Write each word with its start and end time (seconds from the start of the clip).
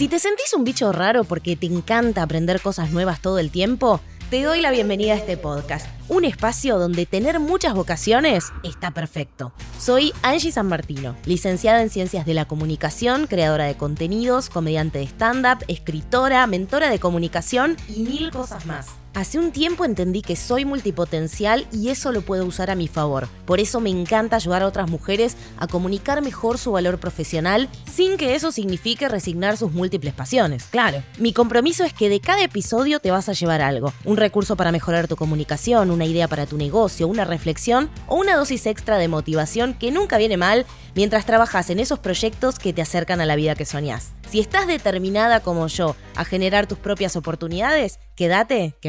Si 0.00 0.08
te 0.08 0.18
sentís 0.18 0.54
un 0.54 0.64
bicho 0.64 0.92
raro 0.92 1.24
porque 1.24 1.56
te 1.56 1.66
encanta 1.66 2.22
aprender 2.22 2.62
cosas 2.62 2.90
nuevas 2.90 3.20
todo 3.20 3.38
el 3.38 3.50
tiempo, 3.50 4.00
te 4.30 4.42
doy 4.42 4.62
la 4.62 4.70
bienvenida 4.70 5.12
a 5.12 5.16
este 5.16 5.36
podcast, 5.36 5.86
un 6.08 6.24
espacio 6.24 6.78
donde 6.78 7.04
tener 7.04 7.38
muchas 7.38 7.74
vocaciones 7.74 8.50
está 8.62 8.92
perfecto. 8.92 9.52
Soy 9.78 10.14
Angie 10.22 10.52
San 10.52 10.68
Martino, 10.68 11.16
licenciada 11.26 11.82
en 11.82 11.90
Ciencias 11.90 12.24
de 12.24 12.32
la 12.32 12.46
Comunicación, 12.46 13.26
creadora 13.26 13.64
de 13.66 13.76
contenidos, 13.76 14.48
comediante 14.48 15.00
de 15.00 15.04
stand-up, 15.04 15.62
escritora, 15.68 16.46
mentora 16.46 16.88
de 16.88 16.98
comunicación 16.98 17.76
y 17.86 18.00
mil 18.00 18.30
cosas 18.30 18.64
más. 18.64 18.99
Hace 19.12 19.40
un 19.40 19.50
tiempo 19.50 19.84
entendí 19.84 20.22
que 20.22 20.36
soy 20.36 20.64
multipotencial 20.64 21.66
y 21.72 21.88
eso 21.88 22.12
lo 22.12 22.22
puedo 22.22 22.44
usar 22.44 22.70
a 22.70 22.76
mi 22.76 22.86
favor. 22.86 23.28
Por 23.44 23.58
eso 23.58 23.80
me 23.80 23.90
encanta 23.90 24.36
ayudar 24.36 24.62
a 24.62 24.68
otras 24.68 24.88
mujeres 24.88 25.36
a 25.58 25.66
comunicar 25.66 26.22
mejor 26.22 26.58
su 26.58 26.70
valor 26.70 27.00
profesional 27.00 27.68
sin 27.92 28.16
que 28.16 28.36
eso 28.36 28.52
signifique 28.52 29.08
resignar 29.08 29.56
sus 29.56 29.72
múltiples 29.72 30.14
pasiones. 30.14 30.64
Claro, 30.70 31.02
mi 31.18 31.32
compromiso 31.32 31.82
es 31.82 31.92
que 31.92 32.08
de 32.08 32.20
cada 32.20 32.44
episodio 32.44 33.00
te 33.00 33.10
vas 33.10 33.28
a 33.28 33.32
llevar 33.32 33.62
algo. 33.62 33.92
Un 34.04 34.16
recurso 34.16 34.54
para 34.54 34.70
mejorar 34.70 35.08
tu 35.08 35.16
comunicación, 35.16 35.90
una 35.90 36.06
idea 36.06 36.28
para 36.28 36.46
tu 36.46 36.56
negocio, 36.56 37.08
una 37.08 37.24
reflexión 37.24 37.90
o 38.06 38.14
una 38.14 38.36
dosis 38.36 38.64
extra 38.66 38.96
de 38.96 39.08
motivación 39.08 39.74
que 39.74 39.90
nunca 39.90 40.18
viene 40.18 40.36
mal 40.36 40.66
mientras 40.94 41.26
trabajas 41.26 41.68
en 41.70 41.80
esos 41.80 41.98
proyectos 41.98 42.60
que 42.60 42.72
te 42.72 42.82
acercan 42.82 43.20
a 43.20 43.26
la 43.26 43.36
vida 43.36 43.56
que 43.56 43.64
soñás. 43.64 44.12
Si 44.30 44.38
estás 44.38 44.68
determinada 44.68 45.40
como 45.40 45.66
yo 45.66 45.96
a 46.14 46.24
generar 46.24 46.68
tus 46.68 46.78
propias 46.78 47.16
oportunidades, 47.16 47.98
quédate, 48.14 48.76
que 48.80 48.88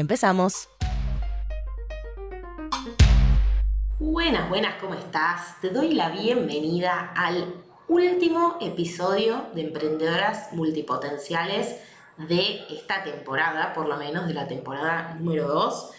Buenas, 3.98 4.46
buenas, 4.50 4.74
¿cómo 4.78 4.92
estás? 4.92 5.58
Te 5.62 5.70
doy 5.70 5.94
la 5.94 6.10
bienvenida 6.10 7.14
al 7.16 7.54
último 7.88 8.58
episodio 8.60 9.46
de 9.54 9.62
Emprendedoras 9.62 10.52
Multipotenciales 10.52 11.80
de 12.18 12.60
esta 12.68 13.02
temporada, 13.04 13.72
por 13.72 13.88
lo 13.88 13.96
menos 13.96 14.26
de 14.26 14.34
la 14.34 14.46
temporada 14.46 15.16
número 15.18 15.48
2. 15.48 15.90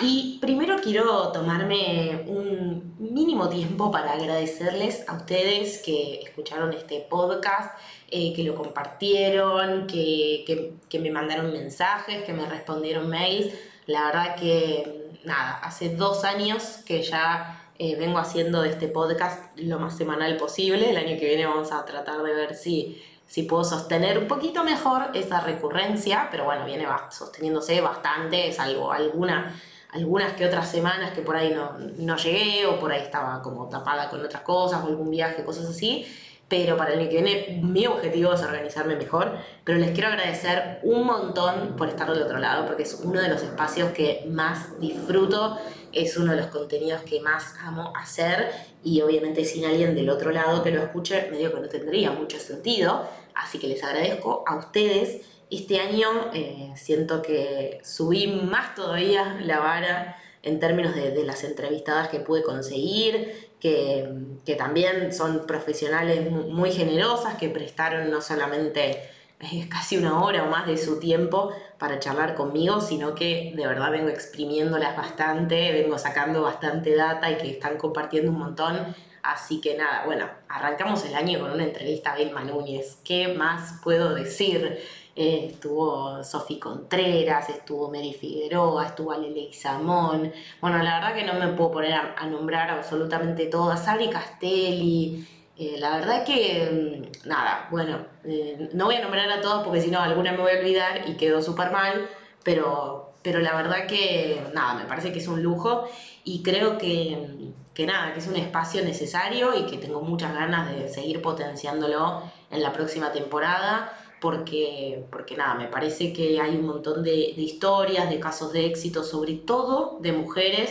Y 0.00 0.38
primero 0.40 0.78
quiero 0.82 1.30
tomarme 1.30 2.24
un 2.26 2.96
mínimo 2.98 3.48
tiempo 3.48 3.92
para 3.92 4.14
agradecerles 4.14 5.08
a 5.08 5.14
ustedes 5.14 5.80
que 5.84 6.22
escucharon 6.22 6.72
este 6.72 7.06
podcast, 7.08 7.78
eh, 8.10 8.32
que 8.34 8.42
lo 8.42 8.54
compartieron, 8.54 9.86
que, 9.86 10.74
me 11.00 11.10
mandaron 11.10 11.52
mensajes, 11.52 12.24
que 12.24 12.32
me 12.32 12.46
respondieron 12.46 13.08
mails. 13.08 13.54
La 13.86 14.06
verdad 14.06 14.36
que, 14.36 15.10
nada, 15.24 15.58
hace 15.58 15.94
dos 15.94 16.24
años 16.24 16.80
que 16.84 17.02
ya 17.02 17.70
eh, 17.78 17.96
vengo 17.96 18.18
haciendo 18.18 18.64
este 18.64 18.88
podcast 18.88 19.56
lo 19.58 19.78
más 19.78 19.96
semanal 19.96 20.36
posible. 20.36 20.90
El 20.90 20.96
año 20.96 21.18
que 21.18 21.26
viene 21.26 21.46
vamos 21.46 21.70
a 21.72 21.84
tratar 21.84 22.22
de 22.22 22.34
ver 22.34 22.54
si, 22.54 23.00
si 23.26 23.44
puedo 23.44 23.62
sostener 23.64 24.18
un 24.18 24.26
poquito 24.26 24.64
mejor 24.64 25.10
esa 25.14 25.40
recurrencia, 25.40 26.28
pero 26.30 26.44
bueno, 26.44 26.64
viene 26.64 26.86
sosteniéndose 27.10 27.80
bastante, 27.80 28.52
salvo 28.52 28.90
alguna 28.92 29.54
algunas 29.92 30.34
que 30.34 30.46
otras 30.46 30.70
semanas 30.70 31.12
que 31.12 31.22
por 31.22 31.36
ahí 31.36 31.52
no, 31.52 31.76
no 31.98 32.16
llegué 32.16 32.66
o 32.66 32.78
por 32.78 32.92
ahí 32.92 33.02
estaba 33.02 33.42
como 33.42 33.68
tapada 33.68 34.08
con 34.08 34.24
otras 34.24 34.42
cosas 34.42 34.84
o 34.84 34.86
algún 34.86 35.10
viaje, 35.10 35.44
cosas 35.44 35.66
así. 35.66 36.06
Pero 36.50 36.76
para 36.76 36.92
el 36.92 37.08
que 37.08 37.22
viene 37.22 37.60
mi 37.62 37.86
objetivo 37.86 38.34
es 38.34 38.42
organizarme 38.42 38.96
mejor. 38.96 39.38
Pero 39.64 39.78
les 39.78 39.92
quiero 39.92 40.08
agradecer 40.08 40.80
un 40.82 41.06
montón 41.06 41.76
por 41.78 41.88
estar 41.88 42.12
del 42.12 42.22
otro 42.22 42.38
lado 42.38 42.66
porque 42.66 42.82
es 42.82 43.00
uno 43.02 43.20
de 43.22 43.28
los 43.28 43.42
espacios 43.42 43.92
que 43.92 44.26
más 44.28 44.78
disfruto, 44.78 45.56
es 45.92 46.18
uno 46.18 46.32
de 46.32 46.38
los 46.38 46.48
contenidos 46.48 47.00
que 47.02 47.20
más 47.20 47.54
amo 47.62 47.92
hacer 47.96 48.50
y 48.84 49.00
obviamente 49.00 49.46
sin 49.46 49.64
alguien 49.64 49.94
del 49.94 50.10
otro 50.10 50.30
lado 50.30 50.62
que 50.62 50.70
lo 50.70 50.82
escuche 50.82 51.30
medio 51.30 51.54
que 51.54 51.60
no 51.60 51.68
tendría 51.68 52.10
mucho 52.10 52.38
sentido. 52.38 53.08
Así 53.34 53.58
que 53.58 53.68
les 53.68 53.82
agradezco 53.82 54.44
a 54.46 54.56
ustedes 54.56 55.22
este 55.50 55.80
año 55.80 56.30
eh, 56.32 56.72
siento 56.76 57.22
que 57.22 57.80
subí 57.82 58.28
más 58.28 58.74
todavía 58.76 59.40
la 59.42 59.58
vara 59.58 60.16
en 60.42 60.60
términos 60.60 60.94
de, 60.94 61.24
las 61.24 61.44
entrevistadas 61.44 62.08
que 62.08 62.20
pude 62.20 62.42
conseguir, 62.42 63.49
que, 63.60 64.56
también 64.58 65.12
son 65.12 65.46
profesionales 65.46 66.30
muy 66.30 66.72
generosas, 66.72 67.36
que 67.36 67.48
prestaron 67.48 68.10
no 68.10 68.20
solamente 68.20 69.02
eh, 69.40 69.68
casi 69.68 69.96
una 69.96 70.22
hora 70.22 70.42
o 70.42 70.50
más 70.50 70.66
de 70.66 70.76
su 70.76 70.98
tiempo 70.98 71.52
para 71.78 71.98
charlar 71.98 72.34
conmigo, 72.34 72.80
sino 72.80 73.14
que 73.14 73.52
de 73.54 73.66
verdad 73.66 73.90
vengo 73.90 74.08
exprimiéndolas 74.08 74.96
bastante, 74.96 75.72
vengo 75.72 75.98
sacando 75.98 76.42
bastante 76.42 76.96
data 76.96 77.30
y 77.30 77.36
que 77.36 77.50
están 77.50 77.76
compartiendo 77.76 78.30
un 78.30 78.38
montón. 78.38 78.94
Así 79.22 79.60
que 79.60 79.76
nada, 79.76 80.04
bueno, 80.06 80.26
arrancamos 80.48 81.04
el 81.04 81.14
año 81.14 81.40
con 81.40 81.52
una 81.52 81.64
entrevista 81.64 82.12
a 82.12 82.16
Vilma 82.16 82.42
Núñez. 82.42 82.98
¿Qué 83.04 83.28
más 83.28 83.78
puedo 83.82 84.14
decir? 84.14 84.80
Eh, 85.16 85.48
estuvo 85.52 86.22
Sofi 86.22 86.58
Contreras, 86.58 87.48
estuvo 87.50 87.90
Mary 87.90 88.12
Figueroa, 88.12 88.86
estuvo 88.86 89.12
Alele 89.12 89.52
Samón. 89.52 90.32
Bueno, 90.60 90.78
la 90.82 91.00
verdad 91.00 91.14
que 91.14 91.24
no 91.24 91.34
me 91.34 91.48
puedo 91.54 91.72
poner 91.72 91.94
a, 91.94 92.26
nombrar 92.26 92.70
absolutamente 92.70 93.46
todas. 93.46 93.84
Sabri 93.84 94.08
Castelli. 94.08 95.26
Eh, 95.58 95.76
la 95.78 95.96
verdad 95.96 96.24
que, 96.24 97.10
mm, 97.24 97.28
nada, 97.28 97.68
bueno, 97.70 97.98
eh, 98.24 98.70
no 98.72 98.86
voy 98.86 98.94
a 98.94 99.02
nombrar 99.02 99.30
a 99.30 99.40
todas 99.40 99.64
porque 99.64 99.80
si 99.80 99.90
no 99.90 100.00
alguna 100.00 100.32
me 100.32 100.38
voy 100.38 100.52
a 100.52 100.58
olvidar 100.60 101.08
y 101.08 101.16
quedó 101.16 101.42
súper 101.42 101.70
mal, 101.70 102.08
pero, 102.44 103.12
pero 103.22 103.40
la 103.40 103.54
verdad 103.54 103.86
que, 103.86 104.42
nada, 104.54 104.74
me 104.74 104.84
parece 104.86 105.12
que 105.12 105.18
es 105.18 105.28
un 105.28 105.42
lujo 105.42 105.84
y 106.24 106.42
creo 106.42 106.78
que, 106.78 107.52
que 107.74 107.84
nada, 107.84 108.14
que 108.14 108.20
es 108.20 108.26
un 108.28 108.36
espacio 108.36 108.82
necesario 108.84 109.54
y 109.54 109.66
que 109.66 109.76
tengo 109.76 110.00
muchas 110.00 110.32
ganas 110.32 110.70
de 110.74 110.88
seguir 110.88 111.20
potenciándolo 111.20 112.22
en 112.50 112.62
la 112.62 112.72
próxima 112.72 113.12
temporada 113.12 113.92
porque, 114.20 115.04
porque 115.10 115.36
nada, 115.36 115.54
me 115.54 115.66
parece 115.66 116.12
que 116.12 116.40
hay 116.40 116.56
un 116.56 116.66
montón 116.66 117.02
de, 117.02 117.14
historias, 117.14 118.10
de 118.10 118.20
casos 118.20 118.52
de 118.52 118.66
éxito, 118.66 119.02
sobre 119.02 119.34
todo 119.34 119.98
de 120.00 120.12
mujeres 120.12 120.70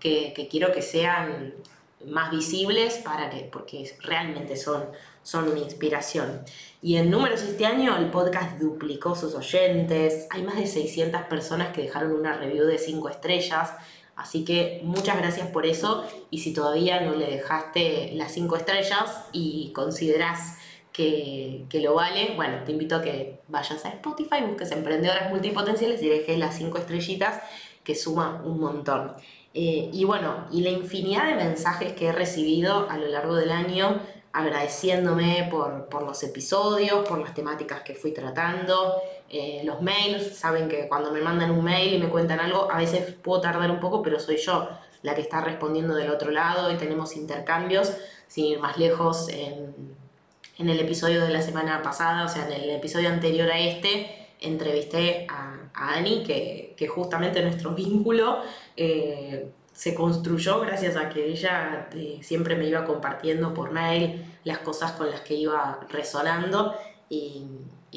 que, 0.00 0.48
quiero 0.50 0.72
que 0.72 0.82
sean 0.82 1.54
más 2.06 2.30
visibles 2.30 2.98
para 2.98 3.28
que, 3.28 3.48
porque 3.52 3.96
realmente 4.00 4.56
son, 4.56 4.84
son 5.22 5.48
una 5.48 5.60
inspiración. 5.60 6.42
Y 6.80 6.96
en 6.96 7.10
números 7.10 7.42
este 7.42 7.66
año 7.66 7.96
el 7.96 8.10
podcast 8.10 8.58
duplicó 8.58 9.14
sus 9.14 9.34
oyentes, 9.34 10.26
hay 10.30 10.42
más 10.42 10.56
de 10.56 10.66
600 10.66 11.22
personas 11.22 11.74
que 11.74 11.82
dejaron 11.82 12.12
una 12.12 12.36
review 12.36 12.64
de 12.64 12.78
5 12.78 13.08
estrellas, 13.08 13.72
así 14.14 14.44
que 14.44 14.80
muchas 14.84 15.18
gracias 15.18 15.48
por 15.48 15.66
eso. 15.66 16.04
Y 16.30 16.38
si 16.38 16.54
todavía 16.54 17.00
no 17.00 17.14
le 17.14 17.26
dejaste 17.26 18.12
las 18.14 18.32
5 18.32 18.56
estrellas 18.56 19.24
y 19.32 19.72
consideras 19.72 20.58
que, 20.96 21.80
lo 21.82 21.94
vale, 21.94 22.32
bueno, 22.36 22.64
te 22.64 22.72
invito 22.72 22.96
a 22.96 23.02
que 23.02 23.40
vayas 23.48 23.84
a 23.84 23.90
Spotify, 23.90 24.40
busques 24.46 24.72
emprendedoras 24.72 25.30
multipotenciales 25.30 26.02
y 26.02 26.08
dejes 26.08 26.38
las 26.38 26.56
cinco 26.56 26.78
estrellitas 26.78 27.42
que 27.84 27.94
suma 27.94 28.40
un 28.44 28.58
montón. 28.58 29.12
Eh, 29.52 29.90
y 29.92 30.04
bueno, 30.04 30.46
y 30.50 30.62
la 30.62 30.70
infinidad 30.70 31.26
de 31.26 31.34
mensajes 31.34 31.92
que 31.92 32.06
he 32.06 32.12
recibido 32.12 32.88
a 32.88 32.96
lo 32.96 33.08
largo 33.08 33.36
del 33.36 33.50
año 33.50 34.00
agradeciéndome 34.32 35.48
por, 35.50 36.02
los 36.02 36.22
episodios, 36.22 37.06
por 37.06 37.18
las 37.18 37.34
temáticas 37.34 37.82
que 37.82 37.94
fui 37.94 38.12
tratando, 38.12 38.94
eh, 39.30 39.62
los 39.64 39.80
mails, 39.82 40.36
saben 40.36 40.68
que 40.68 40.88
cuando 40.88 41.10
me 41.10 41.20
mandan 41.20 41.50
un 41.50 41.64
mail 41.64 41.94
y 41.94 41.98
me 41.98 42.08
cuentan 42.08 42.40
algo, 42.40 42.70
a 42.70 42.78
veces 42.78 43.14
puedo 43.22 43.40
tardar 43.40 43.70
un 43.70 43.80
poco, 43.80 44.02
pero 44.02 44.18
soy 44.18 44.36
yo 44.36 44.68
la 45.02 45.14
que 45.14 45.22
está 45.22 45.40
respondiendo 45.40 45.94
del 45.94 46.10
otro 46.10 46.30
lado 46.30 46.70
y 46.70 46.76
tenemos 46.76 47.16
intercambios, 47.16 47.94
sin 48.28 48.46
ir 48.46 48.58
más 48.60 48.76
lejos, 48.76 49.28
en 49.28 49.95
en 50.58 50.68
el 50.70 50.80
episodio 50.80 51.22
de 51.22 51.30
la 51.30 51.42
semana 51.42 51.82
pasada, 51.82 52.24
o 52.24 52.28
sea, 52.28 52.46
en 52.46 52.52
el 52.52 52.70
episodio 52.70 53.08
anterior 53.08 53.50
a 53.50 53.58
este, 53.58 54.28
entrevisté 54.40 55.26
a, 55.28 55.52
Ani, 55.74 56.22
que, 56.22 56.74
justamente 56.88 57.42
nuestro 57.42 57.74
vínculo 57.74 58.40
eh, 58.76 59.50
se 59.72 59.94
construyó 59.94 60.60
gracias 60.60 60.96
a 60.96 61.10
que 61.10 61.26
ella 61.26 61.88
eh, 61.92 62.18
siempre 62.22 62.56
me 62.56 62.66
iba 62.66 62.86
compartiendo 62.86 63.52
por 63.52 63.72
mail 63.72 64.24
las 64.44 64.58
cosas 64.58 64.92
con 64.92 65.10
las 65.10 65.20
que 65.20 65.34
iba 65.34 65.80
resonando. 65.90 66.74
Y, 67.10 67.44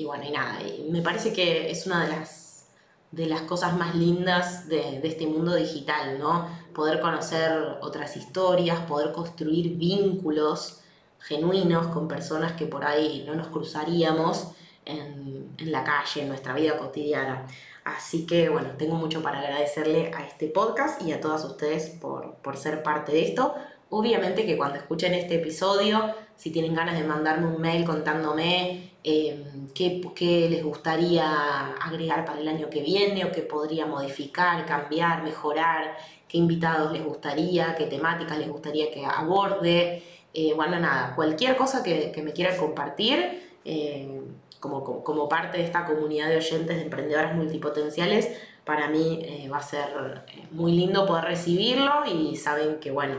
bueno, 0.03 0.25
y 0.25 0.31
nada, 0.31 0.59
me 0.89 1.01
parece 1.01 1.31
que 1.31 1.71
es 1.71 1.85
una 1.85 2.06
de 2.06 2.11
las, 2.11 2.67
de 3.11 3.27
las 3.27 3.41
cosas 3.44 3.77
más 3.77 3.95
lindas 3.95 4.67
de, 4.67 5.00
de 5.00 5.07
este 5.07 5.25
mundo 5.25 5.56
digital, 5.56 6.19
¿no? 6.19 6.50
Poder 6.73 7.00
conocer 7.00 7.77
otras 7.81 8.17
historias, 8.17 8.79
poder 8.81 9.13
construir 9.13 9.77
vínculos 9.77 10.78
genuinos 11.19 11.88
con 11.88 12.07
personas 12.07 12.54
que 12.54 12.66
por 12.66 12.86
ahí 12.86 13.24
no 13.27 13.36
nos 13.36 13.48
cruzaríamos 13.48 14.51
en, 14.86 15.56
la 15.60 15.83
calle, 15.83 16.21
en 16.21 16.30
nuestra 16.30 16.54
vida 16.54 16.77
cotidiana. 16.77 17.45
Así 17.83 18.25
que 18.25 18.50
bueno, 18.50 18.69
tengo 18.77 18.95
mucho 18.95 19.21
para 19.21 19.39
agradecerle 19.39 20.12
a 20.16 20.25
este 20.25 20.48
podcast 20.48 21.01
y 21.01 21.12
a 21.12 21.21
todas 21.21 21.44
ustedes 21.45 21.89
por, 21.89 22.57
ser 22.57 22.83
parte 22.83 23.12
de 23.12 23.24
esto. 23.24 23.56
Obviamente 23.89 24.45
que 24.45 24.57
cuando 24.57 24.77
escuchen 24.77 25.13
este 25.13 25.36
episodio, 25.36 26.13
si 26.36 26.51
tienen 26.51 26.75
ganas 26.75 26.98
de 26.98 27.04
mandarme 27.04 27.48
un 27.48 27.60
mail 27.60 27.86
contándome 27.86 28.92
eh, 29.04 29.44
qué, 29.74 30.01
qué, 30.16 30.50
les 30.50 30.63
gustaría 30.63 31.74
agregar 31.75 32.25
para 32.25 32.39
el 32.39 32.48
año 32.48 32.69
que 32.69 32.81
viene 32.81 33.25
o 33.25 33.31
qué 33.31 33.42
podría 33.42 33.86
modificar, 33.86 34.66
cambiar, 34.66 35.24
mejorar, 35.24 35.98
qué 36.27 36.38
invitados 36.38 36.92
les 36.92 37.04
gustaría, 37.04 37.75
qué 37.75 37.86
temáticas 37.86 38.38
les 38.38 38.50
gustaría 38.50 38.92
que 38.92 39.04
aborde, 39.06 40.04
eh, 40.33 40.53
bueno, 40.55 40.79
nada, 40.79 41.15
cualquier 41.15 41.55
cosa 41.55 41.83
que, 41.83 42.13
me 42.23 42.33
quieran 42.33 42.57
compartir, 42.57 43.41
eh, 43.65 44.21
como, 44.59 45.03
como, 45.03 45.29
parte 45.29 45.57
de 45.57 45.63
esta 45.63 45.85
comunidad 45.85 46.29
de 46.29 46.37
oyentes 46.37 46.75
de 46.75 46.83
emprendedoras 46.83 47.35
multipotenciales, 47.35 48.29
para 48.65 48.87
mí 48.89 49.19
eh, 49.23 49.49
va 49.49 49.57
a 49.57 49.63
ser 49.63 50.23
eh, 50.27 50.47
muy 50.51 50.73
lindo 50.73 51.05
poder 51.05 51.25
recibirlo 51.25 52.05
y 52.05 52.35
saben 52.35 52.79
que, 52.79 52.91
bueno, 52.91 53.15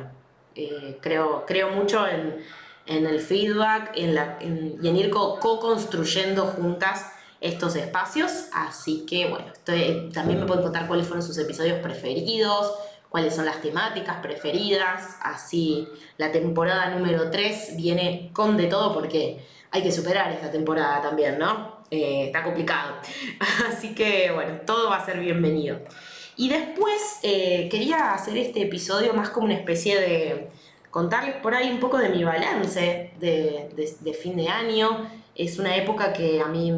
creo, 1.00 1.44
creo 1.46 1.70
mucho 1.70 2.06
en, 2.06 2.44
el 2.86 3.20
feedback 3.20 3.92
en 3.94 4.14
la, 4.14 4.38
y 4.40 4.88
en 4.88 4.96
ir 4.96 5.10
co-construyendo 5.10 6.44
juntas 6.44 7.12
estos 7.40 7.74
espacios. 7.76 8.48
Así 8.52 9.06
que, 9.06 9.28
bueno, 9.28 9.46
también 10.12 10.40
me 10.40 10.46
pueden 10.46 10.62
contar 10.62 10.86
cuáles 10.86 11.06
fueron 11.06 11.24
sus 11.24 11.38
episodios 11.38 11.78
preferidos, 11.80 12.72
cuáles 13.10 13.34
son 13.34 13.44
las 13.44 13.60
temáticas 13.60 14.16
preferidas. 14.22 15.18
Así, 15.20 15.86
la 16.16 16.32
temporada 16.32 16.88
número 16.88 17.30
3 17.30 17.76
viene 17.76 18.30
con 18.32 18.56
de 18.56 18.68
todo 18.68 18.94
porque 18.94 19.44
hay 19.70 19.82
que 19.82 19.92
superar 19.92 20.32
esta 20.32 20.50
temporada 20.50 21.02
también, 21.02 21.38
¿no? 21.38 21.80
Eh, 21.90 22.26
está 22.26 22.42
complicado. 22.42 22.94
Así 23.68 23.94
que, 23.94 24.30
bueno, 24.32 24.60
todo 24.64 24.88
va 24.88 24.96
a 24.96 25.04
ser 25.04 25.20
bienvenido. 25.20 25.80
Y 26.36 26.48
después 26.48 27.18
eh, 27.22 27.68
quería 27.70 28.14
hacer 28.14 28.38
este 28.38 28.62
episodio 28.62 29.12
más 29.12 29.30
como 29.30 29.46
una 29.46 29.54
especie 29.54 30.00
de 30.00 30.48
contarles 30.90 31.36
por 31.36 31.54
ahí 31.54 31.70
un 31.70 31.80
poco 31.80 31.98
de 31.98 32.08
mi 32.08 32.24
balance 32.24 33.12
de, 33.18 34.14
fin 34.20 34.36
de 34.36 34.48
año. 34.48 35.10
Es 35.34 35.58
una 35.58 35.76
época 35.76 36.12
que 36.12 36.40
a 36.40 36.46
mí, 36.46 36.72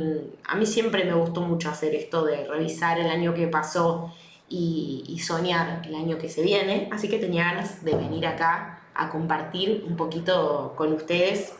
a 0.44 0.56
mí 0.56 0.66
siempre 0.66 1.04
me 1.04 1.14
gustó 1.14 1.42
mucho 1.42 1.68
hacer 1.68 1.94
esto 1.94 2.24
de 2.24 2.46
revisar 2.46 2.98
el 2.98 3.08
año 3.08 3.34
que 3.34 3.46
pasó 3.48 4.12
y, 4.52 5.18
soñar 5.20 5.82
el 5.86 5.94
año 5.94 6.18
que 6.18 6.28
se 6.28 6.42
viene. 6.42 6.88
Así 6.92 7.08
que 7.08 7.18
tenía 7.18 7.44
ganas 7.44 7.84
de 7.84 7.94
venir 7.94 8.26
acá 8.26 8.80
a 8.94 9.08
compartir 9.08 9.84
un 9.88 9.96
poquito 9.96 10.74
con 10.76 10.92
ustedes 10.92 11.54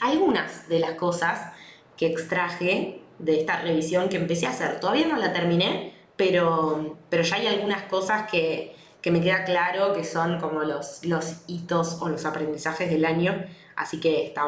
algunas 0.00 0.68
de 0.68 0.80
las 0.80 0.94
cosas 0.94 1.52
que 1.96 2.06
extraje 2.06 3.02
de 3.18 3.40
esta 3.40 3.60
revisión 3.60 4.08
que 4.08 4.16
empecé 4.16 4.46
a 4.46 4.50
hacer. 4.50 4.80
Todavía 4.80 5.06
no 5.06 5.16
la 5.16 5.32
terminé, 5.32 5.94
pero, 6.16 6.96
pero 7.08 7.22
ya 7.22 7.36
hay 7.36 7.46
algunas 7.46 7.82
cosas 7.84 8.28
que, 8.28 8.74
que 9.00 9.10
me 9.12 9.20
queda 9.20 9.44
claro 9.44 9.92
que 9.92 10.02
son 10.02 10.40
como 10.40 10.64
los, 10.64 11.04
los 11.04 11.42
hitos 11.46 11.98
o 12.00 12.08
los 12.08 12.24
aprendizajes 12.24 12.90
del 12.90 13.04
año, 13.04 13.44
así 13.76 14.00
que 14.00 14.26
está, 14.26 14.44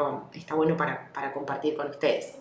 bueno 0.55 0.75
para, 0.75 1.13
para 1.13 1.31
compartir 1.31 1.77
con 1.77 1.89
ustedes. 1.89 2.33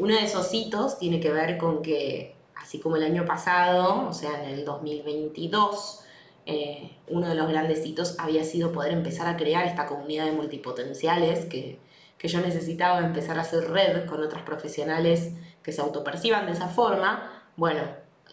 Uno 0.00 0.14
de 0.14 0.24
esos 0.24 0.52
hitos 0.52 0.98
tiene 0.98 1.20
que 1.20 1.30
ver 1.30 1.58
con 1.58 1.82
que, 1.82 2.37
así 2.68 2.80
como 2.80 2.96
el 2.96 3.02
año 3.02 3.24
pasado, 3.24 4.06
o 4.10 4.12
sea, 4.12 4.44
en 4.44 4.50
el 4.50 4.66
2022, 4.66 6.00
eh, 6.44 6.98
uno 7.06 7.26
de 7.26 7.34
los 7.34 7.48
grandes 7.48 7.86
hitos 7.86 8.18
había 8.18 8.44
sido 8.44 8.72
poder 8.72 8.92
empezar 8.92 9.26
a 9.26 9.38
crear 9.38 9.64
esta 9.64 9.86
comunidad 9.86 10.26
de 10.26 10.32
multipotenciales 10.32 11.46
que, 11.46 11.78
que 12.18 12.28
yo 12.28 12.42
necesitaba 12.42 12.98
empezar 12.98 13.38
a 13.38 13.40
hacer 13.40 13.70
red 13.70 14.04
con 14.04 14.22
otros 14.22 14.42
profesionales 14.42 15.32
que 15.62 15.72
se 15.72 15.80
autoperciban 15.80 16.44
de 16.44 16.52
esa 16.52 16.68
forma. 16.68 17.42
Bueno, 17.56 17.80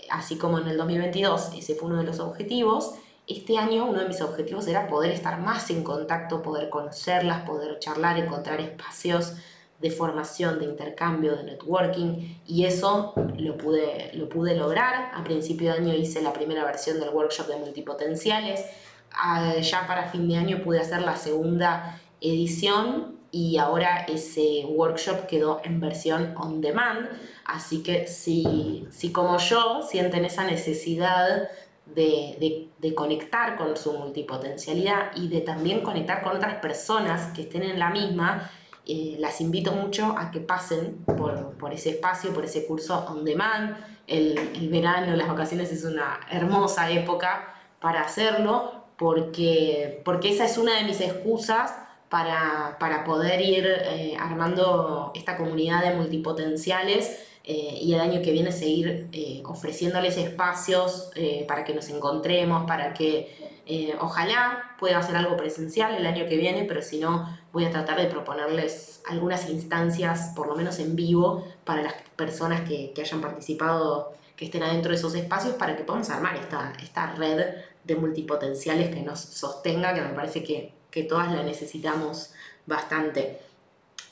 así 0.09 0.37
como 0.37 0.59
en 0.59 0.67
el 0.67 0.75
2022 0.75 1.53
ese 1.55 1.75
fue 1.75 1.87
uno 1.87 1.99
de 1.99 2.03
los 2.03 2.19
objetivos, 2.19 2.95
este 3.27 3.57
año 3.57 3.85
uno 3.85 4.01
de 4.01 4.09
mis 4.09 4.19
objetivos 4.19 4.67
era 4.67 4.87
poder 4.87 5.11
estar 5.11 5.39
más 5.39 5.69
en 5.69 5.81
contacto, 5.81 6.41
poder 6.41 6.69
conocerlas, 6.69 7.45
poder 7.45 7.79
charlar, 7.79 8.17
encontrar 8.17 8.59
espacios 8.59 9.37
de 9.79 9.91
formación, 9.91 10.59
de 10.59 10.65
intercambio, 10.65 11.35
de 11.35 11.43
networking 11.43 12.37
y 12.45 12.65
eso 12.65 13.13
lo 13.37 13.57
pude, 13.57 14.11
lo 14.13 14.29
pude 14.29 14.55
lograr. 14.55 15.11
A 15.13 15.23
principio 15.23 15.71
de 15.71 15.79
año 15.79 15.93
hice 15.93 16.21
la 16.21 16.33
primera 16.33 16.63
versión 16.63 16.99
del 16.99 17.09
workshop 17.09 17.47
de 17.47 17.57
multipotenciales. 17.57 18.65
Ah, 19.11 19.55
ya 19.59 19.87
para 19.87 20.09
fin 20.09 20.27
de 20.27 20.37
año 20.37 20.63
pude 20.63 20.79
hacer 20.79 21.01
la 21.01 21.15
segunda 21.15 22.01
edición 22.21 23.15
y 23.31 23.57
ahora 23.57 24.05
ese 24.07 24.65
workshop 24.65 25.27
quedó 25.27 25.61
en 25.63 25.79
versión 25.79 26.33
on 26.37 26.61
demand. 26.61 27.09
Así 27.45 27.83
que 27.83 28.07
si, 28.07 28.87
si 28.91 29.11
como 29.11 29.37
yo 29.37 29.81
sienten 29.83 30.25
esa 30.25 30.45
necesidad 30.45 31.49
de, 31.93 32.69
conectar 32.95 33.57
con 33.57 33.75
su 33.75 33.93
multipotencialidad 33.93 35.11
y 35.15 35.27
de 35.27 35.41
también 35.41 35.81
conectar 35.81 36.23
con 36.23 36.37
otras 36.37 36.55
personas 36.55 37.33
que 37.33 37.43
estén 37.43 37.63
en 37.63 37.79
la 37.79 37.89
misma, 37.89 38.49
eh, 38.87 39.15
las 39.19 39.41
invito 39.41 39.71
mucho 39.71 40.15
a 40.17 40.31
que 40.31 40.39
pasen 40.39 40.97
por, 41.05 41.73
ese 41.73 41.91
espacio, 41.91 42.33
por 42.33 42.45
ese 42.45 42.65
curso 42.65 43.05
on 43.09 43.25
demand. 43.25 43.77
El, 44.07 44.37
el, 44.37 44.69
verano, 44.69 45.15
las 45.15 45.27
vacaciones 45.27 45.71
es 45.71 45.83
una 45.83 46.19
hermosa 46.29 46.91
época 46.91 47.55
para 47.79 48.01
hacerlo 48.01 48.85
porque, 48.97 50.01
porque 50.05 50.29
esa 50.29 50.45
es 50.45 50.57
una 50.57 50.77
de 50.77 50.83
mis 50.83 51.01
excusas 51.01 51.73
para, 52.09 53.03
poder 53.05 53.41
ir 53.41 53.65
eh, 53.67 54.15
armando 54.19 55.11
esta 55.15 55.37
comunidad 55.37 55.83
de 55.83 55.95
multipotenciales 55.95 57.24
eh, 57.47 57.77
y 57.79 57.93
el 57.93 58.01
año 58.01 58.23
que 58.23 58.31
viene 58.31 58.51
seguir 58.51 59.07
eh, 59.11 59.43
ofreciéndoles 59.45 60.17
espacios 60.17 61.11
eh, 61.13 61.45
para 61.47 61.63
que 61.63 61.75
nos 61.75 61.89
encontremos, 61.89 62.65
para 62.65 62.93
que 62.93 63.53
ojalá 63.99 64.75
pueda 64.79 64.99
hacer 64.99 65.15
algo 65.15 65.35
presencial 65.37 65.95
el 65.95 66.05
año 66.05 66.27
que 66.27 66.37
viene, 66.37 66.65
pero 66.65 66.83
si 66.83 66.99
no, 66.99 67.27
voy 67.51 67.65
a 67.65 67.71
tratar 67.71 67.97
de 67.97 68.05
proponerles 68.05 69.01
algunas 69.07 69.49
instancias, 69.49 70.33
por 70.35 70.47
lo 70.47 70.55
menos 70.55 70.77
en 70.77 70.95
vivo, 70.95 71.43
para 71.63 71.81
las 71.81 71.93
personas 72.15 72.67
que, 72.67 72.91
que 72.93 73.01
hayan 73.01 73.21
participado, 73.21 74.13
que 74.35 74.45
estén 74.45 74.61
adentro 74.61 74.91
de 74.91 74.97
esos 74.97 75.15
espacios, 75.15 75.55
para 75.55 75.75
que 75.75 75.83
podamos 75.83 76.11
armar 76.11 76.35
esta, 76.35 76.73
esta 76.81 77.13
red 77.13 77.55
de 77.83 77.95
multipotenciales 77.95 78.93
que 78.93 79.01
nos 79.01 79.19
sostenga, 79.19 79.95
que 79.95 80.01
me 80.01 80.09
parece 80.09 80.43
que, 80.43 80.71
que 80.91 81.01
todas 81.01 81.31
la 81.31 81.41
necesitamos 81.41 82.33
bastante. 82.67 83.39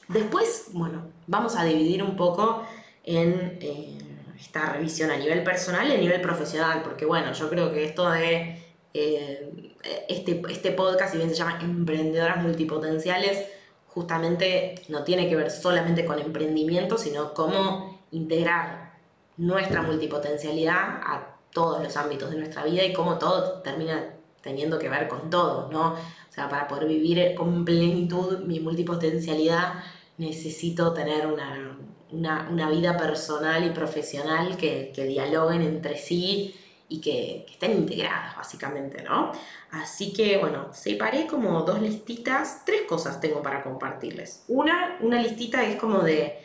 Después, 0.07 0.69
bueno, 0.71 1.03
vamos 1.27 1.55
a 1.55 1.63
dividir 1.63 2.01
un 2.01 2.15
poco 2.15 2.63
en 3.03 3.57
eh, 3.61 3.97
esta 4.39 4.73
revisión 4.73 5.11
a 5.11 5.17
nivel 5.17 5.43
personal 5.43 5.87
y 5.89 5.93
a 5.93 5.97
nivel 5.97 6.21
profesional, 6.21 6.81
porque 6.83 7.05
bueno, 7.05 7.33
yo 7.33 7.49
creo 7.49 7.71
que 7.71 7.85
esto 7.85 8.09
de 8.09 8.63
eh, 8.93 9.75
este, 10.07 10.41
este 10.49 10.71
podcast, 10.71 11.11
si 11.11 11.17
bien 11.17 11.29
se 11.29 11.35
llama 11.35 11.59
Emprendedoras 11.61 12.41
Multipotenciales, 12.41 13.45
justamente 13.87 14.75
no 14.89 15.03
tiene 15.03 15.29
que 15.29 15.35
ver 15.35 15.51
solamente 15.51 16.05
con 16.05 16.19
emprendimiento, 16.19 16.97
sino 16.97 17.33
cómo 17.33 18.01
integrar 18.11 18.93
nuestra 19.37 19.81
multipotencialidad 19.81 21.01
a 21.03 21.37
todos 21.51 21.83
los 21.83 21.95
ámbitos 21.97 22.31
de 22.31 22.37
nuestra 22.37 22.63
vida 22.63 22.83
y 22.83 22.93
cómo 22.93 23.17
todo 23.17 23.61
termina 23.61 24.13
teniendo 24.41 24.79
que 24.79 24.89
ver 24.89 25.07
con 25.07 25.29
todo, 25.29 25.69
¿no? 25.71 25.93
O 25.93 26.33
sea, 26.33 26.49
para 26.49 26.67
poder 26.67 26.87
vivir 26.87 27.35
con 27.35 27.63
plenitud 27.63 28.39
mi 28.39 28.59
multipotencialidad 28.59 29.75
necesito 30.17 30.93
tener 30.93 31.27
una, 31.27 31.72
una, 32.13 32.69
vida 32.69 32.95
personal 32.97 33.65
y 33.65 33.71
profesional 33.71 34.55
que, 34.57 34.91
dialoguen 34.95 35.61
entre 35.61 35.97
sí 35.97 36.55
y 36.87 37.01
que, 37.01 37.45
estén 37.49 37.71
integradas, 37.71 38.35
básicamente, 38.35 39.03
¿no? 39.03 39.31
Así 39.71 40.13
que, 40.13 40.37
bueno, 40.37 40.73
separé 40.73 41.25
como 41.27 41.61
dos 41.61 41.81
listitas, 41.81 42.63
tres 42.65 42.83
cosas 42.83 43.19
tengo 43.19 43.41
para 43.41 43.63
compartirles. 43.63 44.43
Una, 44.47 44.97
una 45.01 45.21
listita 45.21 45.63
es 45.63 45.77
como 45.77 45.99
de, 45.99 46.39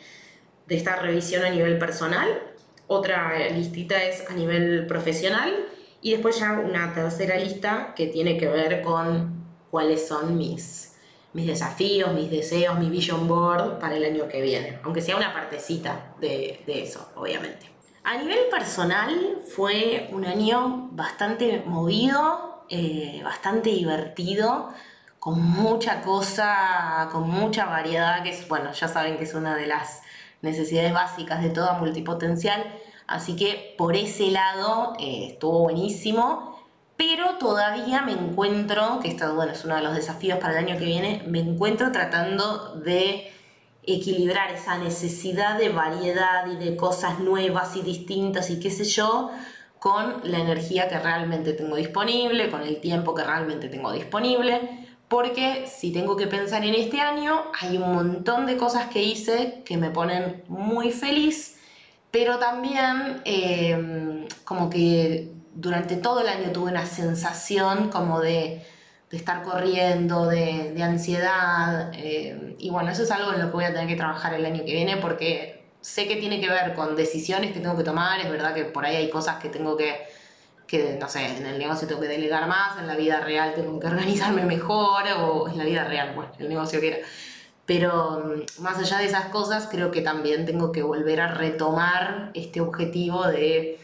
de 0.67 0.75
esta 0.75 0.95
revisión 0.95 1.45
a 1.45 1.49
nivel 1.49 1.77
personal, 1.77 2.27
otra 2.87 3.49
listita 3.49 4.03
es 4.03 4.27
a 4.29 4.33
nivel 4.33 4.87
profesional 4.87 5.67
y 6.01 6.11
después 6.11 6.39
ya 6.39 6.53
una 6.53 6.93
tercera 6.93 7.37
lista 7.37 7.93
que 7.95 8.07
tiene 8.07 8.37
que 8.37 8.47
ver 8.47 8.81
con 8.81 9.45
cuáles 9.69 10.07
son 10.07 10.37
mis 10.37 10.88
mis 11.33 11.47
desafíos, 11.47 12.13
mis 12.13 12.29
deseos, 12.29 12.77
mi 12.79 12.89
vision 12.89 13.27
board 13.27 13.79
para 13.79 13.95
el 13.95 14.03
año 14.03 14.27
que 14.27 14.41
viene, 14.41 14.79
aunque 14.83 15.01
sea 15.01 15.15
una 15.15 15.33
partecita 15.33 16.13
de, 16.19 16.63
eso, 16.67 17.09
obviamente. 17.15 17.69
A 18.03 18.17
nivel 18.17 18.39
personal 18.49 19.37
fue 19.55 20.09
un 20.11 20.25
año 20.25 20.89
bastante 20.91 21.61
movido, 21.65 22.63
eh, 22.69 23.21
bastante 23.23 23.69
divertido, 23.69 24.69
con 25.19 25.41
mucha 25.41 26.01
cosa, 26.01 27.09
con 27.11 27.29
mucha 27.29 27.65
variedad, 27.65 28.23
que 28.23 28.29
es, 28.29 28.47
bueno, 28.47 28.71
ya 28.71 28.87
saben 28.87 29.17
que 29.17 29.25
es 29.25 29.33
una 29.33 29.55
de 29.55 29.67
las 29.67 30.01
necesidades 30.41 30.93
básicas 30.93 31.43
de 31.43 31.49
toda 31.49 31.73
multipotencial, 31.73 32.63
así 33.05 33.35
que 33.35 33.75
por 33.77 33.95
ese 33.95 34.31
lado 34.31 34.93
eh, 34.97 35.31
estuvo 35.33 35.59
buenísimo 35.59 36.58
pero 36.99 37.37
todavía 37.37 38.01
me 38.01 38.11
encuentro, 38.11 38.99
que 39.01 39.07
esto 39.07 39.33
bueno, 39.33 39.53
es 39.53 39.63
uno 39.63 39.77
de 39.77 39.81
los 39.83 39.95
desafíos 39.95 40.37
para 40.37 40.59
el 40.59 40.67
año 40.67 40.77
que 40.77 40.83
viene, 40.83 41.23
me 41.27 41.39
encuentro 41.39 41.93
tratando 41.93 42.75
de 42.75 43.31
equilibrar 43.83 44.51
esa 44.51 44.77
necesidad 44.77 45.57
de 45.57 45.69
variedad 45.69 46.45
y 46.51 46.57
de 46.57 46.75
cosas 46.75 47.19
nuevas 47.19 47.77
y 47.77 47.83
distintas 47.83 48.49
y 48.49 48.59
qué 48.59 48.69
sé 48.69 48.83
yo, 48.83 49.31
con 49.79 50.15
la 50.25 50.39
energía 50.39 50.89
que 50.89 50.99
realmente 50.99 51.53
tengo 51.53 51.77
disponible, 51.77 52.51
con 52.51 52.63
el 52.63 52.81
tiempo 52.81 53.15
que 53.15 53.23
realmente 53.23 53.69
tengo 53.69 53.93
disponible, 53.93 54.89
porque 55.07 55.67
si 55.67 55.93
tengo 55.93 56.17
que 56.17 56.27
pensar 56.27 56.65
en 56.65 56.75
este 56.75 56.99
año, 56.99 57.43
hay 57.61 57.77
un 57.77 57.93
montón 57.93 58.45
de 58.45 58.57
cosas 58.57 58.87
que 58.87 59.01
hice 59.01 59.63
que 59.63 59.77
me 59.77 59.89
ponen 59.89 60.43
muy 60.49 60.91
feliz, 60.91 61.57
pero 62.11 62.39
también 62.39 63.21
eh, 63.23 64.27
como 64.43 64.69
que 64.69 65.38
durante 65.59 65.97
todo 65.97 66.21
el 66.21 66.29
año 66.29 66.51
tuve 66.51 66.71
una 66.71 66.85
sensación 66.85 67.89
como 67.89 68.21
de, 68.21 68.65
estar 69.11 69.43
corriendo, 69.43 70.27
de, 70.27 70.81
ansiedad. 70.81 71.91
Eh, 71.93 72.55
y 72.57 72.69
bueno, 72.69 72.91
eso 72.91 73.03
es 73.03 73.11
algo 73.11 73.33
en 73.33 73.39
lo 73.39 73.47
que 73.47 73.53
voy 73.53 73.65
a 73.65 73.73
tener 73.73 73.87
que 73.87 73.95
trabajar 73.95 74.33
el 74.33 74.45
año 74.45 74.63
que 74.63 74.73
viene 74.73 74.97
porque 74.97 75.63
sé 75.81 76.07
que 76.07 76.15
tiene 76.15 76.39
que 76.39 76.49
ver 76.49 76.73
con 76.73 76.95
decisiones 76.95 77.51
que 77.51 77.59
tengo 77.59 77.77
que 77.77 77.83
tomar, 77.83 78.19
es 78.19 78.29
verdad 78.29 78.53
que 78.53 78.65
por 78.65 78.85
ahí 78.85 78.95
hay 78.95 79.09
cosas 79.09 79.41
que 79.41 79.49
tengo 79.49 79.75
que, 79.77 80.07
que, 80.67 80.97
no 80.99 81.07
sé, 81.09 81.25
en 81.25 81.45
el 81.45 81.57
negocio 81.57 81.87
tengo 81.87 82.01
que 82.01 82.07
delegar 82.07 82.47
más, 82.47 82.77
en 82.79 82.87
la 82.87 82.95
vida 82.95 83.19
real 83.21 83.53
tengo 83.53 83.79
que 83.79 83.87
organizarme 83.93 84.43
mejor, 84.43 85.03
o 85.19 85.49
en 85.49 85.57
la 85.57 85.65
vida 85.65 85.83
real, 85.83 86.13
bueno, 86.15 86.31
el 86.39 86.49
negocio 86.49 86.79
que 86.79 86.87
era. 86.87 86.97
Pero 87.65 88.23
mm, 88.25 88.61
más 88.61 88.77
allá 88.77 88.97
de 88.99 89.05
esas 89.05 89.25
cosas, 89.25 89.67
creo 89.69 89.91
que 89.91 90.01
también 90.01 90.45
tengo 90.45 90.71
que 90.71 90.83
volver 90.83 91.21
a 91.21 91.27
retomar 91.27 92.31
este 92.33 92.61
objetivo 92.61 93.27
de 93.27 93.79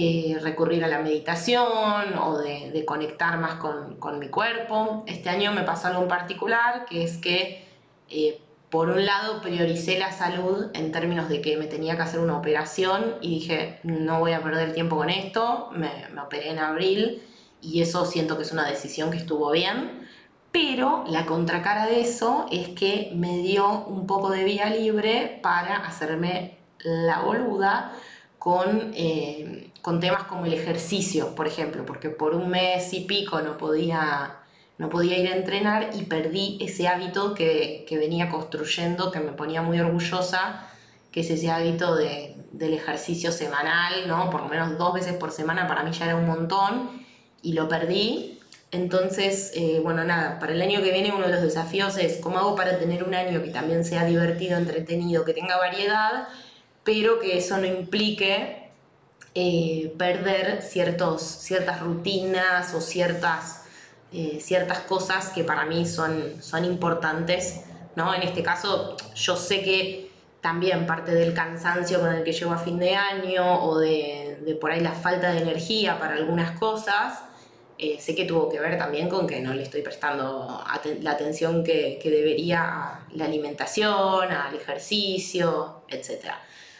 eh, 0.00 0.38
recurrir 0.40 0.84
a 0.84 0.86
la 0.86 1.00
meditación 1.00 2.16
o 2.22 2.38
de, 2.38 2.84
conectar 2.86 3.36
más 3.36 3.54
con, 3.54 4.18
mi 4.20 4.28
cuerpo. 4.28 5.02
Este 5.08 5.28
año 5.28 5.50
me 5.50 5.64
pasó 5.64 5.88
algo 5.88 6.02
en 6.02 6.08
particular, 6.08 6.86
que 6.88 7.02
es 7.02 7.16
que 7.16 7.64
eh, 8.08 8.40
por 8.70 8.90
un 8.90 9.04
lado 9.04 9.42
prioricé 9.42 9.98
la 9.98 10.12
salud 10.12 10.66
en 10.72 10.92
términos 10.92 11.28
de 11.28 11.40
que 11.40 11.56
me 11.56 11.66
tenía 11.66 11.96
que 11.96 12.02
hacer 12.02 12.20
una 12.20 12.38
operación 12.38 13.16
y 13.20 13.40
dije, 13.40 13.80
no 13.82 14.20
voy 14.20 14.34
a 14.34 14.40
perder 14.40 14.72
tiempo 14.72 14.94
con 14.94 15.10
esto, 15.10 15.68
me, 15.72 15.90
me 16.14 16.20
operé 16.20 16.50
en 16.50 16.60
abril 16.60 17.20
y 17.60 17.82
eso 17.82 18.06
siento 18.06 18.36
que 18.36 18.44
es 18.44 18.52
una 18.52 18.68
decisión 18.68 19.10
que 19.10 19.16
estuvo 19.16 19.50
bien, 19.50 20.06
pero 20.52 21.02
la 21.08 21.26
contracara 21.26 21.86
de 21.86 22.02
eso 22.02 22.46
es 22.52 22.68
que 22.68 23.10
me 23.16 23.38
dio 23.38 23.84
un 23.86 24.06
poco 24.06 24.30
de 24.30 24.44
vía 24.44 24.70
libre 24.70 25.40
para 25.42 25.78
hacerme 25.78 26.56
la 26.84 27.22
boluda 27.22 27.90
con, 28.38 28.92
eh, 28.94 29.70
con 29.82 30.00
temas 30.00 30.24
como 30.24 30.46
el 30.46 30.52
ejercicio, 30.52 31.34
por 31.34 31.46
ejemplo, 31.46 31.84
porque 31.84 32.10
por 32.10 32.34
un 32.34 32.48
mes 32.48 32.92
y 32.92 33.00
pico 33.00 33.40
no 33.42 33.56
podía 33.56 34.38
no 34.78 34.88
podía 34.88 35.18
ir 35.18 35.28
a 35.28 35.36
entrenar 35.36 35.90
y 35.94 36.04
perdí 36.04 36.56
ese 36.60 36.86
hábito 36.86 37.34
que, 37.34 37.84
venía 37.90 38.30
construyendo, 38.30 39.10
que 39.10 39.18
me 39.18 39.32
ponía 39.32 39.60
muy 39.60 39.80
orgullosa, 39.80 40.68
que 41.10 41.20
es 41.20 41.30
ese 41.30 41.50
hábito 41.50 41.96
de, 41.96 42.36
del 42.52 42.74
ejercicio 42.74 43.32
semanal, 43.32 44.06
¿no? 44.06 44.30
Por 44.30 44.42
lo 44.42 44.48
menos 44.48 44.78
dos 44.78 44.94
veces 44.94 45.14
por 45.14 45.32
semana 45.32 45.66
para 45.66 45.82
mí 45.82 45.90
ya 45.90 46.04
era 46.04 46.16
un 46.16 46.26
montón 46.26 47.04
y 47.42 47.54
lo 47.54 47.68
perdí. 47.68 48.38
Entonces, 48.70 49.50
eh, 49.56 49.80
bueno, 49.82 50.04
nada, 50.04 50.38
para 50.38 50.52
el 50.52 50.62
año 50.62 50.80
que 50.80 50.92
viene 50.92 51.10
uno 51.10 51.26
de 51.26 51.32
los 51.32 51.42
desafíos 51.42 51.96
es 51.96 52.18
cómo 52.18 52.38
hago 52.38 52.54
para 52.54 52.78
tener 52.78 53.02
un 53.02 53.14
año 53.14 53.42
que 53.42 53.50
también 53.50 53.84
sea 53.84 54.04
divertido, 54.04 54.58
entretenido, 54.58 55.24
que 55.24 55.32
tenga 55.32 55.56
variedad, 55.56 56.28
pero 56.88 57.18
que 57.18 57.36
eso 57.36 57.58
no 57.58 57.66
implique 57.66 58.70
eh, 59.34 59.92
perder 59.98 60.62
ciertos, 60.62 61.20
ciertas 61.20 61.80
rutinas 61.80 62.72
o 62.72 62.80
ciertas 62.80 63.64
eh, 64.10 64.38
ciertas 64.40 64.78
cosas 64.80 65.28
que 65.28 65.44
para 65.44 65.66
mí 65.66 65.84
son, 65.84 66.42
son 66.42 66.64
importantes, 66.64 67.60
¿no? 67.94 68.14
En 68.14 68.22
este 68.22 68.42
caso, 68.42 68.96
yo 69.14 69.36
sé 69.36 69.62
que 69.62 70.10
también 70.40 70.86
parte 70.86 71.14
del 71.14 71.34
cansancio 71.34 72.00
con 72.00 72.14
el 72.14 72.24
que 72.24 72.32
llego 72.32 72.52
a 72.52 72.58
fin 72.58 72.78
de 72.78 72.94
año 72.94 73.64
o 73.64 73.78
de, 73.78 74.38
de 74.46 74.54
por 74.54 74.70
ahí 74.70 74.80
la 74.80 74.92
falta 74.92 75.30
de 75.30 75.42
energía 75.42 75.98
para 75.98 76.14
algunas 76.14 76.58
cosas, 76.58 77.18
eh, 77.76 77.98
sé 78.00 78.14
que 78.14 78.24
tuvo 78.24 78.48
que 78.48 78.60
ver 78.60 78.78
también 78.78 79.10
con 79.10 79.26
que 79.26 79.40
no 79.42 79.52
le 79.52 79.64
estoy 79.64 79.82
prestando 79.82 80.64
la 81.02 81.10
atención 81.10 81.62
que, 81.62 81.98
que, 82.02 82.10
debería 82.10 82.62
a 82.62 83.06
la 83.12 83.26
alimentación, 83.26 84.32
al 84.32 84.54
ejercicio, 84.54 85.82
etc. 85.90 86.32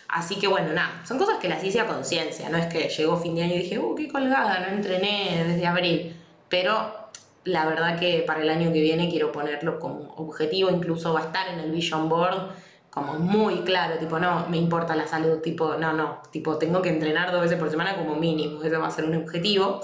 Así 0.09 0.37
que 0.37 0.49
bueno, 0.49 0.73
nada, 0.73 1.03
son 1.07 1.19
cosas 1.19 1.39
que 1.39 1.49
las 1.49 1.63
hice 1.63 1.81
a 1.81 1.87
conciencia, 1.87 2.49
no 2.49 2.57
es 2.57 2.67
que 2.67 2.89
llegó 2.89 3.19
fin 3.19 3.35
de 3.35 3.43
año 3.43 3.55
y 3.55 3.59
dije, 3.59 3.79
uh, 3.79 3.95
qué 3.95 4.09
colgada, 4.09 4.61
no 4.61 4.69
entrené 4.69 5.45
desde 5.47 5.67
abril, 5.67 6.17
pero 6.49 7.11
la 7.45 7.67
verdad 7.67 7.99
que 7.99 8.25
para 8.27 8.41
el 8.43 8.49
año 8.49 8.73
que 8.73 8.81
viene 8.81 9.11
quiero 9.11 9.33
ponerlo 9.33 9.79
como 9.79 10.15
objetivo, 10.17 10.71
incluso 10.71 11.13
va 11.13 11.21
a 11.21 11.25
estar 11.25 11.49
en 11.49 11.61
el 11.61 11.71
Vision 11.71 12.09
Board 12.09 12.53
como 12.91 13.15
muy 13.19 13.61
claro, 13.61 13.99
tipo, 13.99 14.19
no, 14.19 14.49
me 14.49 14.57
importa 14.57 14.97
la 14.97 15.07
salud, 15.07 15.41
tipo, 15.41 15.75
no, 15.75 15.93
no, 15.93 16.23
tipo, 16.31 16.57
tengo 16.57 16.81
que 16.83 16.89
entrenar 16.89 17.31
dos 17.31 17.43
veces 17.43 17.59
por 17.59 17.71
semana 17.71 17.97
como 17.97 18.17
mínimo, 18.17 18.63
eso 18.63 18.81
va 18.81 18.89
a 18.89 18.91
ser 18.91 19.05
un 19.05 19.15
objetivo. 19.15 19.81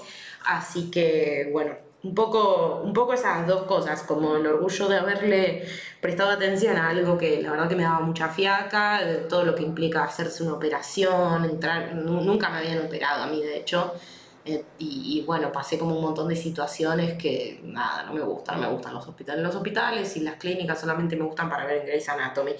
Así 0.47 0.91
que, 0.91 1.49
bueno, 1.53 1.75
un 2.05 2.15
poco, 2.15 2.83
un 2.85 2.93
poco 2.93 3.15
esas 3.15 3.47
dos 3.47 3.63
cosas, 3.63 4.03
como 4.03 4.37
el 4.37 4.47
orgullo 4.47 4.89
de 4.89 4.99
haberle 4.99 5.67
prestado 6.01 6.31
atención 6.31 6.77
a 6.77 6.91
algo 6.91 7.17
que 7.17 7.41
la 7.43 7.51
verdad 7.51 7.69
que 7.69 7.77
me 7.77 7.83
daba 7.83 8.01
mucha 8.01 8.29
fiaca, 8.29 9.03
de 9.03 9.17
todo 9.17 9.45
lo 9.45 9.55
que 9.55 9.63
implica 9.63 10.05
hacerse 10.05 10.43
una 10.43 10.55
operación, 10.55 11.45
entrar, 11.47 11.95
nunca 11.95 12.51
me 12.51 12.59
habían 12.59 12.85
operado 12.85 13.23
a 13.23 13.27
mí 13.27 13.43
de 13.43 13.57
hecho, 13.57 13.95
eh, 14.47 14.63
y, 14.79 15.23
bueno, 15.27 15.51
pasé 15.51 15.79
como 15.79 15.97
un 15.97 16.03
montón 16.03 16.29
de 16.29 16.37
situaciones 16.37 17.15
que 17.15 17.61
nada, 17.65 18.03
no 18.03 18.13
me 18.13 18.21
gustan, 18.21 18.61
no 18.61 18.69
me 18.69 18.75
gustan 18.75 18.93
los 18.93 19.07
hospitales. 19.09 19.43
Los 19.43 19.55
hospitales 19.55 20.15
y 20.19 20.21
las 20.21 20.35
clínicas 20.35 20.79
solamente 20.79 21.17
me 21.17 21.25
gustan 21.25 21.49
para 21.49 21.65
ver 21.65 21.79
en 21.79 21.87
Grey's 21.87 22.09
Anatomy. 22.11 22.53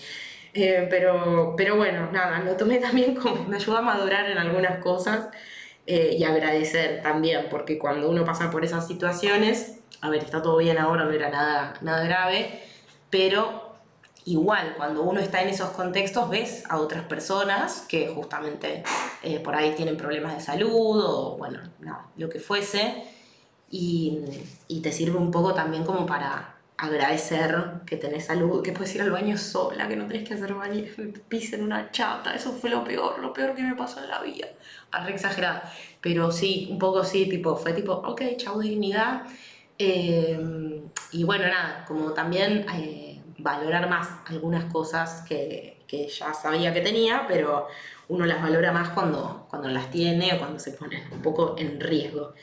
Eh, 0.55 0.87
pero, 0.89 1.55
pero 1.57 1.77
bueno, 1.77 2.11
nada, 2.11 2.39
lo 2.39 2.57
tomé 2.57 2.79
también 2.79 3.15
como 3.15 3.45
me 3.45 3.57
ayuda 3.57 3.81
a 3.81 3.83
madurar 3.83 4.31
en 4.31 4.39
algunas 4.39 4.79
cosas 4.79 5.29
eh, 5.87 6.17
y 6.19 6.25
agradecer 6.25 7.03
también, 7.03 7.49
porque 7.51 7.79
cuando 7.79 8.09
uno 8.09 8.25
pasa 8.25 8.51
por 8.51 8.65
esas 8.65 8.87
situaciones, 8.87 9.81
a 10.01 10.11
ver, 10.11 10.23
está 10.23 10.43
todo 10.43 10.57
bien 10.57 10.79
ahora, 10.79 11.05
no 11.05 11.11
era 11.13 11.31
nada, 11.31 11.75
nada 11.83 12.05
grave, 12.05 12.61
pero 13.11 13.75
igual 14.25 14.75
cuando 14.77 15.03
uno 15.03 15.21
está 15.21 15.43
en 15.43 15.49
esos 15.49 15.71
contextos 15.71 16.31
ves 16.31 16.65
a 16.71 16.79
otras 16.79 17.05
personas 17.05 17.83
que 17.89 18.09
justamente 18.09 18.83
eh, 19.23 19.41
por 19.41 19.55
ahí 19.55 19.75
tienen 19.75 19.97
problemas 19.97 20.35
de 20.35 20.41
salud 20.41 21.03
o 21.05 21.37
bueno, 21.37 21.61
no, 21.81 21.99
lo 22.17 22.29
que 22.29 22.41
fuese 22.41 23.05
y, 23.71 24.21
y, 24.69 24.81
te 24.81 24.93
sirve 24.93 25.19
un 25.19 25.31
poco 25.31 25.53
también 25.53 25.85
como 25.85 26.07
para 26.07 26.54
agradecer 26.77 27.57
que 27.87 27.97
tenés 27.97 28.27
salud, 28.27 28.63
que 28.63 28.73
puedes 28.73 28.95
ir 28.95 29.03
al 29.03 29.11
baño 29.11 29.39
sola, 29.39 29.89
que 29.89 29.97
no 29.97 30.07
tenés 30.07 30.29
que 30.29 30.35
hacer 30.35 30.55
baño, 30.55 30.85
pis 31.29 31.53
en 31.53 31.63
una 31.63 31.91
chata, 31.91 32.35
eso 32.35 32.53
fue 32.53 32.71
lo 32.71 32.83
peor, 32.83 33.21
lo 33.21 33.33
peor 33.33 33.55
que 33.55 33.63
me 33.63 33.75
pasó 33.75 34.03
en 34.03 34.09
la 34.09 34.21
vida, 34.21 34.49
arre 34.91 35.13
exagerada, 35.13 35.73
pero 36.01 36.33
sí, 36.33 36.69
un 36.71 36.79
poco 36.79 37.05
sí, 37.05 37.29
tipo, 37.29 37.57
fue 37.57 37.73
tipo, 37.73 37.93
ok, 37.93 38.23
chau 38.37 38.61
dignidad, 38.61 39.23
eh, 39.79 40.81
y 41.13 41.25
bueno, 41.25 41.47
nada, 41.47 41.85
como 41.87 42.13
también... 42.13 42.67
Eh, 42.75 43.11
valorar 43.39 43.89
más 43.89 44.09
algunas 44.27 44.65
cosas 44.73 45.23
que, 45.29 45.83
que, 45.87 46.09
ya 46.09 46.33
sabía 46.35 46.73
que 46.73 46.81
tenía, 46.81 47.25
pero 47.29 47.69
uno 48.09 48.27
las 48.27 48.43
valora 48.43 48.73
más 48.73 48.91
cuando, 48.91 49.47
cuando 49.49 49.69
las 49.69 49.91
tiene 49.91 50.35
o 50.35 50.39
cuando 50.39 50.59
se 50.59 50.73
pone 50.73 51.07
un 51.11 51.23
poco 51.23 51.57
en 51.59 51.81
riesgo. 51.81 52.35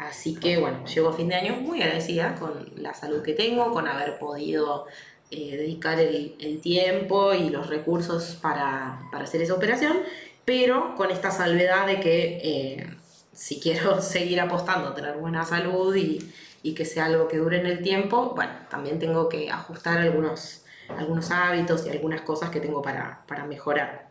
Así 0.00 0.34
que 0.34 0.56
bueno, 0.56 0.86
llego 0.86 1.10
a 1.10 1.12
fin 1.12 1.28
de 1.28 1.34
año 1.34 1.56
muy 1.56 1.82
agradecida 1.82 2.34
con 2.36 2.72
la 2.76 2.94
salud 2.94 3.22
que 3.22 3.34
tengo, 3.34 3.70
con 3.70 3.86
haber 3.86 4.18
podido 4.18 4.86
eh, 5.30 5.58
dedicar 5.58 6.00
el, 6.00 6.36
el, 6.40 6.60
tiempo 6.62 7.34
y 7.34 7.50
los 7.50 7.66
recursos 7.66 8.38
para, 8.40 9.02
para, 9.12 9.24
hacer 9.24 9.42
esa 9.42 9.52
operación, 9.54 9.98
pero 10.46 10.94
con 10.96 11.10
esta 11.10 11.30
salvedad 11.30 11.86
de 11.86 12.00
que 12.00 12.40
eh, 12.42 12.96
si 13.34 13.60
quiero 13.60 14.00
seguir 14.02 14.40
apostando 14.40 14.94
tener 14.94 15.18
buena 15.18 15.44
salud 15.44 15.94
y, 15.94 16.32
y 16.62 16.74
que 16.74 16.86
sea 16.86 17.04
algo 17.04 17.28
que 17.28 17.36
dure 17.36 17.60
en 17.60 17.66
el 17.66 17.82
tiempo, 17.82 18.32
bueno, 18.34 18.52
también 18.70 18.98
tengo 18.98 19.28
que 19.28 19.50
ajustar 19.50 19.98
algunos, 19.98 20.64
algunos 20.88 21.30
hábitos 21.30 21.86
y 21.86 21.90
algunas 21.90 22.22
cosas 22.22 22.48
que 22.48 22.60
tengo 22.60 22.80
para, 22.80 23.22
para 23.28 23.44
mejorar. 23.44 24.08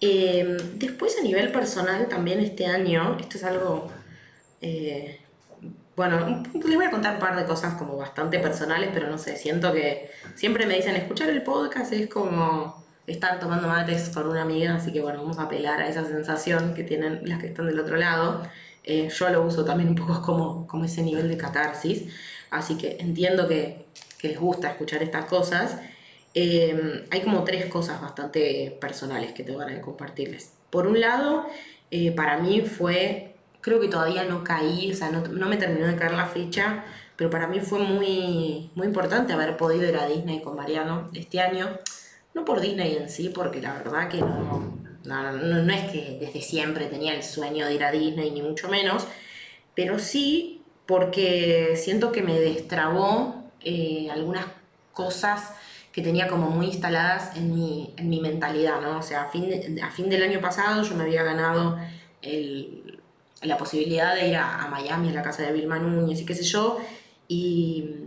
Em, 0.00 0.56
después 0.74 1.16
a 1.18 1.22
nivel 1.22 1.52
personal 1.52 2.08
también 2.08 2.40
este 2.40 2.66
año, 2.66 3.16
esto 3.20 3.38
es 3.38 3.44
algo, 3.44 3.88
eh, 4.64 5.20
bueno, 5.94 6.42
les 6.54 6.74
voy 6.74 6.86
a 6.86 6.90
contar 6.90 7.14
un 7.14 7.20
par 7.20 7.36
de 7.36 7.44
cosas 7.44 7.74
como 7.74 7.98
bastante 7.98 8.38
personales, 8.38 8.90
pero 8.94 9.10
no 9.10 9.18
sé, 9.18 9.36
siento 9.36 9.72
que 9.74 10.10
siempre 10.34 10.66
me 10.66 10.74
dicen 10.74 10.96
escuchar 10.96 11.28
el 11.28 11.42
podcast 11.42 11.92
es 11.92 12.08
como 12.08 12.82
estar 13.06 13.38
tomando 13.38 13.68
mates 13.68 14.08
con 14.08 14.26
una 14.26 14.40
amiga, 14.40 14.74
así 14.74 14.90
que 14.90 15.02
bueno, 15.02 15.20
vamos 15.20 15.38
a 15.38 15.42
apelar 15.42 15.80
a 15.80 15.88
esa 15.88 16.06
sensación 16.06 16.72
que 16.72 16.82
tienen 16.82 17.20
las 17.28 17.40
que 17.40 17.48
están 17.48 17.66
del 17.66 17.78
otro 17.78 17.96
lado. 17.96 18.42
Eh, 18.84 19.10
yo 19.10 19.28
lo 19.28 19.44
uso 19.44 19.66
también 19.66 19.90
un 19.90 19.96
poco 19.96 20.22
como, 20.22 20.66
como 20.66 20.86
ese 20.86 21.02
nivel 21.02 21.28
de 21.28 21.36
catarsis, 21.36 22.04
así 22.50 22.76
que 22.78 22.96
entiendo 23.00 23.46
que, 23.46 23.84
les 24.22 24.40
gusta 24.40 24.70
escuchar 24.70 25.02
estas 25.02 25.26
cosas. 25.26 25.76
Eh, 26.32 27.04
hay 27.10 27.20
como 27.20 27.44
tres 27.44 27.66
cosas 27.66 28.00
bastante 28.00 28.74
personales 28.80 29.32
que 29.32 29.42
tengo 29.42 29.58
ganas 29.58 29.74
de 29.74 29.82
compartirles. 29.82 30.54
Por 30.70 30.86
un 30.86 30.98
lado, 30.98 31.46
eh, 31.90 32.10
para 32.12 32.38
mí 32.38 32.62
fue, 32.62 33.33
creo 33.64 33.80
que 33.80 33.88
todavía 33.88 34.24
no 34.24 34.44
caí, 34.44 34.92
o 34.92 34.94
sea, 34.94 35.10
no, 35.10 35.22
no, 35.26 35.48
me 35.48 35.56
terminó 35.56 35.86
de 35.86 35.96
caer 35.96 36.12
la 36.12 36.26
ficha, 36.26 36.84
pero 37.16 37.30
para 37.30 37.46
mí 37.46 37.60
fue 37.60 37.78
muy, 37.78 38.70
muy 38.74 38.86
importante 38.86 39.32
haber 39.32 39.56
podido 39.56 39.88
ir 39.88 39.96
a 39.96 40.06
Disney 40.06 40.42
con 40.42 40.54
Mariano 40.54 41.08
este 41.14 41.40
año. 41.40 41.70
No 42.34 42.44
por 42.44 42.60
Disney 42.60 42.94
en 42.96 43.08
sí, 43.08 43.30
porque 43.30 43.62
la 43.62 43.72
verdad 43.72 44.08
que 44.10 44.18
no, 44.18 44.70
no, 45.04 45.32
no, 45.32 45.72
es 45.72 45.90
que 45.90 46.18
desde 46.20 46.42
siempre 46.42 46.86
tenía 46.86 47.14
el 47.14 47.22
sueño 47.22 47.64
de 47.64 47.74
ir 47.74 47.84
a 47.84 47.90
Disney, 47.90 48.32
ni 48.32 48.42
mucho 48.42 48.68
menos, 48.68 49.06
pero 49.74 49.98
sí 49.98 50.60
porque 50.84 51.74
siento 51.76 52.12
que 52.12 52.20
me 52.20 52.38
destrabó 52.38 53.44
eh, 53.62 54.08
algunas 54.10 54.44
cosas 54.92 55.54
que 55.90 56.02
tenía 56.02 56.28
como 56.28 56.50
muy 56.50 56.66
instaladas 56.66 57.34
en 57.34 57.54
mi, 57.54 57.94
en 57.96 58.10
mi 58.10 58.20
mentalidad, 58.20 58.82
¿no? 58.82 58.98
O 58.98 59.02
sea, 59.02 59.22
a 59.22 59.28
fin, 59.30 59.80
a 59.82 59.90
fin 59.90 60.10
del 60.10 60.22
año 60.22 60.42
pasado 60.42 60.82
yo 60.82 60.94
me 60.96 61.04
había 61.04 61.22
ganado 61.22 61.78
el, 62.20 62.83
la 63.44 63.56
posibilidad 63.56 64.14
de 64.14 64.28
ir 64.28 64.36
a, 64.36 64.66
Miami, 64.70 65.10
a 65.10 65.12
la 65.12 65.22
casa 65.22 65.42
de 65.42 65.52
Vilma 65.52 65.78
Núñez 65.78 66.20
y 66.20 66.26
qué 66.26 66.34
sé 66.34 66.44
yo, 66.44 66.78
y, 67.28 68.00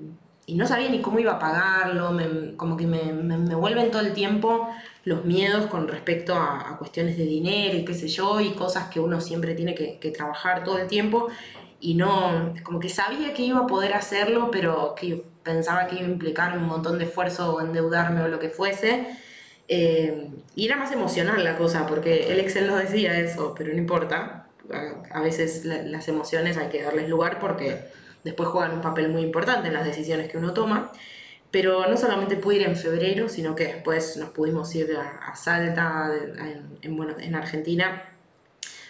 no 0.48 0.65
sabía 0.65 0.89
ni 0.89 1.01
cómo 1.01 1.20
iba 1.20 1.34
a 1.34 1.39
pagarlo, 1.39 2.17
como 2.56 2.77
que 2.77 2.88
me, 2.88 3.12
me, 3.12 3.38
me 3.38 3.53
vuelven 3.53 3.91
todo 3.91 4.01
el 4.01 4.13
tiempo 4.13 4.70
los 5.08 5.24
miedos 5.24 5.67
con 5.67 5.88
respecto 5.88 6.36
a, 6.36 6.75
cuestiones 6.77 7.17
de 7.17 7.24
dinero 7.24 7.77
y 7.77 7.86
qué 7.86 7.94
sé 7.94 8.10
yo, 8.10 8.41
y 8.41 8.51
cosas 8.51 8.89
que 8.89 9.00
uno 9.00 9.22
siempre 9.22 9.56
tiene 9.56 9.74
que, 9.74 10.12
trabajar 10.12 10.65
todo 10.65 10.79
el 10.79 10.88
tiempo, 10.88 11.29
y 11.79 11.94
no, 11.94 12.53
como 12.63 12.79
que 12.82 12.89
sabía 12.89 13.34
que 13.34 13.44
iba 13.44 13.60
a 13.60 13.67
poder 13.67 13.94
hacerlo, 13.94 14.50
pero 14.51 14.96
que 14.96 15.24
pensaba 15.44 15.88
que 15.88 15.96
iba 15.96 16.08
a 16.08 16.12
implicar 16.12 16.58
un 16.58 16.65
montón 16.65 16.98
de 16.98 17.06
esfuerzo 17.06 17.56
o 17.56 17.62
endeudarme 17.62 18.22
o 18.22 18.27
lo 18.27 18.39
que 18.39 18.50
fuese. 18.50 19.08
Eh, 19.70 20.29
y 20.56 20.65
era 20.65 20.75
más 20.75 20.91
emocional 20.91 21.41
la 21.41 21.58
cosa, 21.58 21.88
porque 21.88 22.32
el 22.34 22.39
Excel 22.41 22.67
nos 22.67 22.79
decía 22.82 23.17
eso, 23.17 23.53
pero 23.58 23.72
no 23.72 23.77
importa. 23.77 24.47
A, 25.12 25.22
veces 25.22 25.66
las 25.66 26.08
emociones 26.08 26.58
hay 26.58 26.70
que 26.70 26.84
darles 26.84 27.10
lugar 27.10 27.40
porque 27.40 27.86
después 28.24 28.50
juegan 28.50 28.74
un 28.74 28.82
papel 28.82 29.10
muy 29.10 29.22
importante 29.22 29.68
en 29.68 29.74
las 29.74 29.86
decisiones 29.86 30.30
que 30.30 30.38
uno 30.38 30.54
toma. 30.54 30.92
Pero 31.50 31.88
no 31.88 31.96
solamente 31.96 32.36
pude 32.36 32.58
ir 32.58 32.64
en 32.64 32.76
febrero, 32.76 33.30
sino 33.30 33.56
que 33.56 33.66
después 33.66 34.18
nos 34.18 34.30
pudimos 34.30 34.74
ir 34.76 34.98
a, 34.98 35.34
Salta, 35.36 36.12
en, 36.82 36.98
bueno, 36.98 37.16
en 37.20 37.36
Argentina, 37.36 38.04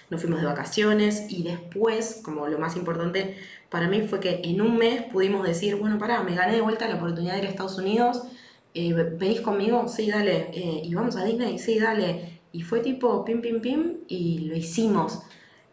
nos 0.10 0.22
fuimos 0.22 0.40
de 0.42 0.48
vacaciones 0.48 1.26
y 1.30 1.44
después, 1.44 2.22
como 2.24 2.48
lo 2.48 2.58
más 2.58 2.76
importante 2.76 3.36
para 3.70 3.88
mí 3.88 4.02
fue 4.08 4.20
que 4.20 4.42
en 4.44 4.62
un 4.62 4.78
mes 4.78 5.04
pudimos 5.04 5.46
decir, 5.46 5.76
bueno, 5.76 5.98
pará, 5.98 6.24
me 6.24 6.36
gané 6.36 6.56
de 6.56 6.62
vuelta 6.62 6.88
la 6.88 6.96
oportunidad 6.96 7.34
de 7.34 7.40
ir 7.40 7.46
a 7.46 7.50
Estados 7.50 7.78
Unidos, 7.78 8.24
eh, 8.74 8.94
¿venís 8.94 9.42
conmigo? 9.42 9.88
Sí, 9.88 10.10
dale, 10.10 10.50
eh, 10.54 10.82
y 10.84 10.94
vamos 10.94 11.18
a 11.18 11.26
Disney, 11.26 11.60
sí, 11.60 11.80
dale. 11.80 12.40
Y 12.54 12.62
fue 12.62 12.80
tipo 12.80 13.26
pim, 13.26 13.42
pim, 13.42 13.60
pim, 13.60 13.98
y 14.08 14.40
lo 14.48 14.56
hicimos. 14.56 15.24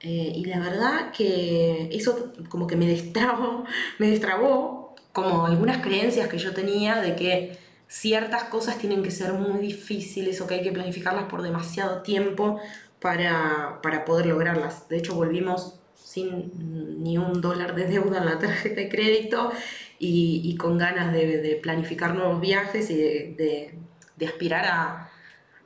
Eh, 0.05 0.33
y 0.37 0.45
la 0.45 0.59
verdad 0.59 1.13
que 1.13 1.89
eso 1.91 2.31
como 2.51 2.67
que 2.67 2.77
me 2.77 2.87
destrabó, 2.87 3.65
me 3.99 4.11
destrabó 4.11 4.95
como 5.13 5.47
algunas 5.47 5.79
creencias 5.79 6.29
que 6.29 6.39
yo 6.39 6.53
tenía 6.53 7.01
de 7.01 7.17
que 7.17 7.59
ciertas 7.89 8.45
cosas 8.45 8.77
tienen 8.79 9.03
que 9.03 9.11
ser 9.11 9.33
muy 9.33 9.61
difíciles 9.61 10.41
o 10.41 10.47
que 10.47 10.55
hay 10.55 10.63
que 10.63 10.73
planificarlas 10.73 11.25
por 11.25 11.41
demasiado 11.41 12.03
tiempo 12.03 12.61
para, 13.01 13.81
poder 14.05 14.27
lograrlas. 14.27 14.89
De 14.89 14.99
hecho, 14.99 15.15
volvimos 15.15 15.79
sin 15.95 17.03
ni 17.03 17.17
un 17.17 17.41
dólar 17.41 17.75
de 17.75 17.87
deuda 17.87 18.19
en 18.19 18.27
la 18.27 18.39
tarjeta 18.39 18.77
de 18.77 18.89
crédito 18.89 19.53
y, 19.99 20.55
con 20.57 20.77
ganas 20.77 21.13
de, 21.13 21.59
planificar 21.63 22.15
nuevos 22.15 22.41
viajes 22.41 22.91
y 22.91 22.97
de, 22.97 23.79
aspirar 24.27 25.11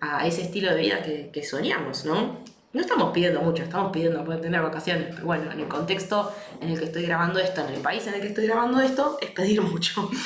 a, 0.00 0.26
ese 0.26 0.42
estilo 0.42 0.72
de 0.74 0.80
vida 0.80 1.02
que 1.02 1.42
soñamos, 1.42 2.04
¿no? 2.04 2.44
No 2.72 2.80
estamos 2.80 3.12
pidiendo 3.12 3.40
mucho, 3.40 3.62
estamos 3.62 3.92
pidiendo 3.92 4.22
poder 4.24 4.40
tener 4.40 4.60
vacaciones, 4.60 5.14
pero 5.14 5.26
bueno, 5.26 5.50
en 5.50 5.60
el 5.60 5.68
contexto 5.68 6.32
en 6.60 6.68
el 6.68 6.78
que 6.78 6.84
estoy 6.86 7.02
grabando 7.04 7.38
esto, 7.38 7.66
en 7.66 7.74
el 7.74 7.80
país 7.80 8.06
en 8.06 8.14
el 8.14 8.20
que 8.20 8.28
estoy 8.28 8.46
grabando 8.46 8.80
esto, 8.80 9.18
es 9.20 9.30
pedir 9.30 9.62
mucho. 9.62 10.10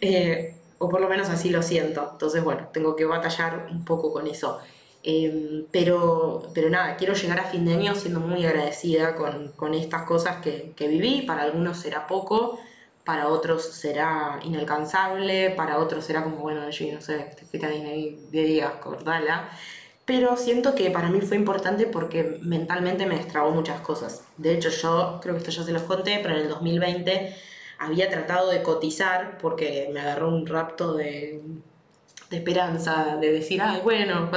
Eh, 0.00 0.54
o 0.78 0.88
por 0.90 1.00
lo 1.00 1.08
menos 1.08 1.30
así 1.30 1.48
lo 1.48 1.62
siento. 1.62 2.10
Entonces, 2.12 2.44
bueno, 2.44 2.68
tengo 2.72 2.94
que 2.94 3.06
batallar 3.06 3.68
un 3.70 3.86
poco 3.86 4.12
con 4.12 4.26
eso. 4.26 4.60
Eh, 5.02 5.64
pero, 5.70 6.50
pero 6.52 6.68
nada, 6.68 6.96
quiero 6.96 7.14
llegar 7.14 7.38
a 7.38 7.44
fin 7.44 7.64
de 7.64 7.72
año 7.72 7.94
siendo 7.94 8.20
muy 8.20 8.44
agradecida 8.44 9.14
con, 9.14 9.52
con 9.52 9.72
estas 9.72 10.02
cosas 10.02 10.42
que, 10.42 10.74
que, 10.76 10.88
viví. 10.88 11.22
Para 11.22 11.44
algunos 11.44 11.78
será 11.78 12.06
poco, 12.06 12.58
para 13.04 13.28
otros 13.28 13.64
será 13.64 14.40
inalcanzable, 14.42 15.50
para 15.50 15.78
otros 15.78 16.04
será 16.04 16.22
como, 16.22 16.36
bueno, 16.36 16.68
yo 16.68 16.92
no 16.92 17.00
sé, 17.00 17.34
te 17.38 17.46
fuiste 17.46 17.66
a 17.66 17.70
Disney 17.70 18.26
10 18.30 18.46
días, 18.46 18.72
cortala 18.82 19.48
pero 20.04 20.36
siento 20.36 20.74
que 20.74 20.90
para 20.90 21.08
mí 21.08 21.20
fue 21.20 21.36
importante 21.36 21.86
porque 21.86 22.38
mentalmente 22.42 23.06
me 23.06 23.16
destrabó 23.16 23.50
muchas 23.50 23.80
cosas. 23.80 24.24
De 24.36 24.54
hecho, 24.54 24.68
yo 24.68 25.18
creo 25.22 25.34
que 25.34 25.38
esto 25.38 25.50
ya 25.50 25.62
se 25.62 25.72
los 25.72 25.82
conté, 25.82 26.20
pero 26.22 26.34
en 26.34 26.42
el 26.42 26.48
2020 26.48 27.34
había 27.78 28.10
tratado 28.10 28.50
de 28.50 28.62
cotizar 28.62 29.38
porque 29.38 29.90
me 29.92 30.00
agarró 30.00 30.28
un 30.28 30.46
rapto 30.46 30.94
de, 30.94 31.42
esperanza, 32.30 33.16
de 33.20 33.32
decir, 33.32 33.62
ay, 33.62 33.80
bueno, 33.82 34.30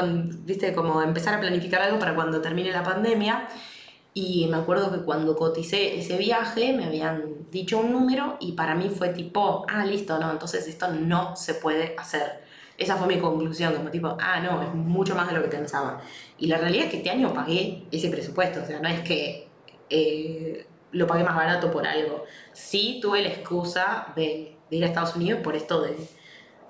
viste, 0.46 0.74
como 0.74 1.02
empezar 1.02 1.34
a 1.36 1.40
planificar 1.40 1.82
algo 1.82 2.00
para 2.00 2.16
cuando 2.16 2.42
termine 2.42 2.72
la 2.72 2.84
pandemia. 2.84 3.48
Y 4.14 4.48
me 4.48 4.58
acuerdo 4.58 4.92
que 4.92 5.04
cuando 5.04 5.36
coticé 5.36 6.00
ese 6.00 6.18
viaje 6.18 6.74
me 6.74 6.86
habían 6.86 7.50
dicho 7.52 7.78
un 7.80 7.92
número 7.92 8.38
y 8.40 8.54
para 8.54 8.74
mí 8.74 8.90
fue 8.90 9.10
tipo, 9.10 9.66
ah, 9.70 9.86
listo, 9.86 10.18
no, 10.18 10.32
entonces 10.32 10.68
esto 10.68 10.88
no 10.90 11.36
se 11.36 11.54
puede 11.56 11.94
hacer 11.98 12.47
esa 12.78 12.96
fue 12.96 13.08
mi 13.08 13.20
conclusión, 13.20 13.74
como 13.74 13.90
tipo, 13.90 14.16
ah, 14.20 14.40
no, 14.40 14.62
es 14.62 14.74
mucho 14.74 15.16
más 15.16 15.28
de 15.28 15.34
lo 15.34 15.42
que 15.42 15.50
pensaba. 15.50 16.00
Y 16.38 16.48
la 16.48 16.58
realidad 16.58 16.86
es 16.86 16.92
que 16.92 16.98
este 16.98 17.10
año 17.10 17.34
pagué 17.34 17.84
ese 17.92 18.10
presupuesto, 18.10 18.62
o 18.62 18.66
sea, 18.66 18.80
no 18.80 18.88
es 18.88 19.02
que 19.02 19.48
eh, 19.90 20.66
lo 20.92 21.08
pagué 21.08 21.24
más 21.24 21.36
barato 21.36 21.72
por 21.72 21.88
algo. 21.88 22.26
Sí 22.54 23.00
tuve 23.02 23.22
la 23.22 23.30
excusa 23.30 24.14
de, 24.16 24.56
ir 24.70 24.84
a 24.84 24.88
Estados 24.88 25.16
Unidos 25.16 25.42
por 25.44 25.56
esto 25.56 25.82
de, 25.82 25.98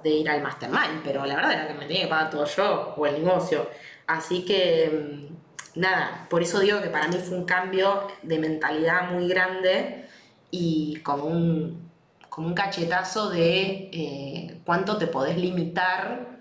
ir 0.10 0.30
al 0.30 0.42
mastermind, 0.42 1.02
pero 1.04 1.26
la 1.26 1.36
verdad 1.36 1.52
era 1.52 1.68
que 1.68 1.74
me 1.74 1.86
tenía 1.86 2.04
que 2.04 2.08
pagar 2.08 2.30
todo 2.30 2.46
yo 2.46 2.94
o 2.96 3.06
el 3.06 3.22
negocio. 3.24 3.70
Así 4.06 4.46
que, 4.46 5.28
mm, 5.76 5.80
nada, 5.82 6.28
por 6.30 6.42
eso 6.42 6.62
digo 6.62 6.82
que 6.82 6.88
para 6.88 7.10
mí 7.10 7.18
fue 7.18 7.38
un 7.38 7.44
cambio 7.44 8.08
de 8.24 8.40
mentalidad 8.40 9.12
muy 9.12 9.28
grande 9.28 10.06
y 10.50 11.02
como 11.04 11.26
un, 11.26 11.87
como 12.38 12.50
un 12.50 12.54
cachetazo 12.54 13.32
de 13.32 13.90
eh, 13.92 14.62
cuánto 14.64 15.00
te 15.00 15.08
podés 15.08 15.38
limitar 15.38 16.38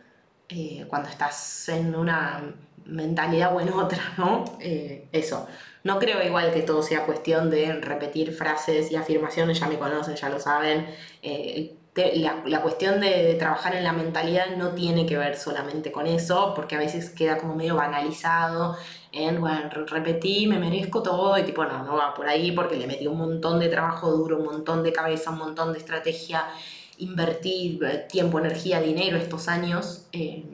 eh, 0.47 0.85
cuando 0.89 1.09
estás 1.09 1.71
en 1.71 1.97
una 1.97 2.55
mentalidad 2.85 3.57
o 3.57 3.63
en 3.63 3.73
otra, 3.73 4.13
¿no? 4.19 4.45
Eh, 4.61 5.09
eso. 5.13 5.49
No 5.85 5.99
creo 5.99 6.23
igual 6.23 6.53
que 6.53 6.61
todo 6.61 6.83
sea 6.83 7.07
cuestión 7.07 7.49
de 7.49 7.81
repetir 7.81 8.35
frases 8.35 8.93
y 8.93 8.97
afirmaciones, 8.97 9.59
ya 9.59 9.69
me 9.69 9.79
conocen, 9.79 10.17
ya 10.17 10.29
lo 10.29 10.39
saben. 10.39 10.87
la, 12.45 12.61
cuestión 12.61 13.01
de, 13.01 13.35
trabajar 13.39 13.75
en 13.75 13.83
la 13.83 13.95
mentalidad 13.95 14.55
no 14.55 14.73
tiene 14.73 15.07
que 15.07 15.17
ver 15.17 15.35
solamente 15.35 15.93
con 15.93 16.07
eso, 16.07 16.53
porque 16.55 16.77
a 16.77 16.79
veces 16.79 17.09
queda 17.09 17.39
como 17.39 17.55
medio 17.55 17.75
banalizado 17.75 18.77
en, 19.17 19.41
bueno, 19.41 19.71
repetí, 19.87 20.47
me 20.47 20.59
merezco 20.59 21.03
todo, 21.03 21.39
y 21.39 21.43
tipo, 21.43 21.65
no, 21.65 21.83
no 21.85 21.97
va 21.97 22.15
por 22.15 22.29
ahí 22.29 22.53
porque 22.53 22.77
le 22.77 22.87
metí 22.87 23.07
un 23.07 23.19
montón 23.19 23.59
de 23.59 23.69
trabajo 23.69 24.11
duro, 24.11 24.39
un 24.39 24.45
montón 24.45 24.83
de 24.83 24.93
cabeza, 24.93 25.31
un 25.31 25.39
montón 25.39 25.73
de 25.73 25.79
estrategia, 25.79 26.45
invertí 26.99 27.81
eh, 27.83 28.07
tiempo, 28.09 28.39
energía, 28.39 28.81
dinero 28.81 29.17
estos 29.17 29.49
años 29.49 30.07
eh, 30.13 30.45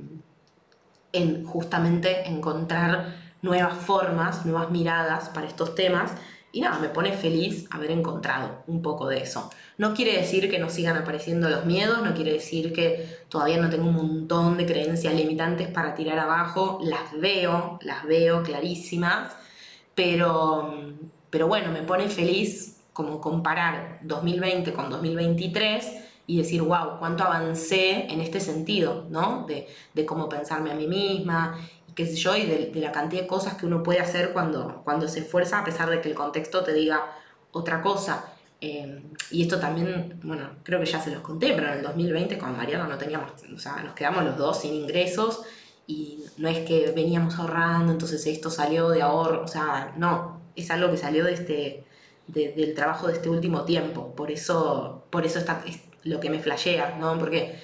en 1.13 1.45
justamente 1.45 2.29
encontrar 2.29 3.17
nuevas 3.43 3.75
formas, 3.75 4.47
nuevas 4.47 4.71
miradas 4.71 5.29
para 5.31 5.49
estos 5.49 5.75
temas 5.75 6.13
y 6.53 6.61
nada, 6.61 6.79
me 6.79 6.91
pone 6.91 7.13
feliz 7.15 7.67
haber 7.71 7.91
encontrado 7.91 8.63
un 8.67 8.83
poco 8.83 9.09
de 9.09 9.23
eso. 9.23 9.51
No 9.79 9.95
quiere 9.95 10.19
decir 10.19 10.51
que 10.51 10.59
no 10.59 10.69
sigan 10.69 10.99
apareciendo 10.99 11.49
los 11.49 11.65
miedos, 11.65 12.03
no 12.03 12.15
quiere 12.15 12.35
decir 12.35 12.75
que 12.75 13.25
todavía 13.31 13.57
no 13.57 13.71
tengo 13.71 13.89
un 13.89 13.97
montón 13.97 14.59
de 14.59 14.67
creencias 14.67 15.15
limitantes 15.15 15.69
para 15.69 15.95
tirar 15.95 16.19
abajo, 16.19 16.79
las 16.83 17.19
veo, 17.19 17.79
las 17.81 18.05
veo 18.05 18.43
clarísimas, 18.43 19.33
pero, 19.95 20.75
pero 21.31 21.49
bueno, 21.49 21.73
me 21.73 21.83
pone 21.83 22.09
feliz 22.09 22.83
como 22.93 23.19
comparar 23.19 24.01
2020 24.03 24.75
con 24.75 24.91
2023 24.91 25.87
y 26.27 26.37
decir, 26.37 26.61
wow, 26.61 26.99
cuánto 26.99 27.25
avancé 27.25 28.13
en 28.13 28.21
este 28.21 28.41
sentido, 28.41 29.07
¿no? 29.09 29.47
De, 29.47 29.67
de 29.95 30.05
cómo 30.05 30.29
pensarme 30.29 30.71
a 30.71 30.75
mí 30.75 30.87
misma 30.87 31.59
qué 31.95 32.07
sé 32.07 32.15
yo, 32.17 32.37
y 32.37 32.47
de, 32.47 32.73
la 32.75 32.93
cantidad 32.93 33.23
de 33.23 33.29
cosas 33.29 33.55
que 33.55 33.67
uno 33.67 33.83
puede 33.83 34.01
hacer 34.01 34.33
cuando, 34.33 34.83
cuando 34.85 35.09
se 35.09 35.21
esfuerza, 35.21 35.61
a 35.61 35.65
pesar 35.65 35.91
de 35.91 36.01
que 36.01 36.09
el 36.09 36.15
contexto 36.15 36.63
te 36.63 36.73
diga 36.73 37.13
otra 37.53 37.83
cosa. 37.83 38.33
Eh, 38.61 39.03
y 39.31 39.43
esto 39.43 39.59
también, 39.59 40.21
bueno, 40.23 40.51
creo 40.63 40.79
que 40.79 40.87
ya 40.87 41.01
se 41.01 41.11
los 41.11 41.21
conté, 41.21 41.53
pero 41.55 41.69
en 41.69 41.79
el 41.79 41.83
2020 41.83 42.39
con 42.39 42.57
Mariano 42.57 42.87
no 42.87 42.97
teníamos, 42.97 43.33
o 43.53 43.59
sea, 43.59 43.83
nos 43.83 43.95
quedamos 43.95 44.25
los 44.25 44.37
dos 44.37 44.61
sin 44.61 44.73
ingresos 44.75 45.43
y 45.87 46.25
no 46.39 46.49
es 46.49 46.61
que 46.61 46.93
veníamos 46.95 47.39
ahorrando, 47.41 47.93
entonces 47.93 48.25
esto 48.27 48.51
salió 48.51 48.89
de 48.91 49.03
ahorro, 49.03 49.43
o 49.43 49.49
sea, 49.49 49.93
no, 49.97 50.41
es 50.55 50.71
algo 50.71 50.93
que 50.93 50.97
salió 50.97 51.25
de 51.25 51.33
este, 51.35 51.85
del 52.29 52.75
trabajo 52.75 53.09
de 53.09 53.15
este 53.15 53.29
último 53.29 53.65
tiempo, 53.65 54.15
por 54.15 54.31
eso, 54.31 55.07
por 55.11 55.27
eso 55.27 55.41
está, 55.41 55.63
es 55.67 55.81
lo 56.05 56.21
que 56.21 56.31
me 56.31 56.39
flashea, 56.39 56.97
¿no? 57.01 57.19
Porque 57.19 57.59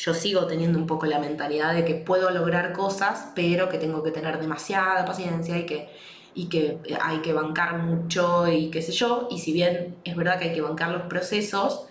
yo 0.00 0.14
sigo 0.14 0.46
teniendo 0.46 0.78
un 0.78 0.86
poco 0.86 1.04
la 1.04 1.18
mentalidad 1.18 1.74
de 1.74 1.84
que 1.84 1.94
puedo 1.94 2.30
lograr 2.30 2.72
cosas, 2.72 3.32
pero 3.34 3.68
que 3.68 3.76
tengo 3.76 4.02
que 4.02 4.10
tener 4.10 4.40
demasiada 4.40 5.04
paciencia 5.04 5.58
y 5.58 5.66
que, 5.66 5.90
y 6.34 6.48
que 6.48 6.78
hay 7.02 7.18
que 7.18 7.34
bancar 7.34 7.78
mucho 7.78 8.48
y 8.48 8.70
qué 8.70 8.80
sé 8.80 8.92
yo. 8.92 9.28
Y 9.30 9.38
si 9.40 9.52
bien 9.52 9.96
es 10.04 10.16
verdad 10.16 10.38
que 10.38 10.46
hay 10.46 10.54
que 10.54 10.62
bancar 10.62 10.90
los 10.90 11.02
procesos, 11.02 11.86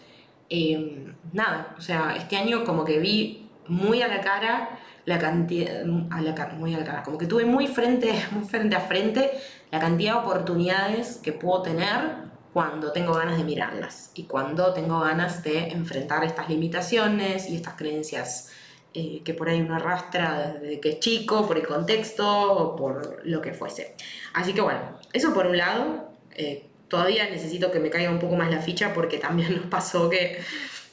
em, 0.50 1.14
nada, 1.34 1.76
o 1.78 1.82
sea, 1.82 2.16
este 2.18 2.36
año 2.36 2.64
como 2.64 2.84
que 2.84 2.98
vi 2.98 3.48
muy 3.68 4.02
a 4.02 4.08
la 4.08 4.22
cara 4.22 4.80
la 5.06 5.20
cantidad, 5.20 5.82
a 6.12 6.22
la, 6.22 6.48
muy 6.58 6.74
a 6.74 6.80
la 6.80 6.86
cara, 6.86 7.04
como 7.04 7.18
que 7.18 7.28
tuve 7.28 7.46
muy 7.46 7.68
frente, 7.68 8.12
muy 8.32 8.46
frente 8.46 8.76
a 8.76 8.82
frente 8.82 9.32
la 9.72 9.80
cantidad 9.80 10.14
de 10.14 10.20
oportunidades 10.20 11.20
que 11.24 11.32
puedo 11.32 11.62
tener 11.62 12.29
cuando 12.54 12.92
tengo 12.92 13.14
ganas 13.14 13.38
de 13.38 13.44
mirarlas 13.44 14.12
y 14.16 14.24
cuando 14.24 14.74
tengo 14.74 15.00
ganas 15.00 15.44
de 15.44 15.70
enfrentar 15.70 16.24
estas 16.24 16.50
limitaciones 16.50 17.50
y 17.50 17.56
estas 17.56 17.76
creencias 17.76 18.52
eh, 18.94 19.22
que 19.24 19.36
por 19.36 19.50
ahí 19.50 19.62
uno 19.62 19.76
arrastra 19.76 20.58
desde 20.60 20.80
que 20.80 20.90
es 20.90 21.00
chico, 21.00 21.48
por 21.48 21.58
el 21.58 21.68
contexto 21.68 22.54
o 22.54 22.76
por 22.76 23.22
lo 23.24 23.40
que 23.42 23.54
fuese. 23.54 23.96
Así 24.34 24.54
que 24.54 24.62
bueno, 24.62 24.80
eso 25.14 25.34
por 25.34 25.46
un 25.46 25.58
lado, 25.58 26.10
eh, 26.36 26.66
todavía 26.88 27.30
necesito 27.30 27.72
que 27.72 27.80
me 27.80 27.92
caiga 27.92 28.10
un 28.10 28.20
poco 28.20 28.36
más 28.36 28.50
la 28.50 28.62
ficha 28.62 28.94
porque 28.94 29.20
también 29.20 29.56
nos 29.62 29.66
pasó 29.68 30.10
que 30.10 30.40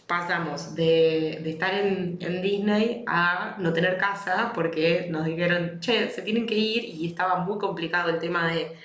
pasamos 0.06 0.74
de, 0.74 1.48
estar 1.48 1.74
en, 1.74 2.18
Disney 2.42 3.02
a 3.06 3.56
no 3.58 3.72
tener 3.72 3.96
casa 3.96 4.52
porque 4.54 5.08
nos 5.10 5.24
dijeron, 5.24 5.80
che, 5.80 6.10
se 6.10 6.22
tienen 6.22 6.46
que 6.46 6.54
ir 6.54 6.84
y 6.84 7.06
estaba 7.06 7.36
muy 7.38 7.58
complicado 7.58 8.10
el 8.10 8.18
tema 8.18 8.46
de, 8.52 8.76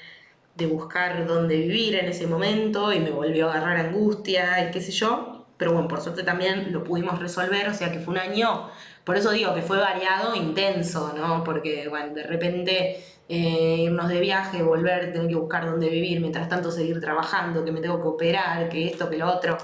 de 0.61 0.67
buscar 0.67 1.25
dónde 1.27 1.57
vivir 1.57 1.95
en 1.95 2.05
ese 2.07 2.27
momento 2.27 2.93
y 2.93 2.99
me 2.99 3.11
volvió 3.11 3.49
a 3.49 3.55
agarrar 3.55 3.77
angustia 3.87 4.67
y 4.67 4.71
qué 4.71 4.81
sé 4.81 4.91
yo. 4.91 5.45
Pero 5.57 5.73
bueno, 5.73 5.87
por 5.87 6.01
suerte 6.01 6.23
también 6.23 6.71
lo 6.71 6.83
pudimos 6.83 7.19
resolver, 7.19 7.69
o 7.69 7.73
sea 7.73 7.91
que 7.91 7.99
fue 7.99 8.13
un 8.13 8.19
año, 8.19 8.69
por 9.03 9.15
eso 9.17 9.31
digo 9.31 9.53
que 9.53 9.61
fue 9.61 9.77
variado, 9.77 10.35
intenso, 10.35 11.13
¿no? 11.15 11.43
Porque, 11.43 11.87
bueno, 11.87 12.15
de 12.15 12.23
repente 12.23 13.03
eh, 13.29 13.77
irnos 13.83 14.09
de 14.09 14.19
viaje, 14.19 14.63
volver, 14.63 15.11
tener 15.13 15.27
que 15.27 15.35
buscar 15.35 15.65
dónde 15.65 15.89
vivir, 15.89 16.19
mientras 16.19 16.49
tanto 16.49 16.71
seguir 16.71 16.99
trabajando, 16.99 17.63
que 17.63 17.71
me 17.71 17.79
tengo 17.79 18.01
que 18.01 18.07
operar, 18.07 18.69
que 18.69 18.87
esto, 18.87 19.09
que 19.09 19.17
lo 19.17 19.27
otro 19.29 19.57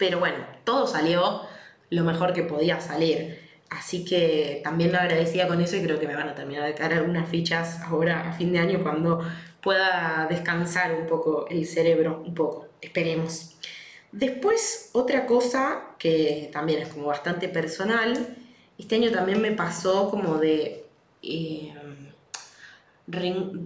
pero 0.00 0.18
bueno, 0.18 0.38
todo 0.64 0.86
salió 0.86 1.42
lo 1.90 2.04
mejor 2.04 2.32
que 2.32 2.42
podía 2.42 2.80
salir. 2.80 3.38
Así 3.68 4.04
que 4.04 4.62
también 4.64 4.92
lo 4.92 4.98
agradecía 4.98 5.46
con 5.46 5.60
eso 5.60 5.76
y 5.76 5.82
creo 5.82 6.00
que 6.00 6.08
me 6.08 6.16
van 6.16 6.30
a 6.30 6.34
terminar 6.34 6.64
de 6.64 6.74
caer 6.74 6.94
algunas 6.94 7.28
fichas 7.28 7.82
ahora 7.82 8.30
a 8.30 8.32
fin 8.32 8.50
de 8.50 8.60
año 8.60 8.82
cuando 8.82 9.20
pueda 9.62 10.26
descansar 10.28 10.94
un 10.94 11.06
poco 11.06 11.46
el 11.48 11.66
cerebro, 11.66 12.22
un 12.26 12.34
poco, 12.34 12.68
esperemos. 12.80 13.56
Después, 14.12 14.90
otra 14.92 15.26
cosa 15.26 15.94
que 15.98 16.50
también 16.52 16.82
es 16.82 16.88
como 16.88 17.06
bastante 17.06 17.48
personal, 17.48 18.36
este 18.78 18.96
año 18.96 19.10
también 19.10 19.40
me 19.40 19.52
pasó 19.52 20.10
como 20.10 20.38
de 20.38 20.86
eh, 21.22 21.74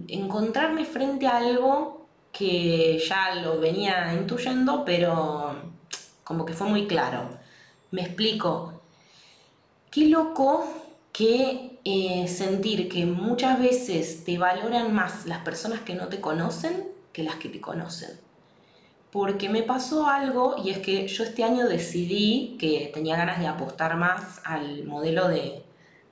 encontrarme 0.07 0.85
frente 0.85 1.27
a 1.27 1.37
algo 1.37 2.05
que 2.31 2.99
ya 2.99 3.35
lo 3.35 3.59
venía 3.59 4.13
intuyendo, 4.13 4.83
pero 4.85 5.55
como 6.23 6.45
que 6.45 6.53
fue 6.53 6.67
muy 6.67 6.85
claro. 6.87 7.29
Me 7.91 8.01
explico. 8.01 8.81
Qué 9.89 10.07
loco 10.09 10.67
que 11.13 11.74
eh, 11.85 12.27
sentir 12.27 12.89
que 12.89 13.05
muchas 13.05 13.59
veces 13.59 14.25
te 14.25 14.37
valoran 14.37 14.93
más 14.93 15.25
las 15.25 15.39
personas 15.39 15.79
que 15.81 15.95
no 15.95 16.09
te 16.09 16.19
conocen 16.19 16.89
que 17.13 17.23
las 17.23 17.35
que 17.35 17.47
te 17.47 17.61
conocen. 17.61 18.09
Porque 19.11 19.47
me 19.47 19.63
pasó 19.63 20.07
algo 20.07 20.57
y 20.61 20.71
es 20.71 20.79
que 20.79 21.07
yo 21.07 21.23
este 21.23 21.45
año 21.45 21.65
decidí 21.67 22.57
que 22.59 22.91
tenía 22.93 23.15
ganas 23.15 23.39
de 23.39 23.47
apostar 23.47 23.95
más 23.95 24.41
al 24.43 24.83
modelo 24.83 25.29
de, 25.29 25.63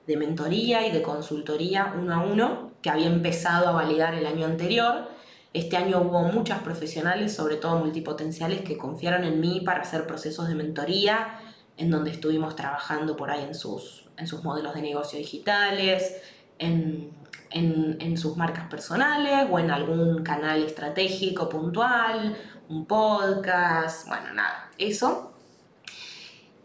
de 0.06 0.16
mentoría 0.16 0.86
y 0.86 0.90
de 0.90 1.02
consultoría 1.02 1.94
uno 1.98 2.14
a 2.14 2.24
uno 2.24 2.70
que 2.80 2.88
había 2.88 3.08
empezado 3.08 3.68
a 3.68 3.72
validar 3.72 4.14
el 4.14 4.26
año 4.26 4.46
anterior 4.46 5.08
este 5.54 5.76
año 5.76 6.00
hubo 6.00 6.20
muchas 6.24 6.62
profesionales, 6.62 7.32
sobre 7.32 7.54
todo 7.54 7.78
multipotenciales, 7.78 8.62
que 8.62 8.76
confiaron 8.76 9.22
en 9.22 9.40
mí 9.40 9.62
para 9.64 9.82
hacer 9.82 10.04
procesos 10.04 10.48
de 10.48 10.56
mentoría, 10.56 11.38
en 11.76 11.92
donde 11.92 12.10
estuvimos 12.10 12.56
trabajando 12.56 13.16
por 13.16 13.30
ahí 13.30 13.44
en 13.44 13.54
sus, 13.54 14.03
en 14.16 14.26
sus 14.26 14.44
modelos 14.44 14.74
de 14.74 14.82
negocio 14.82 15.18
digitales, 15.18 16.16
en, 16.58 17.10
en, 17.50 18.16
sus 18.16 18.36
marcas 18.36 18.68
personales 18.68 19.46
o 19.50 19.58
en 19.58 19.70
algún 19.70 20.22
canal 20.22 20.62
estratégico 20.62 21.48
puntual, 21.48 22.36
un 22.68 22.86
podcast, 22.86 24.08
bueno, 24.08 24.32
nada, 24.34 24.70
eso. 24.78 25.32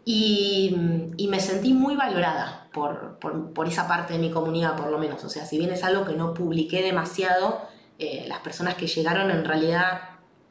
Y, 0.04 0.74
y 1.16 1.28
me 1.28 1.40
sentí 1.40 1.72
muy 1.72 1.94
valorada 1.94 2.68
por, 2.72 3.18
por, 3.18 3.52
por 3.52 3.68
esa 3.68 3.86
parte 3.86 4.14
de 4.14 4.18
mi 4.18 4.30
comunidad, 4.30 4.76
por 4.76 4.90
lo 4.90 4.98
menos. 4.98 5.22
O 5.24 5.28
sea, 5.28 5.44
si 5.44 5.58
bien 5.58 5.70
es 5.70 5.84
algo 5.84 6.04
que 6.04 6.14
no 6.14 6.34
publiqué 6.34 6.82
demasiado, 6.82 7.68
eh, 7.98 8.24
las 8.28 8.40
personas 8.40 8.74
que 8.76 8.86
llegaron 8.86 9.30
en 9.30 9.44
realidad 9.44 10.00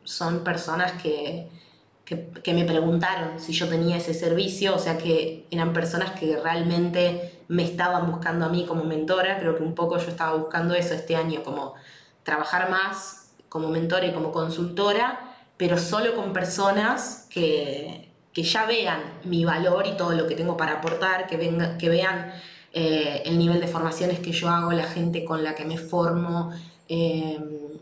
son 0.04 0.44
personas 0.44 0.94
que, 1.02 1.50
que, 2.43 2.54
me 2.54 2.65
preguntaron 2.65 3.39
si 3.39 3.54
yo 3.54 3.69
tenía 3.69 3.98
ese 3.98 4.13
servicio, 4.13 4.76
o 4.76 4.80
sea 4.80 4.98
que 4.98 5.45
eran 5.52 5.74
personas 5.74 6.12
que 6.19 6.38
realmente 6.38 7.43
me 7.48 7.63
estaban 7.63 8.10
buscando 8.10 8.45
a 8.45 8.50
mí 8.50 8.65
como 8.65 8.84
mentora, 8.84 9.38
creo 9.38 9.56
que 9.56 9.63
un 9.63 9.76
poco 9.76 9.98
yo 9.98 10.10
estaba 10.10 10.36
buscando 10.36 10.74
eso 10.74 10.93
este 10.93 11.15
año, 11.15 11.43
como 11.43 11.76
trabajar 12.24 12.69
más 12.69 13.32
como 13.48 13.69
mentora 13.69 14.08
y 14.08 14.13
como 14.13 14.32
consultora, 14.32 15.36
pero 15.58 15.78
solo 15.78 16.15
con 16.15 16.34
personas 16.34 17.28
que, 17.30 18.12
que 18.34 18.43
ya 18.43 18.65
vean 18.65 19.02
mi 19.24 19.45
valor 19.45 19.88
y 19.88 19.98
todo 19.98 20.12
lo 20.13 20.28
que 20.28 20.36
tengo 20.36 20.58
para 20.58 20.74
aportar, 20.74 21.28
que, 21.28 21.38
que 21.80 21.89
vean 21.89 22.34
eh, 22.74 23.24
el 23.26 23.38
nivel 23.38 23.60
de 23.60 23.67
formaciones 23.67 24.19
que 24.19 24.32
yo 24.32 24.50
hago, 24.50 24.72
la 24.72 24.84
gente 24.84 25.26
con 25.26 25.43
la 25.43 25.56
que 25.56 25.65
me 25.65 25.78
formo, 25.78 26.52
Em, 26.91 27.78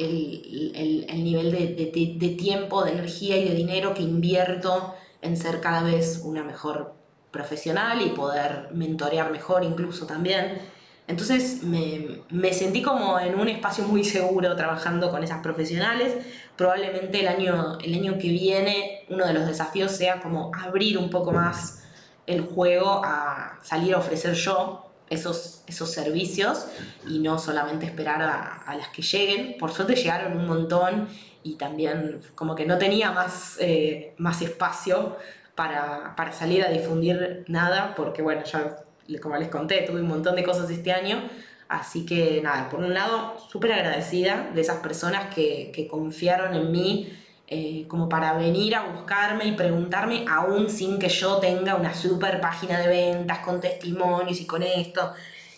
el, 0.00 1.24
nivel 1.24 1.50
de, 1.52 2.36
tiempo, 2.38 2.84
de 2.84 2.92
energía 2.92 3.36
y 3.36 3.48
de 3.48 3.54
dinero 3.54 3.94
que 3.94 4.02
invierto 4.02 4.94
en 5.22 5.36
ser 5.36 5.60
cada 5.60 5.82
vez 5.82 6.22
una 6.24 6.42
mejor 6.42 6.94
profesional 7.30 8.02
y 8.02 8.10
poder 8.10 8.68
mentorear 8.72 9.30
mejor 9.30 9.64
incluso 9.64 10.06
también. 10.06 10.58
Entonces 11.06 11.62
me, 11.62 12.22
me, 12.30 12.52
sentí 12.52 12.82
como 12.82 13.18
en 13.18 13.38
un 13.38 13.48
espacio 13.48 13.84
muy 13.84 14.04
seguro 14.04 14.54
trabajando 14.54 15.10
con 15.10 15.24
esas 15.24 15.42
profesionales. 15.42 16.14
Probablemente 16.56 17.20
el 17.20 17.28
año, 17.28 17.78
el 17.82 17.94
año 17.94 18.18
que 18.18 18.28
viene 18.28 19.04
uno 19.08 19.26
de 19.26 19.34
los 19.34 19.46
desafíos 19.46 19.90
sea 19.90 20.20
como 20.20 20.52
abrir 20.54 20.98
un 20.98 21.10
poco 21.10 21.32
más 21.32 21.84
el 22.26 22.42
juego 22.42 23.02
a 23.04 23.58
salir 23.62 23.94
a 23.94 23.98
ofrecer 23.98 24.34
yo 24.34 24.89
esos, 25.10 25.64
esos 25.66 25.90
servicios 25.90 26.66
y 27.06 27.18
no 27.18 27.38
solamente 27.38 27.84
esperar 27.84 28.22
a, 28.22 28.74
las 28.76 28.88
que 28.88 29.02
lleguen. 29.02 29.58
Por 29.58 29.72
suerte 29.72 29.96
llegaron 29.96 30.38
un 30.38 30.46
montón 30.46 31.08
y 31.42 31.56
también 31.56 32.20
como 32.34 32.54
que 32.54 32.64
no 32.64 32.78
tenía 32.78 33.10
más, 33.10 33.56
eh, 33.60 34.14
más 34.18 34.40
espacio 34.40 35.16
para, 35.56 36.14
para, 36.16 36.32
salir 36.32 36.64
a 36.64 36.70
difundir 36.70 37.44
nada, 37.48 37.94
porque 37.96 38.22
bueno, 38.22 38.44
ya 38.44 38.76
como 39.20 39.36
les 39.36 39.48
conté, 39.48 39.82
tuve 39.82 40.00
un 40.00 40.08
montón 40.08 40.36
de 40.36 40.44
cosas 40.44 40.70
este 40.70 40.92
año. 40.92 41.28
Así 41.68 42.06
que 42.06 42.40
nada, 42.42 42.68
por 42.68 42.80
un 42.80 42.94
lado, 42.94 43.36
súper 43.48 43.72
agradecida 43.72 44.50
de 44.54 44.60
esas 44.60 44.78
personas 44.78 45.34
que, 45.34 45.70
que 45.74 45.86
confiaron 45.86 46.54
en 46.54 46.72
mí 46.72 47.12
eh, 47.52 47.84
como 47.88 48.08
para 48.08 48.34
venir 48.34 48.76
a 48.76 48.84
buscarme 48.84 49.44
y 49.44 49.52
preguntarme, 49.52 50.24
aún 50.28 50.70
sin 50.70 51.00
que 51.00 51.08
yo 51.08 51.38
tenga 51.38 51.74
una 51.74 51.92
super 51.92 52.40
página 52.40 52.78
de 52.78 52.86
ventas 52.86 53.40
con 53.40 53.60
testimonios 53.60 54.40
y 54.40 54.46
con 54.46 54.62
esto 54.62 55.12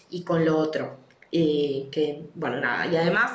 y 0.09 0.25
con 0.25 0.43
lo 0.43 0.57
otro. 0.57 0.97
Eh, 1.31 1.89
que, 1.93 2.31
bueno, 2.35 2.61
nada, 2.61 2.87
y 2.87 2.97
además 2.97 3.33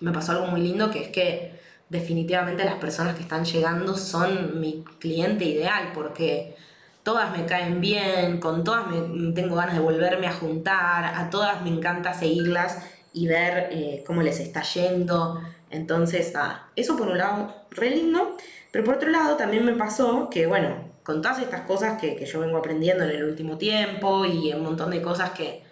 me 0.00 0.12
pasó 0.12 0.32
algo 0.32 0.46
muy 0.46 0.60
lindo 0.60 0.90
que 0.90 1.04
es 1.04 1.08
que 1.08 1.60
definitivamente 1.88 2.64
las 2.64 2.74
personas 2.74 3.16
que 3.16 3.22
están 3.22 3.46
llegando 3.46 3.96
son 3.96 4.60
mi 4.60 4.84
cliente 4.98 5.46
ideal 5.46 5.92
porque 5.94 6.56
todas 7.02 7.36
me 7.36 7.46
caen 7.46 7.80
bien, 7.80 8.40
con 8.40 8.62
todas 8.62 8.86
me, 8.88 9.32
tengo 9.32 9.56
ganas 9.56 9.74
de 9.74 9.80
volverme 9.80 10.26
a 10.26 10.32
juntar, 10.32 11.14
a 11.14 11.30
todas 11.30 11.62
me 11.62 11.70
encanta 11.70 12.12
seguirlas 12.12 12.78
y 13.14 13.26
ver 13.26 13.68
eh, 13.72 14.04
cómo 14.06 14.22
les 14.22 14.38
está 14.38 14.62
yendo. 14.62 15.40
Entonces, 15.70 16.32
nada, 16.34 16.68
eso 16.76 16.96
por 16.96 17.08
un 17.08 17.18
lado, 17.18 17.54
re 17.70 17.90
lindo, 17.90 18.36
pero 18.72 18.84
por 18.84 18.96
otro 18.96 19.08
lado 19.10 19.36
también 19.36 19.64
me 19.64 19.72
pasó 19.74 20.28
que, 20.28 20.46
bueno, 20.46 20.90
con 21.02 21.22
todas 21.22 21.38
estas 21.40 21.62
cosas 21.62 22.00
que, 22.00 22.24
yo 22.26 22.40
vengo 22.40 22.58
aprendiendo 22.58 23.04
en 23.04 23.10
el 23.10 23.24
último 23.24 23.56
tiempo 23.56 24.24
y 24.26 24.52
un 24.52 24.62
montón 24.62 24.90
de 24.90 25.00
cosas 25.02 25.30
que, 25.30 25.68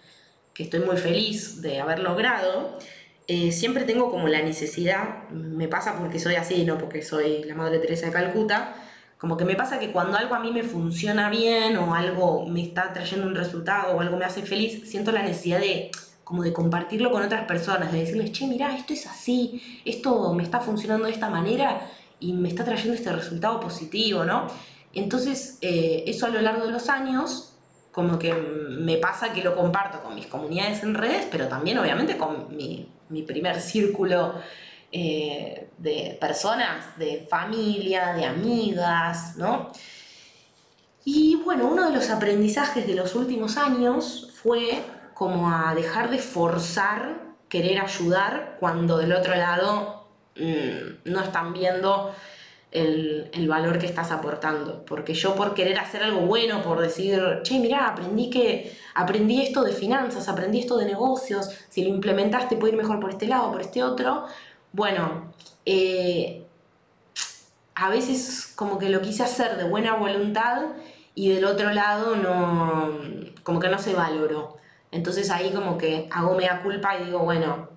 estoy 0.57 0.81
muy 0.81 0.97
feliz 0.97 1.61
de 1.61 1.79
haber 1.79 1.99
logrado, 1.99 2.77
eh, 3.27 3.53
siempre 3.53 3.85
tengo 3.85 4.11
como 4.11 4.27
la 4.27 4.41
necesidad, 4.41 5.29
me 5.29 5.69
pasa 5.69 5.97
porque 5.97 6.19
soy 6.19 6.35
así, 6.35 6.65
no 6.65 6.77
porque 6.77 7.01
soy 7.01 7.45
la 7.45 7.55
Madre 7.55 7.79
Teresa 7.79 8.07
de 8.07 8.11
Calcuta, 8.11 8.75
como 9.17 9.37
que 9.37 9.45
me 9.45 9.55
pasa 9.55 9.79
que 9.79 9.93
cuando 9.93 10.17
algo 10.17 10.35
a 10.35 10.39
mí 10.41 10.51
me 10.51 10.63
funciona 10.63 11.29
bien 11.29 11.77
o 11.77 11.95
algo 11.95 12.45
me 12.45 12.61
está 12.61 12.91
trayendo 12.91 13.25
un 13.25 13.35
resultado 13.35 13.95
o 13.95 14.01
algo 14.01 14.17
me 14.17 14.25
hace 14.25 14.41
feliz, 14.41 14.89
siento 14.89 15.13
la 15.13 15.23
necesidad 15.23 15.61
de 15.61 15.91
como 16.29 16.43
de 16.43 16.53
compartirlo 16.53 17.09
con 17.09 17.23
otras 17.23 17.45
personas, 17.45 17.91
de 17.91 18.01
decirles, 18.01 18.31
che, 18.31 18.45
mirá, 18.45 18.75
esto 18.75 18.93
es 18.93 19.07
así, 19.07 19.81
esto 19.83 20.31
me 20.35 20.43
está 20.43 20.59
funcionando 20.59 21.07
de 21.07 21.11
esta 21.11 21.27
manera 21.27 21.89
y 22.19 22.33
me 22.33 22.49
está 22.49 22.63
trayendo 22.63 22.93
este 22.93 23.11
resultado 23.11 23.59
positivo, 23.59 24.23
¿no? 24.23 24.45
Entonces, 24.93 25.57
eh, 25.61 26.03
eso 26.05 26.27
a 26.27 26.29
lo 26.29 26.39
largo 26.39 26.67
de 26.67 26.71
los 26.71 26.87
años, 26.87 27.55
como 27.91 28.19
que 28.19 28.31
me 28.31 28.97
pasa 28.97 29.33
que 29.33 29.41
lo 29.41 29.55
comparto 29.55 30.03
con 30.03 30.13
mis 30.13 30.27
comunidades 30.27 30.83
en 30.83 30.93
redes, 30.93 31.25
pero 31.31 31.47
también 31.47 31.79
obviamente 31.79 32.15
con 32.15 32.55
mi, 32.55 32.87
primer 33.25 33.59
círculo 33.59 34.35
eh, 34.91 35.67
de 35.79 36.15
personas, 36.21 36.95
de 36.99 37.25
familia, 37.27 38.13
de 38.13 38.25
amigas, 38.25 39.35
¿no? 39.35 39.71
Y 41.03 41.37
bueno, 41.37 41.65
uno 41.65 41.89
de 41.89 41.95
los 41.95 42.11
aprendizajes 42.11 42.85
de 42.85 42.93
los 42.93 43.15
últimos 43.15 43.57
años 43.57 44.29
fue 44.43 44.83
como 45.19 45.51
a 45.51 45.75
dejar 45.75 46.09
de 46.09 46.17
forzar 46.17 47.19
querer 47.49 47.81
ayudar 47.81 48.55
cuando 48.57 48.97
del 48.97 49.11
otro 49.11 49.35
lado 49.35 50.07
mm, 50.37 51.11
no 51.11 51.19
están 51.19 51.51
viendo 51.51 52.15
el, 52.71 53.45
valor 53.49 53.79
que 53.79 53.85
estás 53.85 54.11
aportando. 54.11 54.85
Porque 54.85 55.13
yo 55.13 55.35
por 55.35 55.53
querer 55.53 55.77
hacer 55.77 56.03
algo 56.03 56.21
bueno, 56.21 56.61
por 56.61 56.79
decir, 56.79 57.21
che, 57.43 57.59
mirá, 57.59 57.89
aprendí 57.89 58.29
que 58.29 58.73
aprendí 58.95 59.41
esto 59.41 59.63
de 59.63 59.73
finanzas, 59.73 60.29
aprendí 60.29 60.61
esto 60.61 60.77
de 60.77 60.85
negocios, 60.85 61.49
si 61.67 61.83
lo 61.83 61.89
implementaste 61.89 62.55
puede 62.55 62.71
ir 62.71 62.77
mejor 62.77 63.01
por 63.01 63.09
este 63.09 63.27
lado, 63.27 63.51
por 63.51 63.59
este 63.59 63.83
otro. 63.83 64.23
Bueno, 64.71 65.33
eh, 65.65 66.45
a 67.75 67.89
veces 67.89 68.53
como 68.55 68.79
que 68.79 68.87
lo 68.87 69.01
quise 69.01 69.23
hacer 69.23 69.57
de 69.57 69.65
buena 69.65 69.95
voluntad 69.95 70.61
y 71.13 71.33
del 71.33 71.43
otro 71.43 71.73
lado 71.73 72.15
no, 72.15 72.97
como 73.43 73.59
que 73.59 73.67
no 73.67 73.79
se 73.79 73.93
valoró. 73.93 74.58
Entonces 74.91 75.29
ahí 75.29 75.51
como 75.51 75.77
que 75.77 76.07
hago 76.11 76.35
mea 76.35 76.61
culpa 76.61 76.97
y 76.97 77.05
digo, 77.05 77.19
bueno, 77.19 77.69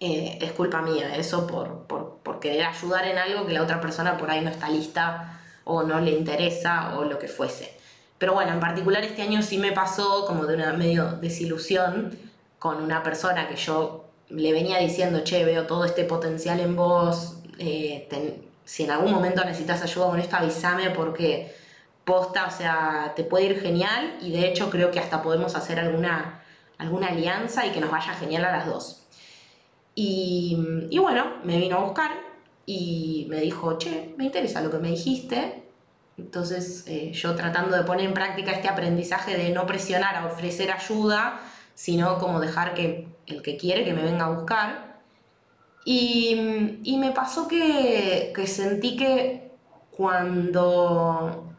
eh, 0.00 0.38
es 0.40 0.52
culpa 0.52 0.82
mía 0.82 1.14
eso 1.16 1.46
por, 1.46 1.86
por, 1.86 2.16
por, 2.22 2.40
querer 2.40 2.64
ayudar 2.64 3.06
en 3.06 3.18
algo 3.18 3.46
que 3.46 3.52
la 3.52 3.62
otra 3.62 3.80
persona 3.80 4.16
por 4.16 4.30
ahí 4.30 4.40
no 4.40 4.50
está 4.50 4.70
lista 4.70 5.40
o 5.64 5.82
no 5.82 6.00
le 6.00 6.12
interesa 6.12 6.98
o 6.98 7.04
lo 7.04 7.18
que 7.18 7.28
fuese. 7.28 7.76
Pero 8.18 8.34
bueno, 8.34 8.52
en 8.52 8.60
particular 8.60 9.04
este 9.04 9.22
año 9.22 9.42
sí 9.42 9.58
me 9.58 9.72
pasó 9.72 10.26
como 10.26 10.46
de 10.46 10.54
una 10.54 10.72
medio 10.72 11.12
desilusión 11.12 12.18
con 12.58 12.82
una 12.82 13.02
persona 13.02 13.48
que 13.48 13.56
yo 13.56 14.04
le 14.28 14.52
venía 14.52 14.78
diciendo, 14.78 15.20
che, 15.24 15.44
veo 15.44 15.66
todo 15.66 15.84
este 15.84 16.04
potencial 16.04 16.60
en 16.60 16.76
vos, 16.76 17.36
eh, 17.58 18.08
si 18.64 18.84
en 18.84 18.90
algún 18.90 19.10
momento 19.10 19.44
necesitas 19.44 19.82
ayuda 19.82 20.06
con 20.06 20.20
esto, 20.20 20.36
avísame 20.36 20.90
porque 20.90 21.54
posta, 22.04 22.46
o 22.46 22.50
sea, 22.50 23.12
te 23.16 23.24
puede 23.24 23.46
ir 23.46 23.60
genial 23.60 24.16
y 24.20 24.32
de 24.32 24.48
hecho 24.48 24.70
creo 24.70 24.90
que 24.90 25.00
hasta 25.00 25.22
podemos 25.22 25.56
hacer 25.56 25.78
alguna, 25.78 26.39
alguna 26.80 27.08
alianza 27.08 27.66
y 27.66 27.70
que 27.70 27.80
nos 27.80 27.90
vaya 27.90 28.14
genial 28.14 28.44
a 28.44 28.52
las 28.52 28.66
dos. 28.66 29.06
Y, 29.94 30.98
bueno, 30.98 31.24
me 31.44 31.58
vino 31.58 31.76
a 31.76 31.80
buscar 31.80 32.12
y 32.64 33.26
me 33.28 33.40
dijo, 33.40 33.76
che, 33.76 34.14
me 34.16 34.24
interesa 34.24 34.62
lo 34.62 34.70
que 34.70 34.78
me 34.78 34.90
dijiste. 34.90 35.64
Entonces 36.16 36.84
eh, 36.86 37.12
yo 37.12 37.34
tratando 37.34 37.76
de 37.76 37.84
poner 37.84 38.06
en 38.06 38.14
práctica 38.14 38.52
este 38.52 38.68
aprendizaje 38.68 39.36
de 39.36 39.50
no 39.50 39.66
presionar 39.66 40.16
a 40.16 40.26
ofrecer 40.26 40.70
ayuda, 40.70 41.40
sino 41.74 42.18
como 42.18 42.40
dejar 42.40 42.74
que 42.74 43.08
el 43.26 43.42
que 43.42 43.56
quiere 43.56 43.84
que 43.84 43.92
me 43.92 44.02
venga 44.02 44.26
a 44.26 44.30
buscar. 44.30 45.00
Y, 45.84 46.36
me 46.98 47.10
pasó 47.12 47.48
que, 47.48 48.32
que 48.34 48.46
sentí 48.46 48.96
que 48.96 49.50
cuando 49.90 51.50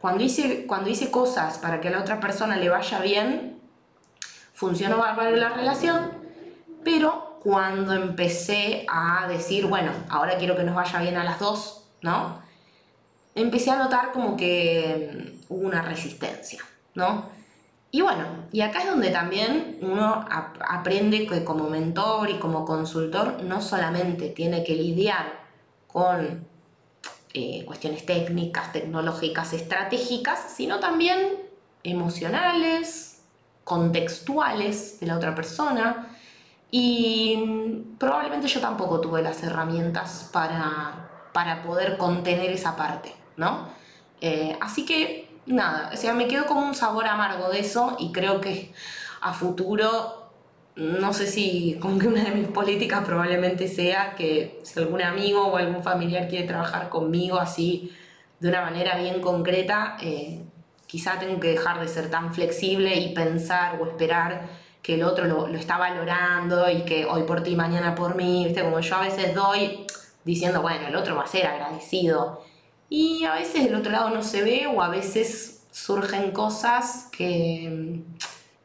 cuando 0.00 0.24
hice, 0.24 0.66
cuando 0.66 0.88
hice 0.88 1.10
cosas 1.10 1.58
para 1.58 1.80
que 1.80 1.88
a 1.88 1.90
la 1.90 2.00
otra 2.00 2.20
persona 2.20 2.56
le 2.56 2.70
vaya 2.70 3.00
bien, 3.00 3.59
funcionó 4.60 4.98
bárbaro 4.98 5.34
la 5.36 5.48
relación, 5.48 6.10
pero 6.84 7.38
cuando 7.42 7.94
empecé 7.94 8.84
a 8.92 9.26
decir, 9.26 9.64
bueno, 9.64 9.90
ahora 10.10 10.36
quiero 10.36 10.54
que 10.54 10.64
nos 10.64 10.74
vaya 10.74 11.00
bien 11.00 11.16
a 11.16 11.24
las 11.24 11.38
dos, 11.38 11.86
¿no? 12.02 12.42
Empecé 13.34 13.70
a 13.70 13.76
notar 13.76 14.12
como 14.12 14.36
que 14.36 15.38
mm, 15.48 15.54
hubo 15.54 15.66
una 15.66 15.80
resistencia, 15.80 16.62
¿no? 16.94 17.30
Y 17.90 18.02
bueno, 18.02 18.26
y 18.52 18.60
acá 18.60 18.80
es 18.80 18.90
donde 18.90 19.08
también 19.08 19.78
uno 19.80 20.26
aprende 20.28 21.26
que 21.26 21.42
como 21.42 21.70
mentor 21.70 22.28
y 22.28 22.38
como 22.38 22.66
consultor 22.66 23.42
no 23.42 23.62
solamente 23.62 24.28
tiene 24.28 24.62
que 24.62 24.74
lidiar 24.74 25.40
con 25.86 26.46
eh, 27.32 27.64
cuestiones 27.64 28.04
técnicas, 28.04 28.72
tecnológicas, 28.72 29.54
estratégicas, 29.54 30.52
sino 30.54 30.80
también 30.80 31.38
emocionales, 31.82 33.09
contextuales 33.64 35.00
de 35.00 35.06
la 35.06 35.16
otra 35.16 35.34
persona. 35.34 36.08
Y 36.70 37.84
probablemente 37.98 38.46
yo 38.46 38.60
tampoco 38.60 39.00
tuve 39.00 39.22
las 39.22 39.42
herramientas 39.42 40.28
para, 40.32 41.10
para 41.32 41.62
poder 41.62 41.98
contener 41.98 42.50
esa 42.50 42.76
parte, 42.76 43.12
¿no? 43.36 43.68
Eh, 44.20 44.56
así 44.60 44.84
que 44.84 45.30
nada, 45.46 45.90
o 45.92 45.96
sea, 45.96 46.12
me 46.14 46.28
quedo 46.28 46.46
como 46.46 46.60
un 46.60 46.74
sabor 46.74 47.06
amargo 47.06 47.48
de 47.48 47.60
eso 47.60 47.96
y 47.98 48.12
creo 48.12 48.40
que 48.40 48.72
a 49.20 49.32
futuro 49.32 50.20
no 50.76 51.12
sé 51.12 51.26
si 51.26 51.76
como 51.80 51.98
que 51.98 52.06
una 52.06 52.24
de 52.24 52.30
mis 52.30 52.48
políticas 52.48 53.04
probablemente 53.04 53.68
sea 53.68 54.14
que 54.14 54.60
si 54.62 54.78
algún 54.78 55.02
amigo 55.02 55.46
o 55.48 55.56
algún 55.56 55.82
familiar 55.82 56.28
quiere 56.28 56.46
trabajar 56.46 56.88
conmigo 56.88 57.38
así 57.38 57.92
de 58.38 58.48
una 58.48 58.62
manera 58.62 58.96
bien 58.96 59.20
concreta, 59.20 59.98
eh, 60.00 60.42
quizá 60.90 61.18
tengo 61.18 61.38
que 61.38 61.48
dejar 61.48 61.80
de 61.80 61.88
ser 61.88 62.10
tan 62.10 62.34
flexible 62.34 62.94
y 62.96 63.14
pensar 63.14 63.80
o 63.80 63.86
esperar 63.86 64.48
que 64.82 64.94
el 64.94 65.02
otro 65.02 65.26
lo, 65.26 65.46
está 65.48 65.76
valorando 65.78 66.68
y 66.70 66.82
que 66.82 67.04
hoy 67.04 67.22
por 67.24 67.42
ti, 67.42 67.54
mañana 67.54 67.94
por 67.94 68.14
mí, 68.14 68.44
¿viste? 68.46 68.62
Como 68.62 68.80
yo 68.80 68.96
a 68.96 69.00
veces 69.00 69.34
doy 69.34 69.86
diciendo, 70.24 70.62
bueno, 70.62 70.88
el 70.88 70.96
otro 70.96 71.14
va 71.16 71.24
a 71.24 71.26
ser 71.26 71.46
agradecido. 71.46 72.42
Y 72.88 73.24
a 73.24 73.34
veces 73.34 73.66
el 73.66 73.74
otro 73.74 73.92
lado 73.92 74.10
no 74.10 74.22
se 74.22 74.42
ve 74.42 74.66
o 74.66 74.82
a 74.82 74.88
veces 74.88 75.66
surgen 75.70 76.32
cosas 76.32 77.08
que 77.12 78.02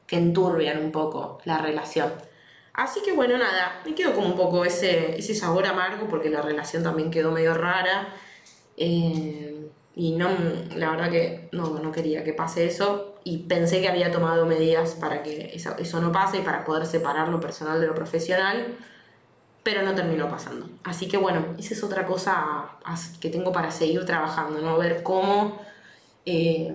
que 0.08 0.18
enturbian 0.18 0.84
un 0.84 0.92
poco 0.92 1.40
la 1.46 1.58
relación. 1.58 2.12
Así 2.74 3.02
que 3.04 3.14
bueno, 3.14 3.38
nada, 3.38 3.82
me 3.86 3.96
quedo 3.96 4.14
como 4.14 4.28
un 4.28 4.36
poco 4.36 4.66
ese, 4.66 5.18
ese 5.18 5.34
sabor 5.34 5.66
amargo 5.66 6.08
porque 6.08 6.30
la 6.30 6.42
relación 6.42 6.84
también 6.84 7.10
quedó 7.10 7.32
medio 7.32 7.54
rara. 7.54 8.14
Eh, 8.78 9.55
y 9.96 10.12
no, 10.14 10.30
la 10.76 10.92
verdad 10.92 11.10
que 11.10 11.50
no, 11.52 11.80
no 11.80 11.92
quería 11.92 12.24
que 12.24 12.34
pase 12.34 12.66
eso. 12.66 13.16
Y 13.24 13.40
pensé 13.40 13.82
que 13.82 13.88
había 13.88 14.12
tomado 14.12 14.46
medidas 14.46 14.92
para 14.92 15.24
que 15.24 15.52
eso, 15.54 15.76
eso 15.80 16.02
no 16.02 16.12
pase 16.12 16.40
y 16.40 16.42
para 16.42 16.64
poder 16.64 16.86
separar 16.86 17.30
lo 17.30 17.40
personal 17.40 17.80
de 17.82 17.88
lo 17.88 17.96
profesional. 17.96 18.76
Pero 19.64 19.82
no 19.82 19.96
terminó 19.96 20.30
pasando. 20.30 20.70
Así 20.84 21.08
que 21.08 21.18
bueno, 21.18 21.56
esa 21.58 21.74
es 21.74 21.84
otra 21.84 22.06
cosa 22.06 22.78
que 23.20 23.30
tengo 23.30 23.52
para 23.52 23.72
seguir 23.72 24.06
trabajando, 24.06 24.62
¿no? 24.62 24.78
Ver 24.78 25.02
cómo 25.02 25.60
eh, 26.26 26.74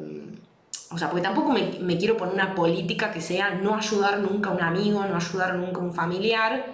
o 0.93 0.99
sea, 0.99 1.09
porque 1.09 1.23
tampoco 1.23 1.53
me, 1.53 1.99
quiero 1.99 2.17
poner 2.17 2.35
una 2.35 2.55
política 2.55 3.13
que 3.13 3.21
sea 3.21 3.51
no 3.51 3.77
ayudar 3.77 4.19
nunca 4.19 4.51
a 4.51 4.53
un 4.53 4.63
amigo, 4.63 5.05
no 5.05 5.17
ayudar 5.17 5.55
nunca 5.55 5.81
a 5.81 5.85
un 5.85 5.93
familiar, 5.95 6.67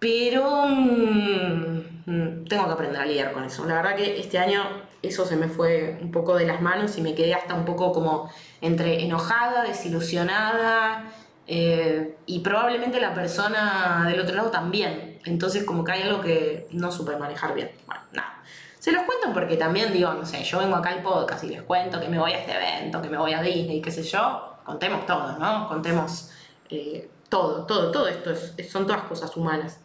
pero 0.00 0.66
mm, 0.66 1.82
mm, 2.06 2.44
tengo 2.48 2.66
que 2.66 2.72
aprender 2.72 3.00
a 3.00 3.06
lidiar 3.06 3.32
con 3.32 3.44
eso. 3.44 3.64
La 3.64 3.74
verdad 3.76 3.94
que 3.96 4.18
este 4.18 4.38
año 4.38 4.64
eso 5.02 5.24
se 5.24 5.36
me 5.36 5.48
fue 5.48 5.98
un 6.00 6.10
poco 6.10 6.34
de 6.36 6.46
las 6.46 6.60
manos 6.60 6.98
y 6.98 7.02
me 7.02 7.14
quedé 7.14 7.34
hasta 7.34 7.54
un 7.54 7.64
poco 7.64 7.92
como 7.92 8.30
entre 8.60 9.04
enojada, 9.04 9.62
desilusionada 9.62 11.10
eh, 11.46 12.16
y 12.26 12.40
probablemente 12.40 13.00
la 13.00 13.14
persona 13.14 14.06
del 14.08 14.20
otro 14.20 14.34
lado 14.36 14.50
también. 14.50 15.18
Entonces 15.24 15.64
como 15.64 15.84
que 15.84 15.92
hay 15.92 16.02
algo 16.02 16.20
que 16.20 16.68
no 16.72 16.92
supe 16.92 17.16
manejar 17.16 17.54
bien. 17.54 17.70
Bueno, 17.86 18.02
nada. 18.12 18.42
Se 18.78 18.92
los 18.92 19.02
cuento 19.02 19.32
porque 19.32 19.56
también 19.56 19.92
digo, 19.92 20.12
no 20.12 20.24
sé, 20.24 20.42
yo 20.42 20.58
vengo 20.58 20.76
acá 20.76 20.90
al 20.90 21.02
podcast 21.02 21.44
y 21.44 21.48
les 21.48 21.62
cuento 21.62 22.00
que 22.00 22.08
me 22.08 22.18
voy 22.18 22.32
a 22.32 22.38
este 22.38 22.52
evento, 22.52 23.02
que 23.02 23.08
me 23.08 23.18
voy 23.18 23.32
a 23.32 23.42
Disney, 23.42 23.80
qué 23.82 23.90
sé 23.90 24.02
yo, 24.02 24.56
contemos 24.64 25.04
todo, 25.06 25.38
¿no? 25.38 25.68
Contemos 25.68 26.30
eh, 26.70 27.10
todo, 27.28 27.66
todo, 27.66 27.90
todo 27.90 28.08
esto 28.08 28.32
son 28.68 28.86
todas 28.86 29.02
cosas 29.02 29.36
humanas. 29.36 29.80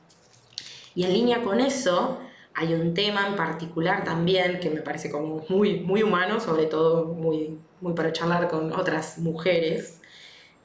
Y 0.94 1.04
en 1.04 1.14
línea 1.14 1.42
con 1.44 1.60
eso, 1.60 2.20
hay 2.56 2.74
un 2.74 2.94
tema 2.94 3.28
en 3.28 3.36
particular 3.36 4.04
también 4.04 4.60
que 4.60 4.70
me 4.70 4.82
parece 4.82 5.12
como 5.12 5.44
muy, 5.50 5.82
muy 5.82 6.04
humano, 6.04 6.40
sobre 6.40 6.66
todo 6.66 7.06
muy, 7.06 7.60
muy 7.82 7.94
para 7.94 8.14
charlar 8.14 8.48
con 8.48 8.72
otras 8.74 9.18
mujeres, 9.18 10.02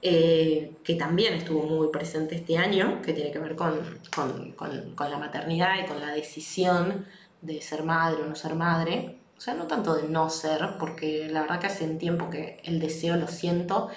eh, 0.02 0.76
que 0.84 0.94
también 0.94 1.34
estuvo 1.34 1.64
muy 1.64 1.88
presente 1.88 2.36
este 2.36 2.56
año, 2.56 3.02
que 3.02 3.12
tiene 3.12 3.32
que 3.32 3.38
ver 3.38 3.56
con, 3.56 4.00
con, 4.14 4.52
con, 4.52 4.92
con 4.94 5.10
la 5.10 5.18
maternidad 5.18 5.82
y 5.82 5.86
con 5.86 6.00
la 6.00 6.12
decisión 6.12 7.06
de 7.42 7.60
ser 7.60 7.82
madre 7.82 8.22
o 8.22 8.26
no 8.26 8.36
ser 8.36 8.54
madre. 8.54 9.16
O 9.36 9.40
sea, 9.40 9.54
no 9.54 9.66
tanto 9.66 9.94
de 9.94 10.08
no 10.08 10.30
ser, 10.30 10.76
porque 10.78 11.28
la 11.30 11.42
verdad 11.42 11.60
que 11.60 11.66
hace 11.66 11.84
un 11.84 11.98
tiempo 11.98 12.30
que 12.30 12.60
el 12.64 12.78
deseo 12.78 13.16
lo 13.16 13.26
siento, 13.26 13.88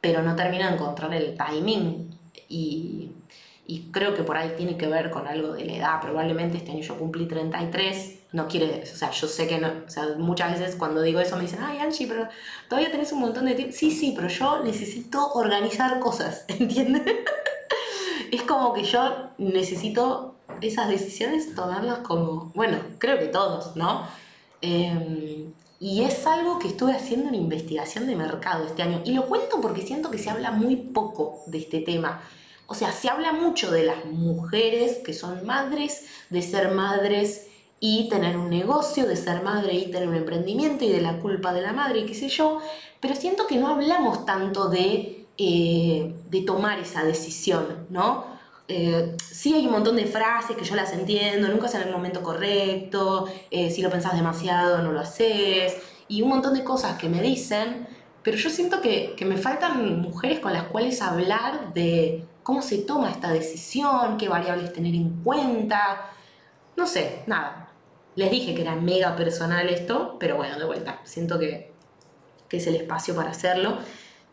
pero 0.00 0.22
no 0.22 0.36
termino 0.36 0.66
de 0.66 0.74
encontrar 0.74 1.12
el 1.14 1.36
timing. 1.36 2.10
Y, 2.48 3.12
y 3.66 3.90
creo 3.92 4.14
que 4.14 4.22
por 4.22 4.36
ahí 4.36 4.54
tiene 4.56 4.76
que 4.76 4.86
ver 4.86 5.10
con 5.10 5.28
algo 5.28 5.52
de 5.52 5.64
la 5.64 5.74
edad. 5.74 6.00
Probablemente 6.00 6.56
este 6.56 6.72
año 6.72 6.82
yo 6.82 6.98
cumplí 6.98 7.26
33. 7.26 8.18
No 8.32 8.48
quiere, 8.48 8.82
o 8.82 8.86
sea, 8.86 9.10
yo 9.10 9.26
sé 9.26 9.48
que 9.48 9.58
no, 9.58 9.68
o 9.86 9.90
sea, 9.90 10.06
muchas 10.18 10.58
veces 10.58 10.76
cuando 10.76 11.02
digo 11.02 11.20
eso 11.20 11.36
me 11.36 11.42
dicen, 11.42 11.60
ay 11.62 11.78
Angie, 11.78 12.06
pero 12.06 12.28
todavía 12.68 12.90
tenés 12.90 13.12
un 13.12 13.20
montón 13.20 13.46
de 13.46 13.54
tiempo. 13.54 13.74
Sí, 13.76 13.90
sí, 13.90 14.12
pero 14.14 14.28
yo 14.28 14.62
necesito 14.62 15.32
organizar 15.32 15.98
cosas, 15.98 16.44
¿entiendes? 16.48 17.02
es 18.30 18.42
como 18.42 18.72
que 18.72 18.84
yo 18.84 19.30
necesito 19.38 20.36
esas 20.60 20.88
decisiones 20.88 21.54
tomarlas 21.54 21.98
como, 21.98 22.52
bueno, 22.54 22.78
creo 22.98 23.18
que 23.18 23.26
todos, 23.26 23.76
¿no? 23.76 24.06
Em, 24.62 25.52
y 25.78 26.02
es 26.02 26.26
algo 26.26 26.58
que 26.58 26.68
estuve 26.68 26.92
haciendo 26.92 27.28
en 27.28 27.34
investigación 27.34 28.06
de 28.06 28.14
mercado 28.14 28.66
este 28.66 28.82
año. 28.82 29.00
Y 29.04 29.14
lo 29.14 29.26
cuento 29.26 29.60
porque 29.60 29.82
siento 29.82 30.10
que 30.10 30.18
se 30.18 30.28
habla 30.28 30.50
muy 30.50 30.76
poco 30.76 31.42
de 31.46 31.58
este 31.58 31.80
tema. 31.80 32.20
O 32.70 32.74
sea, 32.74 32.92
se 32.92 33.08
habla 33.08 33.32
mucho 33.32 33.72
de 33.72 33.82
las 33.82 34.04
mujeres 34.04 34.98
que 34.98 35.12
son 35.12 35.44
madres, 35.44 36.06
de 36.30 36.40
ser 36.40 36.70
madres 36.70 37.48
y 37.80 38.08
tener 38.08 38.36
un 38.36 38.48
negocio, 38.48 39.08
de 39.08 39.16
ser 39.16 39.42
madre 39.42 39.74
y 39.74 39.90
tener 39.90 40.08
un 40.08 40.14
emprendimiento 40.14 40.84
y 40.84 40.88
de 40.88 41.00
la 41.00 41.18
culpa 41.18 41.52
de 41.52 41.62
la 41.62 41.72
madre 41.72 41.98
y 41.98 42.06
qué 42.06 42.14
sé 42.14 42.28
yo. 42.28 42.60
Pero 43.00 43.16
siento 43.16 43.48
que 43.48 43.56
no 43.56 43.66
hablamos 43.66 44.24
tanto 44.24 44.68
de, 44.68 45.26
eh, 45.36 46.14
de 46.30 46.42
tomar 46.42 46.78
esa 46.78 47.02
decisión, 47.02 47.88
¿no? 47.90 48.24
Eh, 48.68 49.16
sí 49.20 49.52
hay 49.52 49.66
un 49.66 49.72
montón 49.72 49.96
de 49.96 50.06
frases 50.06 50.56
que 50.56 50.64
yo 50.64 50.76
las 50.76 50.92
entiendo, 50.92 51.48
nunca 51.48 51.66
es 51.66 51.74
en 51.74 51.82
el 51.82 51.90
momento 51.90 52.22
correcto, 52.22 53.26
eh, 53.50 53.68
si 53.72 53.82
lo 53.82 53.90
pensás 53.90 54.14
demasiado 54.14 54.80
no 54.80 54.92
lo 54.92 55.00
haces, 55.00 55.76
y 56.06 56.22
un 56.22 56.28
montón 56.28 56.54
de 56.54 56.62
cosas 56.62 56.96
que 56.96 57.08
me 57.08 57.20
dicen, 57.20 57.88
pero 58.22 58.36
yo 58.36 58.48
siento 58.48 58.80
que, 58.80 59.14
que 59.16 59.24
me 59.24 59.38
faltan 59.38 60.00
mujeres 60.00 60.38
con 60.38 60.52
las 60.52 60.68
cuales 60.68 61.02
hablar 61.02 61.74
de 61.74 62.29
cómo 62.50 62.62
se 62.62 62.78
toma 62.78 63.12
esta 63.12 63.30
decisión, 63.30 64.16
qué 64.18 64.28
variables 64.28 64.72
tener 64.72 64.92
en 64.92 65.22
cuenta, 65.22 66.10
no 66.76 66.84
sé, 66.84 67.22
nada. 67.28 67.68
Les 68.16 68.28
dije 68.28 68.56
que 68.56 68.62
era 68.62 68.74
mega 68.74 69.14
personal 69.14 69.68
esto, 69.68 70.16
pero 70.18 70.34
bueno, 70.34 70.58
de 70.58 70.64
vuelta, 70.64 71.00
siento 71.04 71.38
que, 71.38 71.70
que 72.48 72.56
es 72.56 72.66
el 72.66 72.74
espacio 72.74 73.14
para 73.14 73.30
hacerlo. 73.30 73.78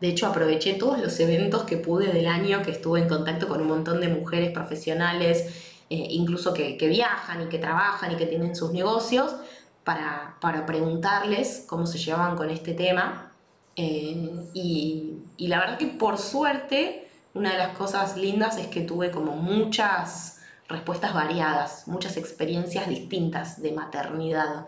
De 0.01 0.08
hecho, 0.08 0.25
aproveché 0.25 0.73
todos 0.73 0.97
los 0.97 1.19
eventos 1.19 1.62
que 1.65 1.77
pude 1.77 2.12
del 2.12 2.25
año, 2.25 2.63
que 2.63 2.71
estuve 2.71 3.01
en 3.01 3.08
contacto 3.08 3.47
con 3.47 3.62
un 3.62 3.67
montón 3.67 4.01
de 4.01 4.08
mujeres 4.08 4.49
profesionales, 4.49 5.75
eh, 5.91 6.08
incluso 6.10 6.56
que, 6.56 6.75
viajan 6.80 7.43
y 7.43 7.49
que 7.49 7.60
trabajan 7.60 8.13
y 8.13 8.15
que 8.15 8.25
tienen 8.25 8.56
sus 8.56 8.71
negocios, 8.71 9.36
para, 9.84 10.38
para 10.41 10.65
preguntarles 10.65 11.65
cómo 11.67 11.86
se 11.86 11.99
llevaban 11.99 12.36
con 12.36 12.49
este 12.49 12.73
tema. 12.73 13.32
Eh, 13.75 14.27
y, 14.56 15.19
y 15.38 15.47
la 15.49 15.60
verdad 15.60 15.77
que 15.77 15.86
por 15.86 16.17
suerte, 16.17 17.07
una 17.38 17.52
de 17.52 17.58
las 17.58 17.78
cosas 17.78 18.17
lindas 18.17 18.58
es 18.58 18.67
que 18.67 18.82
tuve 18.82 19.12
como 19.12 19.36
muchas 19.36 20.41
respuestas 20.67 21.13
variadas, 21.13 21.88
muchas 21.88 22.17
experiencias 22.17 22.89
distintas 22.89 23.62
de 23.62 23.71
maternidad. 23.71 24.67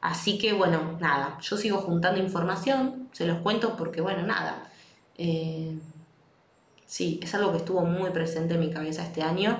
Así 0.00 0.38
que 0.38 0.52
bueno, 0.52 0.96
nada, 1.00 1.38
yo 1.40 1.56
sigo 1.56 1.78
juntando 1.78 2.20
información, 2.20 3.08
se 3.12 3.26
los 3.26 3.38
cuento 3.38 3.76
porque 3.76 4.00
bueno, 4.00 4.22
nada. 4.26 4.70
Eh, 5.18 5.78
sí, 6.84 7.18
es 7.22 7.34
algo 7.34 7.52
que 7.52 7.58
estuvo 7.58 7.80
muy 7.82 8.10
presente 8.10 8.54
en 8.54 8.60
mi 8.60 8.70
cabeza 8.70 9.02
este 9.02 9.22
año 9.22 9.58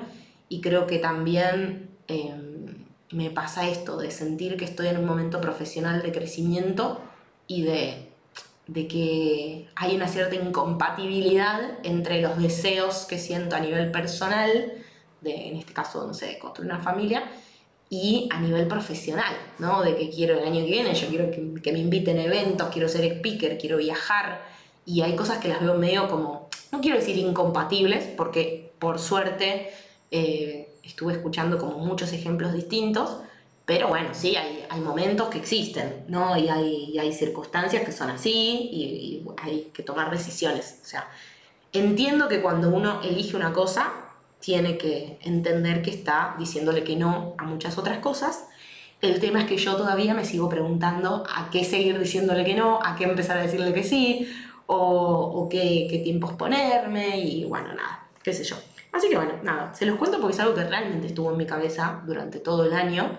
y 0.49 0.61
creo 0.61 0.87
que 0.87 0.99
también 0.99 1.89
em, 2.07 2.85
me 3.11 3.31
pasa 3.31 3.69
esto 3.69 3.97
de 3.97 4.11
sentir 4.11 4.57
que 4.57 4.67
estoy 4.67 4.89
en 4.89 4.99
un 4.99 5.07
momento 5.07 5.41
profesional 5.41 6.03
de 6.03 6.13
crecimiento 6.13 7.01
y 7.49 7.63
de, 7.63 8.06
de 8.67 8.89
que 8.89 9.69
hay 9.77 9.95
una 9.95 10.09
cierta 10.09 10.35
incompatibilidad 10.35 11.79
entre 11.85 12.21
los 12.21 12.39
deseos 12.39 13.07
que 13.09 13.19
siento 13.19 13.55
a 13.57 13.61
nivel 13.61 13.91
personal, 13.93 14.73
de, 15.21 15.49
en 15.49 15.57
este 15.57 15.73
caso, 15.73 16.07
no 16.07 16.15
sé, 16.15 16.27
de 16.27 16.39
construir 16.39 16.71
una 16.71 16.81
familia, 16.81 17.25
y 17.89 18.29
a 18.33 18.41
nivel 18.41 18.67
profesional, 18.67 19.33
¿no? 19.59 19.83
De 19.83 19.95
que 19.95 20.11
quiero 20.11 20.39
el 20.39 20.45
año 20.45 20.65
que 20.65 20.71
viene, 20.71 20.95
yo 20.95 21.09
quiero 21.09 21.31
que, 21.31 21.73
me 21.73 21.79
inviten 21.79 22.19
a 22.19 22.25
eventos, 22.25 22.69
quiero 22.73 22.89
ser 22.89 23.05
speaker, 23.05 23.59
quiero 23.59 23.77
viajar, 23.77 24.43
y 24.85 25.03
hay 25.03 25.15
cosas 25.15 25.39
que 25.39 25.49
las 25.49 25.61
veo 25.61 25.75
medio 25.75 26.09
como, 26.09 26.49
no 26.73 26.81
quiero 26.81 26.99
decir 26.99 27.17
incompatibles, 27.17 28.05
porque 28.17 28.73
por 28.81 28.99
suerte 28.99 29.71
eh, 30.11 30.75
estuve 30.83 31.13
escuchando 31.13 31.59
como 31.59 31.79
muchos 31.79 32.13
ejemplos 32.13 32.53
distintos, 32.53 33.19
pero 33.67 33.89
bueno, 33.89 34.11
sí, 34.13 34.37
hay, 34.37 34.65
hay 34.71 34.81
momentos 34.81 35.29
que 35.29 35.39
existen, 35.39 36.05
¿no? 36.09 36.37
Y 36.37 36.49
hay, 36.49 36.97
hay 36.99 37.13
circunstancias 37.13 37.85
que 37.85 37.91
son 37.93 38.09
así 38.11 38.71
y, 38.73 38.85
y 38.85 39.27
hay 39.43 39.71
que 39.75 39.83
tomar 39.83 40.11
decisiones. 40.11 40.81
O 40.83 40.87
sea, 40.87 41.09
entiendo 41.73 42.29
que 42.29 42.41
cuando 42.41 42.71
uno 42.71 43.03
elige 43.03 43.37
una 43.37 43.53
cosa, 43.53 43.93
tiene 44.39 44.79
que 44.79 45.19
entender 45.23 45.83
que 45.83 45.91
está 45.91 46.37
diciéndole 46.39 46.85
que 46.85 46.95
no 46.95 47.35
a 47.39 47.45
muchas 47.45 47.77
otras 47.77 47.99
cosas. 47.99 48.47
El 49.03 49.19
tema 49.19 49.41
es 49.41 49.47
que 49.47 49.57
yo 49.57 49.77
todavía 49.77 50.15
me 50.15 50.25
sigo 50.25 50.49
preguntando 50.49 51.25
a 51.29 51.51
qué 51.51 51.65
seguir 51.65 51.99
diciéndole 51.99 52.45
que 52.45 52.55
no, 52.55 52.79
a 52.83 52.95
qué 52.95 53.05
empezar 53.05 53.37
a 53.37 53.43
decirle 53.43 53.75
que 53.75 53.83
sí, 53.83 54.33
o, 54.67 54.77
o 54.77 55.49
qué, 55.49 55.89
qué 55.91 55.99
tiempos 55.99 56.33
ponerme, 56.35 57.19
y 57.19 57.45
bueno, 57.45 57.75
nada, 57.75 58.07
qué 58.23 58.33
sé 58.33 58.45
yo. 58.45 58.57
Así 58.93 59.09
que 59.09 59.17
bueno, 59.17 59.33
nada, 59.43 59.75
se 59.75 59.85
los 59.87 59.97
cuento 59.97 60.21
porque 60.21 60.35
es 60.35 60.41
algo 60.41 60.55
que 60.55 60.65
realmente 60.65 61.09
estuvo 61.09 61.31
en 61.31 61.37
mi 61.37 61.47
cabeza 61.47 62.01
durante 62.07 62.39
todo 62.39 62.65
el 62.65 62.73
año. 62.73 63.11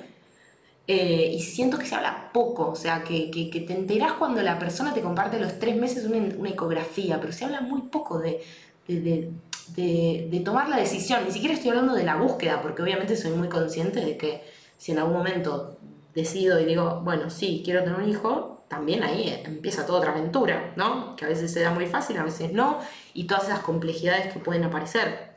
Eh, 0.89 1.31
y 1.33 1.41
siento 1.41 1.77
que 1.77 1.85
se 1.85 1.95
habla 1.95 2.29
poco, 2.31 2.69
o 2.69 2.75
sea, 2.75 3.03
que, 3.03 3.29
que, 3.29 3.59
te 3.59 3.73
enterás 3.73 4.13
cuando 4.13 4.41
la 4.41 4.57
persona 4.57 4.93
te 4.93 5.01
comparte 5.01 5.37
los 5.37 5.59
tres 5.59 5.75
meses 5.75 6.05
una, 6.05 6.17
una 6.37 6.49
ecografía, 6.49 7.19
pero 7.19 7.33
se 7.33 7.43
habla 7.43 7.59
muy 7.59 7.81
poco 7.83 8.19
de, 8.19 8.41
de, 8.87 9.29
de, 9.75 10.27
de, 10.31 10.39
tomar 10.39 10.69
la 10.69 10.77
decisión. 10.77 11.25
Ni 11.25 11.31
siquiera 11.31 11.53
estoy 11.53 11.71
hablando 11.71 11.93
de 11.93 12.03
la 12.03 12.15
búsqueda, 12.15 12.61
porque 12.61 12.83
obviamente 12.83 13.17
soy 13.17 13.31
muy 13.31 13.49
consciente 13.49 13.99
de 13.99 14.15
que 14.15 14.43
si 14.77 14.93
en 14.93 14.99
algún 14.99 15.17
momento 15.17 15.77
decido 16.15 16.59
y 16.59 16.65
digo, 16.65 17.01
bueno, 17.03 17.29
sí, 17.29 17.61
quiero 17.65 17.83
tener 17.83 17.99
un 17.99 18.07
hijo, 18.07 18.63
también 18.69 19.03
ahí 19.03 19.41
empieza 19.45 19.85
toda 19.85 19.99
otra 19.99 20.11
aventura, 20.11 20.73
¿no? 20.77 21.15
Que 21.15 21.25
a 21.25 21.27
veces 21.27 21.51
se 21.51 21.61
da 21.61 21.71
muy 21.71 21.85
fácil, 21.85 22.17
a 22.17 22.23
veces 22.23 22.53
no, 22.53 22.79
y 23.13 23.25
todas 23.25 23.45
esas 23.45 23.59
complejidades 23.59 24.31
que 24.31 24.39
pueden 24.39 24.63
aparecer. 24.63 25.35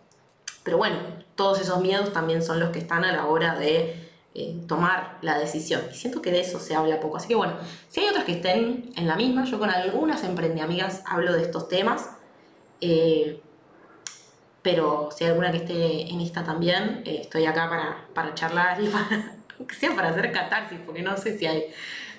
Pero 0.63 0.77
bueno, 0.77 0.97
todos 1.35 1.61
esos 1.61 1.81
miedos 1.81 2.13
también 2.13 2.43
son 2.43 2.61
los 2.61 2.71
que 2.71 2.79
están 2.79 3.05
a 3.05 3.13
la 3.13 3.27
hora 3.27 3.59
de 3.59 4.10
eh, 4.35 4.61
tomar 4.69 5.19
la 5.23 5.39
decisión. 5.39 5.83
Y 5.91 5.95
siento 5.95 6.23
que 6.23 6.31
de 6.31 6.41
eso 6.41 6.61
se 6.61 6.75
habla 6.75 7.01
poco. 7.01 7.17
Así 7.17 7.29
que 7.29 7.35
bueno, 7.35 7.55
si 7.89 8.01
hay 8.01 8.09
otras 8.09 8.25
que 8.25 8.33
estén 8.33 8.93
en 8.97 9.07
la 9.09 9.17
misma, 9.17 9.45
yo 9.45 9.59
con 9.59 9.71
algunas 9.71 10.23
emprendeamigas 10.25 11.03
hablo 11.07 11.33
de 11.33 11.43
estos 11.43 11.69
temas. 11.69 12.11
Eh, 12.81 13.41
pero 14.63 15.09
si 15.11 15.25
hay 15.25 15.31
alguna 15.31 15.51
que 15.51 15.59
esté 15.59 16.11
en 16.11 16.21
esta 16.21 16.45
también, 16.45 17.03
eh, 17.05 17.21
estoy 17.23 17.47
acá 17.47 17.69
para, 17.69 18.07
para 18.15 18.35
charlar 18.35 18.81
y 18.83 18.89
para, 18.89 19.37
sea 19.79 19.95
para 19.97 20.11
hacer 20.11 20.31
catarsis, 20.33 20.79
porque 20.85 21.03
no 21.03 21.17
sé 21.17 21.37
si 21.37 21.47
hay, 21.47 21.65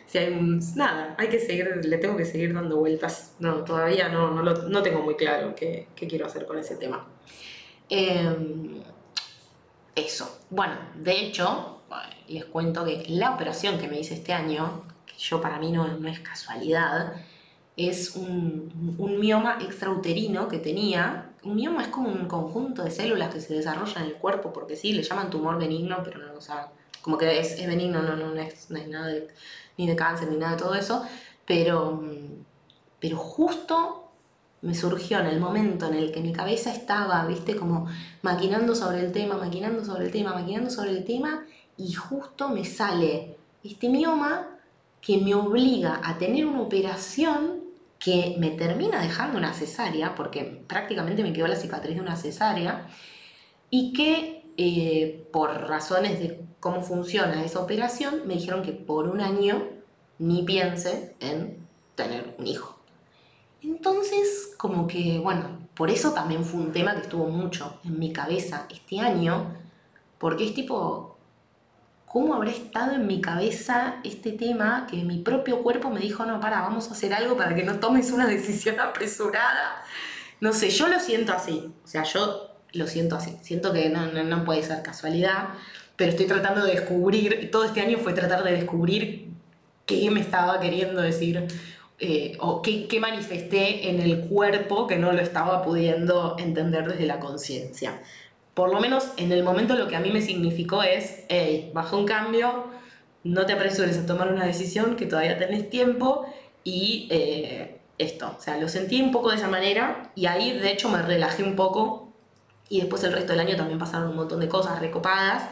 si 0.05 0.17
hay 0.17 0.59
nada, 0.75 1.15
hay 1.17 1.29
que 1.29 1.39
seguir, 1.39 1.85
le 1.85 1.97
tengo 1.97 2.17
que 2.17 2.25
seguir 2.25 2.53
dando 2.53 2.77
vueltas. 2.77 3.35
No, 3.39 3.63
todavía 3.63 4.09
no, 4.09 4.31
no, 4.31 4.41
lo, 4.43 4.53
no 4.63 4.81
tengo 4.81 5.01
muy 5.01 5.15
claro 5.15 5.55
qué, 5.55 5.87
qué 5.95 6.07
quiero 6.07 6.25
hacer 6.25 6.45
con 6.45 6.57
ese 6.57 6.75
tema. 6.75 7.07
Eh, 7.89 8.81
eso. 9.95 10.39
Bueno, 10.49 10.75
de 10.95 11.11
hecho, 11.19 11.80
les 12.27 12.45
cuento 12.45 12.85
que 12.85 13.05
la 13.09 13.31
operación 13.31 13.77
que 13.77 13.87
me 13.87 13.99
hice 13.99 14.13
este 14.13 14.33
año, 14.33 14.83
que 15.05 15.13
yo 15.17 15.41
para 15.41 15.59
mí 15.59 15.71
no, 15.71 15.85
es 16.07 16.19
casualidad, 16.19 17.13
es 17.77 18.15
un, 18.15 18.71
mioma 19.19 19.57
extrauterino 19.61 20.47
que 20.47 20.59
tenía. 20.59 21.29
Un 21.43 21.55
mioma 21.55 21.83
es 21.83 21.87
como 21.89 22.09
un 22.09 22.27
conjunto 22.27 22.83
de 22.83 22.91
células 22.91 23.33
que 23.33 23.41
se 23.41 23.53
desarrollan 23.53 24.03
en 24.03 24.09
el 24.11 24.15
cuerpo, 24.15 24.53
porque 24.53 24.75
sí, 24.75 24.93
le 24.93 25.03
llaman 25.03 25.29
tumor 25.29 25.57
benigno, 25.57 25.97
pero 26.03 26.19
no, 26.19 26.33
o 26.37 26.41
sea, 26.41 26.69
como 27.01 27.17
que 27.17 27.39
es, 27.39 27.57
benigno, 27.65 28.01
no, 28.01 28.15
no, 28.15 28.33
no, 28.33 28.41
es, 28.41 28.69
nada 28.69 29.11
ni 29.77 29.87
de 29.87 29.95
cáncer 29.95 30.29
ni 30.29 30.37
nada 30.37 30.55
de 30.55 30.61
todo 30.61 30.75
eso, 30.75 31.03
pero, 31.45 32.03
pero 32.99 33.17
justo 33.17 34.01
me 34.61 34.75
surgió 34.75 35.19
en 35.19 35.25
el 35.25 35.39
momento 35.39 35.87
en 35.87 35.95
el 35.95 36.11
que 36.11 36.21
mi 36.21 36.33
cabeza 36.33 36.71
estaba, 36.71 37.25
viste, 37.25 37.55
como 37.55 37.87
maquinando 38.21 38.75
sobre 38.75 38.99
el 38.99 39.11
tema, 39.11 39.35
maquinando 39.35 39.83
sobre 39.83 40.05
el 40.05 40.11
tema, 40.11 40.33
maquinando 40.33 40.69
sobre 40.69 40.91
el 40.91 41.03
tema, 41.03 41.43
y 41.81 41.93
justo 41.93 42.49
me 42.49 42.63
sale 42.63 43.37
este 43.63 43.89
mioma 43.89 44.59
que 45.01 45.17
me 45.17 45.33
obliga 45.33 45.99
a 46.03 46.17
tener 46.17 46.45
una 46.45 46.61
operación 46.61 47.61
que 47.97 48.35
me 48.39 48.51
termina 48.51 49.01
dejando 49.01 49.37
una 49.37 49.53
cesárea, 49.53 50.15
porque 50.15 50.63
prácticamente 50.67 51.23
me 51.23 51.33
quedó 51.33 51.47
la 51.47 51.55
cicatriz 51.55 51.95
de 51.95 52.01
una 52.01 52.15
cesárea, 52.15 52.87
y 53.69 53.93
que 53.93 54.45
eh, 54.57 55.27
por 55.31 55.49
razones 55.67 56.19
de 56.19 56.43
cómo 56.59 56.81
funciona 56.81 57.43
esa 57.43 57.59
operación, 57.59 58.27
me 58.27 58.35
dijeron 58.35 58.61
que 58.63 58.73
por 58.73 59.07
un 59.07 59.21
año 59.21 59.67
ni 60.19 60.43
piense 60.43 61.15
en 61.19 61.65
tener 61.95 62.35
un 62.37 62.45
hijo. 62.45 62.77
Entonces, 63.63 64.53
como 64.57 64.87
que, 64.87 65.19
bueno, 65.19 65.59
por 65.75 65.89
eso 65.89 66.13
también 66.13 66.43
fue 66.43 66.59
un 66.59 66.71
tema 66.71 66.93
que 66.93 67.01
estuvo 67.01 67.27
mucho 67.27 67.79
en 67.83 67.97
mi 67.97 68.11
cabeza 68.11 68.67
este 68.69 68.99
año, 68.99 69.55
porque 70.19 70.45
es 70.45 70.53
tipo, 70.53 71.10
¿cómo 72.11 72.33
habrá 72.33 72.51
estado 72.51 72.95
en 72.95 73.07
mi 73.07 73.21
cabeza 73.21 73.95
este 74.03 74.33
tema 74.33 74.85
que 74.89 74.97
mi 74.97 75.19
propio 75.19 75.63
cuerpo 75.63 75.89
me 75.89 76.01
dijo, 76.01 76.25
no, 76.25 76.41
para, 76.41 76.59
vamos 76.61 76.89
a 76.89 76.91
hacer 76.91 77.13
algo 77.13 77.37
para 77.37 77.55
que 77.55 77.63
no 77.63 77.79
tomes 77.79 78.11
una 78.11 78.27
decisión 78.27 78.79
apresurada? 78.81 79.81
No 80.41 80.51
sé, 80.51 80.69
yo 80.71 80.87
lo 80.87 80.99
siento 80.99 81.31
así, 81.31 81.71
o 81.83 81.87
sea, 81.87 82.03
yo 82.03 82.49
lo 82.73 82.87
siento 82.87 83.15
así, 83.15 83.37
siento 83.41 83.71
que 83.71 83.89
no, 83.89 84.07
no, 84.07 84.23
no 84.23 84.43
puede 84.43 84.61
ser 84.61 84.81
casualidad, 84.81 85.49
pero 85.95 86.11
estoy 86.11 86.25
tratando 86.25 86.65
de 86.65 86.73
descubrir, 86.73 87.49
todo 87.49 87.63
este 87.63 87.79
año 87.79 87.97
fue 87.97 88.13
tratar 88.13 88.43
de 88.43 88.53
descubrir 88.53 89.29
qué 89.85 90.09
me 90.11 90.19
estaba 90.19 90.59
queriendo 90.59 91.01
decir 91.01 91.47
eh, 91.99 92.35
o 92.39 92.61
qué, 92.61 92.87
qué, 92.87 92.99
manifesté 92.99 93.89
en 93.89 94.01
el 94.01 94.21
cuerpo 94.21 94.87
que 94.87 94.97
no 94.97 95.13
lo 95.13 95.21
estaba 95.21 95.63
pudiendo 95.63 96.35
entender 96.39 96.87
desde 96.87 97.05
la 97.05 97.19
conciencia. 97.19 98.01
Por 98.61 98.71
lo 98.71 98.79
menos 98.79 99.13
en 99.17 99.31
el 99.31 99.43
momento 99.43 99.73
lo 99.73 99.87
que 99.87 99.95
a 99.95 99.99
mí 99.99 100.11
me 100.11 100.21
significó 100.21 100.83
es, 100.83 101.23
hey, 101.29 101.71
baja 101.73 101.95
un 101.95 102.05
cambio, 102.05 102.65
no 103.23 103.47
te 103.47 103.53
apresures 103.53 103.97
a 103.97 104.05
tomar 104.05 104.31
una 104.31 104.45
decisión, 104.45 104.95
que 104.95 105.07
todavía 105.07 105.35
tenés 105.39 105.67
tiempo 105.71 106.31
y 106.63 107.07
eh, 107.09 107.79
esto. 107.97 108.35
O 108.37 108.39
sea, 108.39 108.59
lo 108.59 108.69
sentí 108.69 109.01
un 109.01 109.11
poco 109.11 109.31
de 109.31 109.37
esa 109.37 109.47
manera 109.47 110.11
y 110.13 110.27
ahí 110.27 110.51
de 110.59 110.71
hecho 110.71 110.89
me 110.89 111.01
relajé 111.01 111.41
un 111.41 111.55
poco 111.55 112.13
y 112.69 112.81
después 112.81 113.03
el 113.03 113.13
resto 113.13 113.31
del 113.31 113.39
año 113.39 113.55
también 113.55 113.79
pasaron 113.79 114.11
un 114.11 114.15
montón 114.15 114.39
de 114.39 114.47
cosas 114.47 114.79
recopadas 114.79 115.49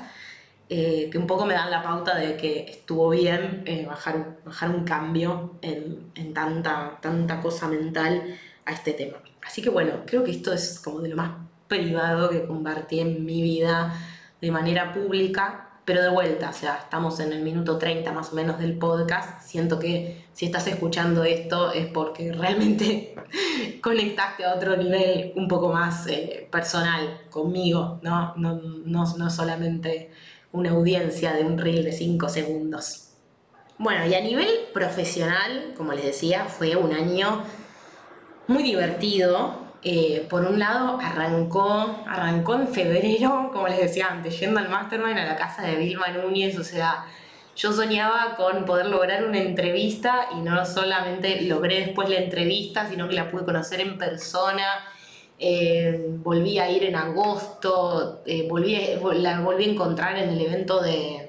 eh, 0.70 1.10
que 1.12 1.18
un 1.18 1.26
poco 1.26 1.48
me 1.48 1.56
dan 1.56 1.72
la 1.72 1.82
pauta 1.82 2.16
de 2.16 2.38
que 2.38 2.70
estuvo 2.70 3.10
bien 3.10 3.64
eh, 3.66 3.88
bajar, 3.88 4.38
bajar 4.46 4.70
un 4.70 4.84
cambio 4.84 5.56
en, 5.64 6.12
en, 6.14 6.32
tanta, 6.36 7.00
tanta 7.02 7.42
cosa 7.42 7.68
mental 7.68 8.38
a 8.66 8.72
este 8.72 8.94
tema. 8.94 9.18
Así 9.42 9.64
que 9.64 9.72
bueno, 9.72 10.04
creo 10.06 10.24
que 10.24 10.30
esto 10.30 10.54
es 10.54 10.80
como 10.80 11.00
de 11.00 11.10
lo 11.10 11.16
más 11.16 11.49
privado 11.70 12.30
que 12.30 12.46
compartí 12.46 13.00
en 13.00 13.24
mi 13.24 13.42
vida 13.42 13.94
de 14.42 14.52
manera 14.52 14.92
pública, 14.92 15.70
pero 15.86 16.02
de 16.02 16.10
vuelta, 16.10 16.50
o 16.50 16.54
sea, 16.54 16.80
estamos 16.84 17.20
en 17.22 17.32
el 17.32 17.42
minuto 17.42 17.78
30 17.78 18.12
más 18.12 18.34
o 18.34 18.36
menos 18.36 18.60
del 18.60 18.78
podcast, 18.78 19.42
siento 19.44 19.80
que 19.80 20.26
si 20.34 20.46
estás 20.46 20.68
escuchando 20.68 21.24
esto 21.24 21.72
es 21.72 21.88
porque 21.88 22.34
realmente 22.34 23.16
conectaste 23.82 24.44
a 24.44 24.56
otro 24.56 24.76
nivel 24.76 25.32
un 25.36 25.48
poco 25.48 25.72
más 25.72 26.06
eh, 26.08 26.48
personal 26.52 27.22
conmigo, 27.30 28.00
¿no? 28.04 28.34
No, 28.36 28.62
no, 28.86 29.18
no 29.18 29.30
solamente 29.30 30.12
una 30.52 30.72
audiencia 30.72 31.34
de 31.34 31.44
un 31.44 31.58
reel 31.58 31.84
de 31.84 31.92
5 31.92 32.28
segundos. 32.30 33.06
Bueno, 33.78 34.06
y 34.06 34.14
a 34.14 34.22
nivel 34.22 34.50
profesional, 34.74 35.74
como 35.78 35.94
les 35.94 36.04
decía, 36.04 36.46
fue 36.46 36.76
un 36.76 36.92
año 36.92 37.44
muy 38.48 38.62
divertido. 38.62 39.69
Eh, 39.82 40.26
por 40.30 40.46
un 40.46 40.60
lado, 40.60 41.00
arrancó, 41.02 42.04
arrancó 42.06 42.56
en 42.56 42.68
febrero, 42.68 43.50
como 43.54 43.68
les 43.68 43.80
decía 43.80 44.08
antes, 44.12 44.38
yendo 44.40 44.60
al 44.60 44.70
Mastermind 44.70 45.18
a 45.18 45.26
la 45.26 45.36
casa 45.38 45.64
de 45.64 45.76
Vilma 45.78 46.10
Núñez, 46.10 46.58
o 46.60 46.64
sea, 46.64 47.06
yo 47.56 47.72
soñaba 47.72 48.36
con 48.36 48.66
poder 48.66 48.88
lograr 48.88 49.26
una 49.26 49.40
entrevista 49.40 50.28
y 50.36 50.42
no 50.42 50.66
solamente 50.66 51.42
logré 51.44 51.86
después 51.86 52.10
la 52.10 52.18
entrevista, 52.18 52.88
sino 52.90 53.08
que 53.08 53.16
la 53.16 53.30
pude 53.30 53.46
conocer 53.46 53.82
en 53.82 53.98
persona. 53.98 54.86
Eh, 55.38 55.98
volví 56.24 56.60
a 56.60 56.70
ir 56.70 56.84
en 56.84 56.96
agosto, 56.96 58.22
eh, 58.26 58.48
volví, 58.50 58.78
la 59.16 59.40
volví 59.42 59.66
a 59.66 59.72
encontrar 59.72 60.18
en 60.18 60.30
el 60.30 60.42
evento 60.42 60.82
de, 60.82 61.29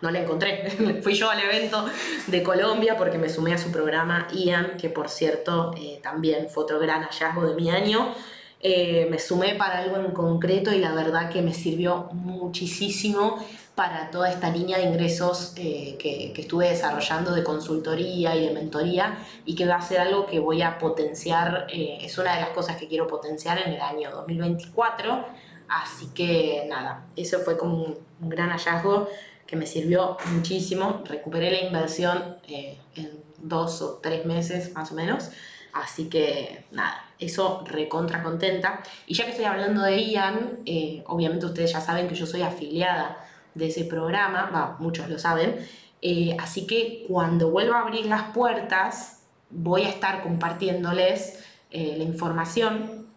no 0.00 0.10
la 0.10 0.20
encontré, 0.20 0.70
fui 1.02 1.14
yo 1.14 1.30
al 1.30 1.40
evento 1.40 1.84
de 2.26 2.42
Colombia 2.42 2.96
porque 2.96 3.18
me 3.18 3.28
sumé 3.28 3.54
a 3.54 3.58
su 3.58 3.70
programa 3.70 4.28
Ian, 4.32 4.76
que 4.76 4.88
por 4.90 5.08
cierto 5.08 5.74
eh, 5.76 6.00
también 6.02 6.48
fue 6.48 6.64
otro 6.64 6.78
gran 6.78 7.02
hallazgo 7.02 7.46
de 7.46 7.54
mi 7.54 7.70
año. 7.70 8.14
Eh, 8.60 9.06
me 9.10 9.18
sumé 9.18 9.56
para 9.56 9.78
algo 9.78 9.96
en 9.96 10.12
concreto 10.12 10.72
y 10.72 10.78
la 10.78 10.94
verdad 10.94 11.28
que 11.28 11.42
me 11.42 11.52
sirvió 11.52 12.08
muchísimo 12.12 13.44
para 13.74 14.10
toda 14.10 14.30
esta 14.30 14.50
línea 14.50 14.78
de 14.78 14.84
ingresos 14.84 15.52
eh, 15.56 15.96
que, 15.98 16.32
que, 16.32 16.42
estuve 16.42 16.70
desarrollando 16.70 17.32
de 17.34 17.42
consultoría 17.44 18.34
y 18.36 18.46
de 18.46 18.54
mentoría 18.54 19.18
y 19.44 19.54
que 19.54 19.66
va 19.66 19.74
a 19.74 19.82
ser 19.82 20.00
algo 20.00 20.24
que 20.24 20.38
voy 20.38 20.62
a 20.62 20.78
potenciar, 20.78 21.66
es 21.70 22.16
una 22.16 22.36
de 22.36 22.40
las 22.40 22.50
cosas 22.50 22.76
que 22.76 22.88
quiero 22.88 23.06
potenciar 23.06 23.58
en 23.58 23.74
el 23.74 23.80
año 23.80 24.10
2024. 24.12 25.26
Así 25.68 26.08
que 26.14 26.64
nada, 26.68 27.06
eso 27.16 27.40
fue 27.40 27.58
como 27.58 27.82
un, 27.82 27.98
un 28.20 28.28
gran 28.28 28.50
hallazgo 28.50 29.08
que 29.46 29.56
me 29.56 29.66
sirvió 29.66 30.16
muchísimo. 30.32 31.02
Recuperé 31.04 31.50
la 31.50 31.60
inversión 31.66 32.36
eh, 32.48 32.78
en 32.94 33.10
dos 33.38 33.82
o 33.82 33.98
tres 34.02 34.24
meses 34.24 34.72
más 34.74 34.92
o 34.92 34.94
menos. 34.94 35.30
Así 35.72 36.08
que 36.08 36.66
nada, 36.70 37.04
eso 37.18 37.64
recontra 37.66 38.22
contenta. 38.22 38.80
Y 39.06 39.14
ya 39.14 39.24
que 39.24 39.30
estoy 39.32 39.46
hablando 39.46 39.82
de 39.82 40.02
Ian, 40.04 40.60
eh, 40.66 41.02
obviamente 41.06 41.46
ustedes 41.46 41.72
ya 41.72 41.80
saben 41.80 42.08
que 42.08 42.14
yo 42.14 42.26
soy 42.26 42.42
afiliada 42.42 43.26
de 43.54 43.68
ese 43.68 43.84
programa, 43.84 44.76
muchos 44.78 45.08
lo 45.08 45.18
saben. 45.18 45.66
Eh, 46.00 46.36
así 46.38 46.66
que 46.66 47.04
cuando 47.08 47.50
vuelva 47.50 47.78
a 47.78 47.82
abrir 47.82 48.06
las 48.06 48.34
puertas, 48.34 49.22
voy 49.50 49.82
a 49.82 49.88
estar 49.88 50.22
compartiéndoles 50.22 51.40
la 51.70 52.04
información 52.04 53.08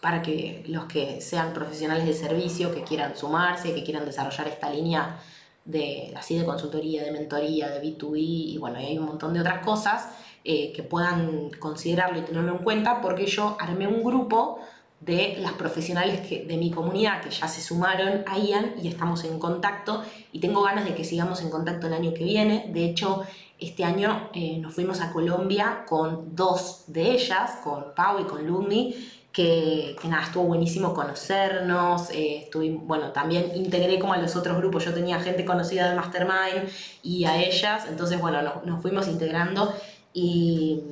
para 0.00 0.22
que 0.22 0.64
los 0.68 0.86
que 0.86 1.20
sean 1.20 1.52
profesionales 1.52 2.06
de 2.06 2.14
servicio, 2.14 2.72
que 2.72 2.82
quieran 2.82 3.14
sumarse, 3.14 3.74
que 3.74 3.84
quieran 3.84 4.06
desarrollar 4.06 4.48
esta 4.48 4.70
línea 4.70 5.18
de, 5.66 6.12
así 6.16 6.38
de 6.38 6.44
consultoría, 6.44 7.02
de 7.02 7.10
mentoría, 7.10 7.68
de 7.68 7.82
B2B 7.82 8.14
y 8.16 8.58
bueno, 8.58 8.78
hay 8.78 8.96
un 8.98 9.04
montón 9.04 9.34
de 9.34 9.40
otras 9.40 9.64
cosas 9.64 10.08
eh, 10.44 10.72
que 10.72 10.82
puedan 10.82 11.50
considerarlo 11.58 12.18
y 12.18 12.22
tenerlo 12.22 12.52
en 12.52 12.58
cuenta 12.58 13.00
porque 13.00 13.26
yo 13.26 13.56
armé 13.60 13.86
un 13.86 14.02
grupo 14.02 14.60
de 15.00 15.36
las 15.40 15.52
profesionales 15.52 16.26
que, 16.26 16.44
de 16.44 16.56
mi 16.56 16.70
comunidad 16.70 17.20
que 17.20 17.30
ya 17.30 17.48
se 17.48 17.60
sumaron 17.60 18.24
a 18.26 18.38
IAN 18.38 18.76
y 18.82 18.88
estamos 18.88 19.24
en 19.24 19.38
contacto 19.38 20.02
y 20.32 20.40
tengo 20.40 20.62
ganas 20.62 20.84
de 20.84 20.94
que 20.94 21.04
sigamos 21.04 21.42
en 21.42 21.50
contacto 21.50 21.86
el 21.86 21.92
año 21.92 22.14
que 22.14 22.24
viene. 22.24 22.70
De 22.72 22.84
hecho, 22.84 23.24
este 23.58 23.84
año 23.84 24.30
eh, 24.34 24.58
nos 24.58 24.74
fuimos 24.74 25.00
a 25.00 25.12
Colombia 25.12 25.84
con 25.86 26.34
dos 26.34 26.84
de 26.86 27.12
ellas, 27.12 27.58
con 27.62 27.94
Pau 27.94 28.20
y 28.20 28.24
con 28.24 28.46
Lumi, 28.46 28.94
que, 29.36 29.94
nada, 30.04 30.22
estuvo 30.22 30.44
buenísimo 30.44 30.94
conocernos, 30.94 32.08
eh, 32.10 32.48
bueno, 32.84 33.12
también 33.12 33.52
integré 33.54 33.98
como 33.98 34.14
a 34.14 34.16
los 34.16 34.34
otros 34.34 34.56
grupos, 34.56 34.86
yo 34.86 34.94
tenía 34.94 35.20
gente 35.20 35.44
conocida 35.44 35.88
del 35.88 35.96
Mastermind 35.96 36.70
y 37.02 37.26
a 37.26 37.42
ellas, 37.42 37.84
entonces 37.86 38.18
bueno, 38.18 38.40
nos, 38.64 38.80
fuimos 38.80 39.08
integrando 39.08 39.74
y, 40.14 40.82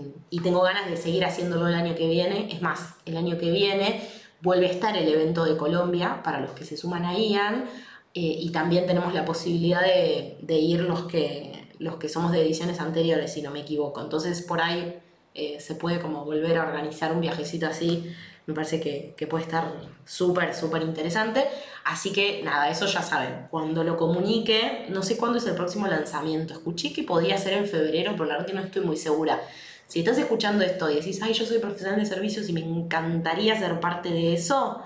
tengo 0.43 0.61
ganas 0.61 0.91
de 0.91 0.99
seguir 0.99 1.25
haciéndolo 1.25 1.69
el 1.69 1.75
año 1.75 1.95
que 1.95 2.07
viene, 2.07 2.49
es 2.53 2.61
más, 2.61 2.97
el 3.07 3.17
año 3.17 3.39
que 3.39 3.51
viene 3.51 4.07
vuelve 4.43 4.67
a 4.67 4.73
estar 4.73 4.95
el 4.95 5.09
evento 5.09 5.47
de 5.47 5.57
Colombia 5.57 6.21
para 6.23 6.41
los 6.41 6.51
que 6.51 6.67
se 6.67 6.77
suman 6.77 7.07
a 7.07 7.19
IAN 7.19 7.65
eh, 8.13 8.21
y 8.41 8.51
también 8.51 8.85
tenemos 8.85 9.15
la 9.15 9.25
posibilidad 9.25 9.81
de, 9.81 10.59
ir 10.59 10.81
los 10.81 11.05
que, 11.05 11.71
los 11.79 11.97
que 11.97 12.11
somos 12.11 12.31
de 12.31 12.43
ediciones 12.43 12.79
anteriores, 12.79 13.33
si 13.33 13.41
no 13.41 13.51
me 13.51 13.61
equivoco, 13.61 14.03
entonces 14.03 14.43
por 14.43 14.61
ahí... 14.61 15.01
Eh, 15.37 15.59
se 15.59 15.75
puede 15.75 15.99
como 15.99 16.25
volver 16.25 16.59
a 16.59 16.63
organizar 16.63 17.13
un 17.13 17.21
viajecito 17.21 17.67
así 17.67 18.15
me 18.47 18.55
parece 18.55 18.81
que, 18.81 19.27
puede 19.27 19.45
estar 19.45 19.73
súper, 20.05 20.55
súper 20.55 20.83
interesante. 20.83 21.45
Así 21.85 22.13
que 22.13 22.43
nada, 22.43 22.69
eso 22.69 22.87
ya 22.87 23.03
saben. 23.03 23.47
Cuando 23.51 23.85
lo 23.85 23.97
comunique, 23.97 24.87
no 24.91 25.03
sé 25.03 25.17
cuándo 25.17 25.39
es 25.39 25.47
el 25.47 25.55
próximo 25.55 25.87
lanzamiento. 25.87 26.53
Escuché 26.53 26.93
que 26.93 27.05
podía 27.05 27.39
ser 27.39 27.55
en 27.55 27.67
febrero, 27.67 28.13
pero 28.13 28.27
la 28.27 28.35
verdad 28.35 28.47
que 28.47 28.53
no 28.53 28.61
estoy 28.61 28.85
muy 28.85 28.97
segura. 28.97 29.41
Si 29.87 30.01
estás 30.01 30.19
escuchando 30.19 30.65
esto 30.65 30.91
y 30.91 30.97
decís, 30.97 31.21
ay, 31.23 31.33
yo 31.33 31.47
soy 31.47 31.59
profesional 31.59 31.99
de 31.99 32.07
servicios 32.07 32.49
y 32.49 32.53
me 32.53 32.61
encantaría 32.61 33.59
ser 33.59 33.81
parte 33.81 34.11
de 34.11 34.35
eso, 34.35 34.83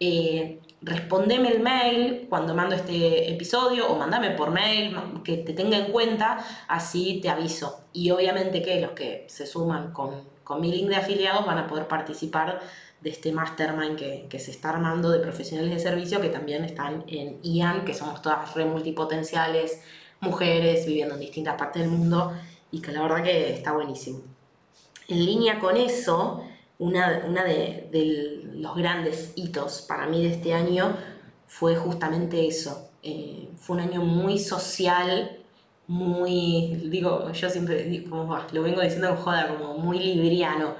eh, 0.00 0.60
respondeme 0.82 1.48
el 1.48 1.60
mail 1.60 2.26
cuando 2.28 2.54
mando 2.54 2.74
este 2.74 3.30
episodio 3.30 3.88
o 3.88 3.96
mandame 3.96 4.30
por 4.30 4.50
mail 4.50 4.96
que 5.24 5.38
te 5.38 5.52
tenga 5.52 5.76
en 5.76 5.92
cuenta, 5.92 6.38
así 6.68 7.20
te 7.22 7.28
aviso. 7.28 7.84
Y 7.92 8.10
obviamente 8.10 8.62
que 8.62 8.80
los 8.80 8.92
que 8.92 9.24
se 9.28 9.46
suman 9.46 9.92
con, 9.92 10.22
con 10.44 10.60
mi 10.60 10.70
link 10.70 10.88
de 10.88 10.96
afiliados 10.96 11.44
van 11.44 11.58
a 11.58 11.66
poder 11.66 11.88
participar 11.88 12.60
de 13.00 13.10
este 13.10 13.32
mastermind 13.32 13.96
que, 13.96 14.26
que, 14.28 14.38
se 14.38 14.50
está 14.50 14.70
armando 14.70 15.10
de 15.10 15.20
profesionales 15.20 15.72
de 15.72 15.78
servicio 15.80 16.20
que 16.20 16.28
también 16.28 16.64
están 16.64 17.04
en 17.06 17.38
IAN, 17.42 17.84
que 17.84 17.94
somos 17.94 18.22
todas 18.22 18.54
re 18.54 18.64
multipotenciales, 18.64 19.80
mujeres 20.20 20.86
viviendo 20.86 21.14
en 21.14 21.20
distintas 21.20 21.56
partes 21.56 21.82
del 21.82 21.90
mundo 21.90 22.32
y 22.70 22.80
que 22.80 22.92
la 22.92 23.02
verdad 23.02 23.22
que 23.22 23.54
está 23.54 23.72
buenísimo. 23.72 24.20
En 25.08 25.24
línea 25.24 25.58
con 25.58 25.76
eso, 25.76 26.44
una, 26.78 27.22
una 27.26 27.44
de, 27.44 28.42
los 28.54 28.76
grandes 28.76 29.32
hitos 29.36 29.82
para 29.82 30.06
mí 30.06 30.22
de 30.22 30.32
este 30.32 30.52
año 30.52 30.96
fue 31.46 31.76
justamente 31.76 32.46
eso. 32.46 32.90
Eh, 33.02 33.48
fue 33.56 33.76
un 33.76 33.82
año 33.82 34.02
muy 34.02 34.38
social, 34.38 35.38
muy, 35.86 36.88
digo, 36.90 37.32
yo 37.32 37.48
siempre 37.48 38.04
como, 38.08 38.38
lo 38.52 38.62
vengo 38.62 38.82
diciendo 38.82 39.08
en 39.08 39.16
joda, 39.16 39.48
como 39.48 39.78
muy 39.78 39.98
libriano 39.98 40.74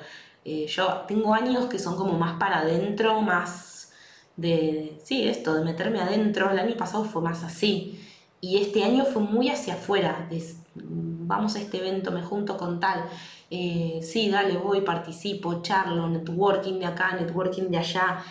eh, 0.51 0.67
yo 0.67 1.05
tengo 1.07 1.35
años 1.35 1.67
que 1.67 1.79
son 1.79 1.95
como 1.95 2.15
más 2.19 2.39
para 2.39 2.61
adentro, 2.61 3.21
más 3.21 3.93
de, 4.35 4.99
sí, 5.05 5.29
esto, 5.29 5.55
de 5.55 5.63
meterme 5.63 6.01
adentro. 6.01 6.51
El 6.51 6.59
año 6.59 6.75
pasado 6.75 7.05
fue 7.05 7.21
más 7.21 7.45
así. 7.45 8.01
Y 8.41 8.57
este 8.57 8.83
año 8.83 9.05
fue 9.05 9.21
muy 9.21 9.51
hacia 9.51 9.75
afuera. 9.75 10.27
vamos 10.75 11.55
a 11.55 11.61
este 11.61 11.77
evento, 11.79 12.13
me 12.13 12.23
junto 12.23 12.57
con 12.57 12.81
tal. 12.81 13.05
Eh, 13.51 14.01
sí, 14.03 14.31
dale, 14.31 14.57
voy, 14.57 14.81
participo, 14.81 15.61
charlo, 15.61 16.09
networking 16.09 16.79
de 16.79 16.87
acá, 16.87 17.15
networking 17.15 17.69
de 17.71 17.77
allá. 17.77 18.25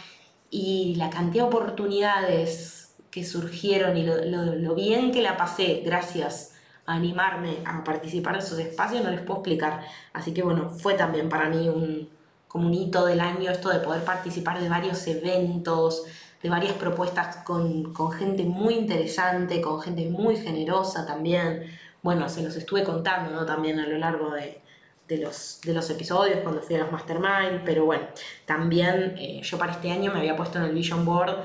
Y 0.49 0.95
la 0.95 1.11
cantidad 1.11 1.43
de 1.43 1.49
oportunidades 1.49 2.95
que 3.11 3.23
surgieron 3.23 3.95
y 3.95 4.03
lo 4.03 4.73
bien 4.73 5.11
que 5.11 5.21
la 5.21 5.37
pasé 5.37 5.83
gracias 5.85 6.56
animarme 6.87 7.57
a 7.65 7.83
participar 7.83 8.35
en 8.35 8.39
esos 8.39 8.57
espacios, 8.59 9.03
no 9.03 9.11
les 9.11 9.21
puedo 9.21 9.41
explicar. 9.41 9.81
Así 10.13 10.33
que 10.33 10.41
bueno, 10.41 10.69
fue 10.69 10.95
también 10.95 11.29
para 11.29 11.49
mí 11.49 11.69
un, 11.69 12.09
como 12.47 12.71
hito 12.71 13.05
del 13.05 13.19
año 13.19 13.51
esto 13.51 13.69
de 13.69 13.79
poder 13.79 14.03
participar 14.03 14.59
de 14.59 14.69
varios 14.69 15.05
eventos, 15.05 16.05
de 16.41 16.49
varias 16.49 16.73
propuestas 16.73 17.37
con, 17.37 17.93
con 17.93 18.11
gente 18.11 18.43
muy 18.43 18.75
interesante, 18.75 19.61
con 19.61 19.81
gente 19.81 20.09
muy 20.09 20.37
generosa 20.37 21.05
también. 21.05 21.63
Bueno, 22.01 22.29
se 22.29 22.41
los 22.41 22.55
estuve 22.55 22.83
contando 22.83 23.31
¿no? 23.31 23.45
también 23.45 23.79
a 23.79 23.87
lo 23.87 23.97
largo 23.97 24.31
de, 24.31 24.61
de 25.07 25.17
los, 25.17 25.59
de 25.63 25.73
los 25.73 25.89
episodios 25.89 26.39
cuando 26.39 26.61
fui 26.61 26.75
a 26.75 26.79
los 26.79 26.91
Mastermind, 26.91 27.63
pero 27.65 27.85
bueno, 27.85 28.05
también 28.45 29.15
eh, 29.17 29.41
yo 29.43 29.57
para 29.57 29.73
este 29.73 29.91
año 29.91 30.13
me 30.13 30.19
había 30.19 30.35
puesto 30.35 30.57
en 30.57 30.65
el 30.65 30.73
Vision 30.73 31.05
Board 31.05 31.35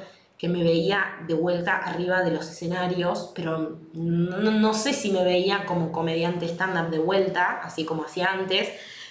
que 0.43 0.49
me 0.49 0.64
veía 0.64 1.18
de 1.28 1.34
vuelta 1.34 1.76
arriba 1.76 2.24
de 2.24 2.32
los 2.32 2.51
escenarios, 2.51 3.30
pero 3.32 3.78
no, 3.93 4.74
sé 4.74 4.93
si 4.93 5.12
me 5.12 5.22
veía 5.22 5.66
como 5.66 5.93
comediante 5.93 6.47
stand-up 6.47 6.90
de 6.90 6.99
vuelta, 6.99 7.61
así 7.62 7.84
como 7.84 8.03
hacía 8.03 8.32
antes, 8.32 8.68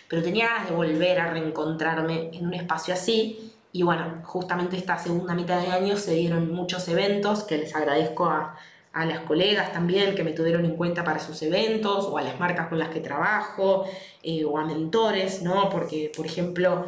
pero 0.09 0.21
tenía 0.21 0.47
ganas 0.47 0.69
de 0.69 0.75
volver 0.75 1.21
a 1.21 1.31
reencontrarme 1.31 2.31
en 2.33 2.47
un 2.47 2.53
espacio 2.53 2.93
así. 2.93 3.53
Y 3.71 3.83
bueno, 3.83 4.21
justamente 4.25 4.75
esta 4.75 4.97
segunda 4.97 5.33
mitad 5.33 5.61
de 5.61 5.67
año 5.67 5.95
se 5.95 6.15
dieron 6.15 6.53
muchos 6.53 6.85
eventos 6.89 7.45
que 7.45 7.59
les 7.59 7.73
agradezco 7.73 8.25
a, 8.25 8.57
a 8.91 9.05
las 9.05 9.21
colegas 9.21 9.71
también 9.71 10.15
que 10.15 10.25
me 10.25 10.33
tuvieron 10.33 10.65
en 10.65 10.75
cuenta 10.75 11.05
para 11.05 11.19
sus 11.19 11.41
eventos, 11.43 12.07
o 12.07 12.17
a 12.17 12.23
las 12.23 12.41
marcas 12.41 12.67
con 12.67 12.77
las 12.77 12.89
que 12.89 12.99
trabajo, 12.99 13.85
eh, 14.21 14.43
o 14.43 14.57
a 14.57 14.65
mentores, 14.65 15.41
¿no? 15.43 15.69
Porque, 15.69 16.11
por 16.13 16.25
ejemplo, 16.25 16.87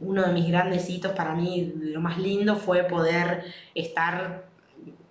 uno 0.00 0.22
de 0.26 0.32
mis 0.32 0.48
grandes 0.48 0.88
hitos 0.88 1.12
para 1.12 1.34
mí, 1.34 1.72
lo 1.76 2.00
más 2.00 2.18
lindo, 2.18 2.56
fue 2.56 2.84
poder 2.84 3.44
estar 3.74 4.46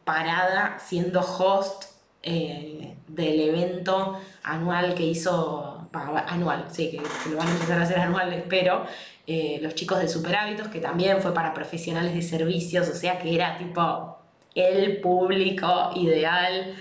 parada 0.03 0.77
siendo 0.79 1.21
host 1.21 1.85
eh, 2.23 2.95
del 3.07 3.39
evento 3.39 4.19
anual 4.43 4.95
que 4.95 5.03
hizo, 5.03 5.89
anual, 5.93 6.65
sí, 6.71 6.91
que, 6.91 7.29
lo 7.29 7.37
van 7.37 7.47
a 7.47 7.51
empezar 7.51 7.79
a 7.79 7.83
hacer 7.83 7.99
anual, 7.99 8.33
espero, 8.33 8.85
eh, 9.27 9.59
los 9.61 9.75
chicos 9.75 9.99
de 9.99 10.07
Super 10.07 10.35
Hábitos, 10.35 10.67
que 10.67 10.79
también 10.79 11.21
fue 11.21 11.33
para 11.33 11.53
profesionales 11.53 12.13
de 12.13 12.21
servicios, 12.21 12.89
o 12.89 12.95
sea 12.95 13.19
que 13.19 13.33
era 13.33 13.57
tipo 13.57 14.17
el 14.55 15.01
público 15.01 15.91
ideal. 15.95 16.75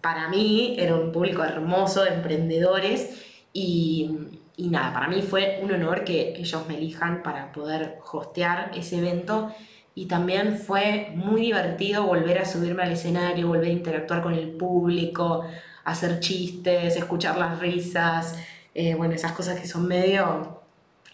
Para 0.00 0.28
mí 0.28 0.76
era 0.78 0.94
un 0.94 1.12
público 1.12 1.42
hermoso 1.44 2.02
de 2.04 2.10
emprendedores 2.14 3.24
y, 3.52 4.37
y 4.58 4.70
nada, 4.70 4.92
para 4.92 5.06
mí 5.06 5.22
fue 5.22 5.60
un 5.62 5.70
honor 5.70 6.02
que 6.02 6.34
ellos 6.36 6.66
me 6.66 6.76
elijan 6.76 7.22
para 7.22 7.52
poder 7.52 8.00
hostear 8.12 8.72
ese 8.74 8.98
evento 8.98 9.54
y 9.94 10.06
también 10.06 10.58
fue 10.58 11.12
muy 11.14 11.42
divertido 11.42 12.02
volver 12.04 12.38
a 12.38 12.44
subirme 12.44 12.82
al 12.82 12.90
escenario, 12.90 13.46
volver 13.46 13.68
a 13.68 13.72
interactuar 13.72 14.20
con 14.20 14.34
el 14.34 14.50
público, 14.50 15.44
hacer 15.84 16.18
chistes, 16.18 16.96
escuchar 16.96 17.38
las 17.38 17.60
risas, 17.60 18.36
eh, 18.74 18.96
bueno, 18.96 19.14
esas 19.14 19.30
cosas 19.30 19.60
que 19.60 19.68
son 19.68 19.86
medio, 19.86 20.60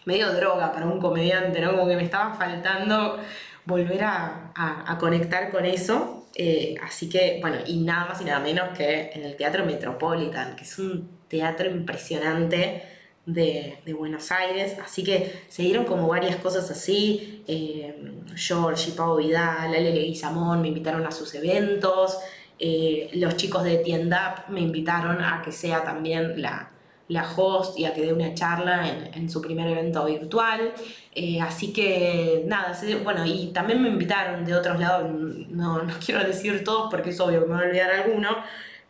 medio 0.05 0.33
droga 0.33 0.71
para 0.71 0.87
un 0.87 0.99
comediante, 0.99 1.61
¿no? 1.61 1.71
Como 1.71 1.87
que 1.87 1.97
me 1.97 2.03
estaba 2.03 2.33
faltando 2.33 3.19
volver 3.65 4.03
a, 4.05 4.53
a, 4.55 4.97
conectar 4.97 5.51
con 5.51 5.65
eso. 5.65 6.29
Eh, 6.33 6.75
así 6.83 7.09
que, 7.09 7.37
bueno, 7.41 7.57
y 7.67 7.81
nada 7.81 8.07
más 8.07 8.21
y 8.21 8.25
nada 8.25 8.39
menos 8.39 8.75
que 8.75 9.11
en 9.13 9.23
el 9.23 9.35
Teatro 9.35 9.65
Metropolitan, 9.65 10.55
que 10.55 10.63
es 10.63 10.79
un 10.79 11.09
teatro 11.27 11.69
impresionante 11.69 12.95
de, 13.25 13.81
Buenos 13.97 14.31
Aires, 14.31 14.77
así 14.83 15.03
que 15.03 15.43
se 15.47 15.63
dieron 15.63 15.85
como 15.85 16.07
varias 16.07 16.35
cosas 16.37 16.69
así, 16.69 17.43
eh, 17.47 18.13
George 18.35 18.89
y 18.89 18.93
Pau 18.93 19.17
Vidal, 19.17 19.69
Ale 19.69 19.91
Leguizamón 19.91 20.61
me 20.61 20.67
invitaron 20.67 21.05
a 21.05 21.11
sus 21.11 21.33
eventos, 21.33 22.17
eh, 22.59 23.09
los 23.13 23.35
chicos 23.35 23.63
de 23.63 23.77
Tienda 23.77 24.45
me 24.49 24.61
invitaron 24.61 25.21
a 25.21 25.41
que 25.43 25.51
sea 25.51 25.83
también 25.83 26.41
la, 26.41 26.71
la 27.07 27.29
host 27.35 27.77
y 27.77 27.85
a 27.85 27.93
que 27.93 28.01
dé 28.01 28.13
una 28.13 28.33
charla 28.33 28.87
en, 29.13 29.29
su 29.29 29.41
primer 29.41 29.67
evento 29.67 30.05
virtual. 30.05 30.73
Eh, 31.13 31.39
así 31.41 31.73
que 31.73 32.43
nada, 32.45 32.77
bueno, 33.03 33.25
y 33.25 33.47
también 33.47 33.81
me 33.81 33.89
invitaron 33.89 34.45
de 34.45 34.55
otros 34.55 34.79
lados, 34.79 35.09
no, 35.49 35.83
no 35.83 35.93
quiero 36.05 36.23
decir 36.23 36.63
todos 36.63 36.89
porque 36.89 37.09
es 37.09 37.19
obvio 37.19 37.41
que 37.41 37.47
me 37.47 37.55
voy 37.55 37.63
a 37.63 37.67
olvidar 37.67 37.91
alguno, 37.91 38.37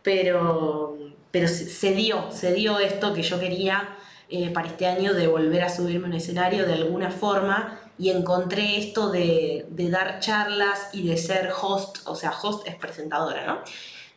pero, 0.03 0.97
pero 1.31 1.47
se 1.47 1.93
dio, 1.93 2.31
se 2.31 2.53
dio 2.53 2.79
esto 2.79 3.13
que 3.13 3.23
yo 3.23 3.39
quería 3.39 3.95
eh, 4.29 4.49
para 4.51 4.67
este 4.67 4.87
año 4.87 5.13
de 5.13 5.27
volver 5.27 5.63
a 5.63 5.69
subirme 5.69 6.05
a 6.05 6.09
un 6.09 6.15
escenario 6.15 6.65
de 6.65 6.73
alguna 6.73 7.11
forma 7.11 7.79
y 7.97 8.09
encontré 8.09 8.77
esto 8.77 9.11
de, 9.11 9.67
dar 9.69 10.19
charlas 10.19 10.89
y 10.93 11.07
de 11.07 11.17
ser 11.17 11.51
host, 11.61 11.99
o 12.05 12.15
sea, 12.15 12.31
host 12.31 12.67
es 12.67 12.75
presentadora, 12.75 13.45
¿no? 13.45 13.59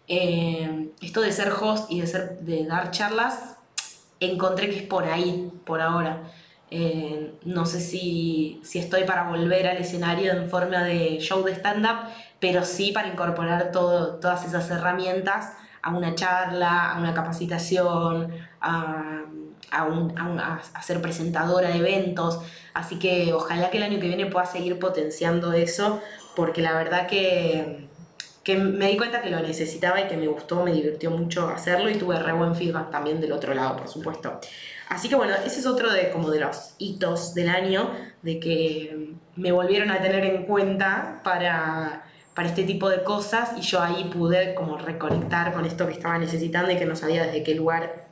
Eh, 0.08 0.88
esto 1.02 1.20
de 1.20 1.30
ser 1.32 1.52
host 1.52 1.90
y 1.90 2.00
de, 2.00 2.06
ser, 2.06 2.38
de 2.40 2.64
dar 2.64 2.90
charlas, 2.90 3.56
encontré 4.18 4.70
que 4.70 4.76
es 4.78 4.82
por 4.82 5.04
ahí, 5.04 5.52
por 5.64 5.80
ahora. 5.80 6.22
Eh, 6.70 7.34
no 7.44 7.66
sé 7.66 7.80
si, 7.80 8.60
si, 8.62 8.78
estoy 8.78 9.04
para 9.04 9.28
volver 9.28 9.68
al 9.68 9.78
escenario 9.78 10.32
en 10.32 10.50
forma 10.50 10.84
de 10.84 11.18
show 11.20 11.42
de 11.44 11.52
stand-up, 11.54 12.08
pero 12.40 12.64
sí 12.64 12.92
para 12.92 13.08
incorporar 13.08 13.72
todo, 13.72 14.16
todas 14.16 14.44
esas 14.44 14.70
herramientas 14.70 15.52
a 15.82 15.94
una 15.94 16.14
charla, 16.14 16.92
a 16.92 16.98
una 16.98 17.14
capacitación, 17.14 18.32
a 18.60 19.24
a, 19.70 20.82
ser 20.82 21.00
presentadora 21.00 21.68
de 21.68 21.78
eventos, 21.78 22.40
así 22.74 22.98
que 22.98 23.32
ojalá 23.32 23.70
que 23.70 23.78
el 23.78 23.82
año 23.82 24.00
que 24.00 24.08
viene 24.08 24.26
pueda 24.26 24.46
seguir 24.46 24.78
potenciando 24.78 25.52
eso, 25.52 26.00
porque 26.36 26.62
la 26.62 26.72
verdad 26.72 27.06
que, 27.06 27.88
que 28.44 28.56
me 28.56 28.88
di 28.88 28.96
cuenta 28.96 29.22
que 29.22 29.30
lo 29.30 29.40
necesitaba 29.40 30.00
y 30.00 30.08
que 30.08 30.16
me 30.16 30.26
gustó, 30.26 30.62
me 30.64 30.72
divirtió 30.72 31.10
mucho 31.10 31.48
hacerlo 31.48 31.90
y 31.90 31.94
tuve 31.96 32.18
re 32.18 32.32
buen 32.32 32.54
feedback 32.54 32.90
también 32.90 33.20
del 33.20 33.32
otro 33.32 33.54
lado, 33.54 33.76
por 33.76 33.88
supuesto. 33.88 34.40
Así 34.88 35.08
que 35.08 35.16
bueno, 35.16 35.34
ese 35.44 35.60
es 35.60 35.66
otro 35.66 35.92
de 35.92 36.10
como 36.10 36.30
de 36.30 36.40
los 36.40 36.74
hitos 36.78 37.34
del 37.34 37.50
año, 37.50 37.90
de 38.22 38.40
que 38.40 39.12
me 39.36 39.52
volvieron 39.52 39.90
a 39.90 40.00
tener 40.00 40.24
en 40.24 40.44
cuenta 40.44 41.20
para, 41.22 42.04
para 42.34 42.48
este 42.48 42.64
tipo 42.64 42.88
de 42.88 43.02
cosas 43.02 43.50
y 43.58 43.60
yo 43.60 43.82
ahí 43.82 44.10
pude 44.12 44.54
como 44.54 44.78
reconectar 44.78 45.52
con 45.52 45.66
esto 45.66 45.86
que 45.86 45.92
estaba 45.92 46.18
necesitando 46.18 46.70
y 46.70 46.76
que 46.76 46.86
no 46.86 46.96
sabía 46.96 47.24
desde 47.24 47.42
qué 47.42 47.54
lugar 47.54 48.06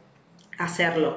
hacerlo. 0.58 1.16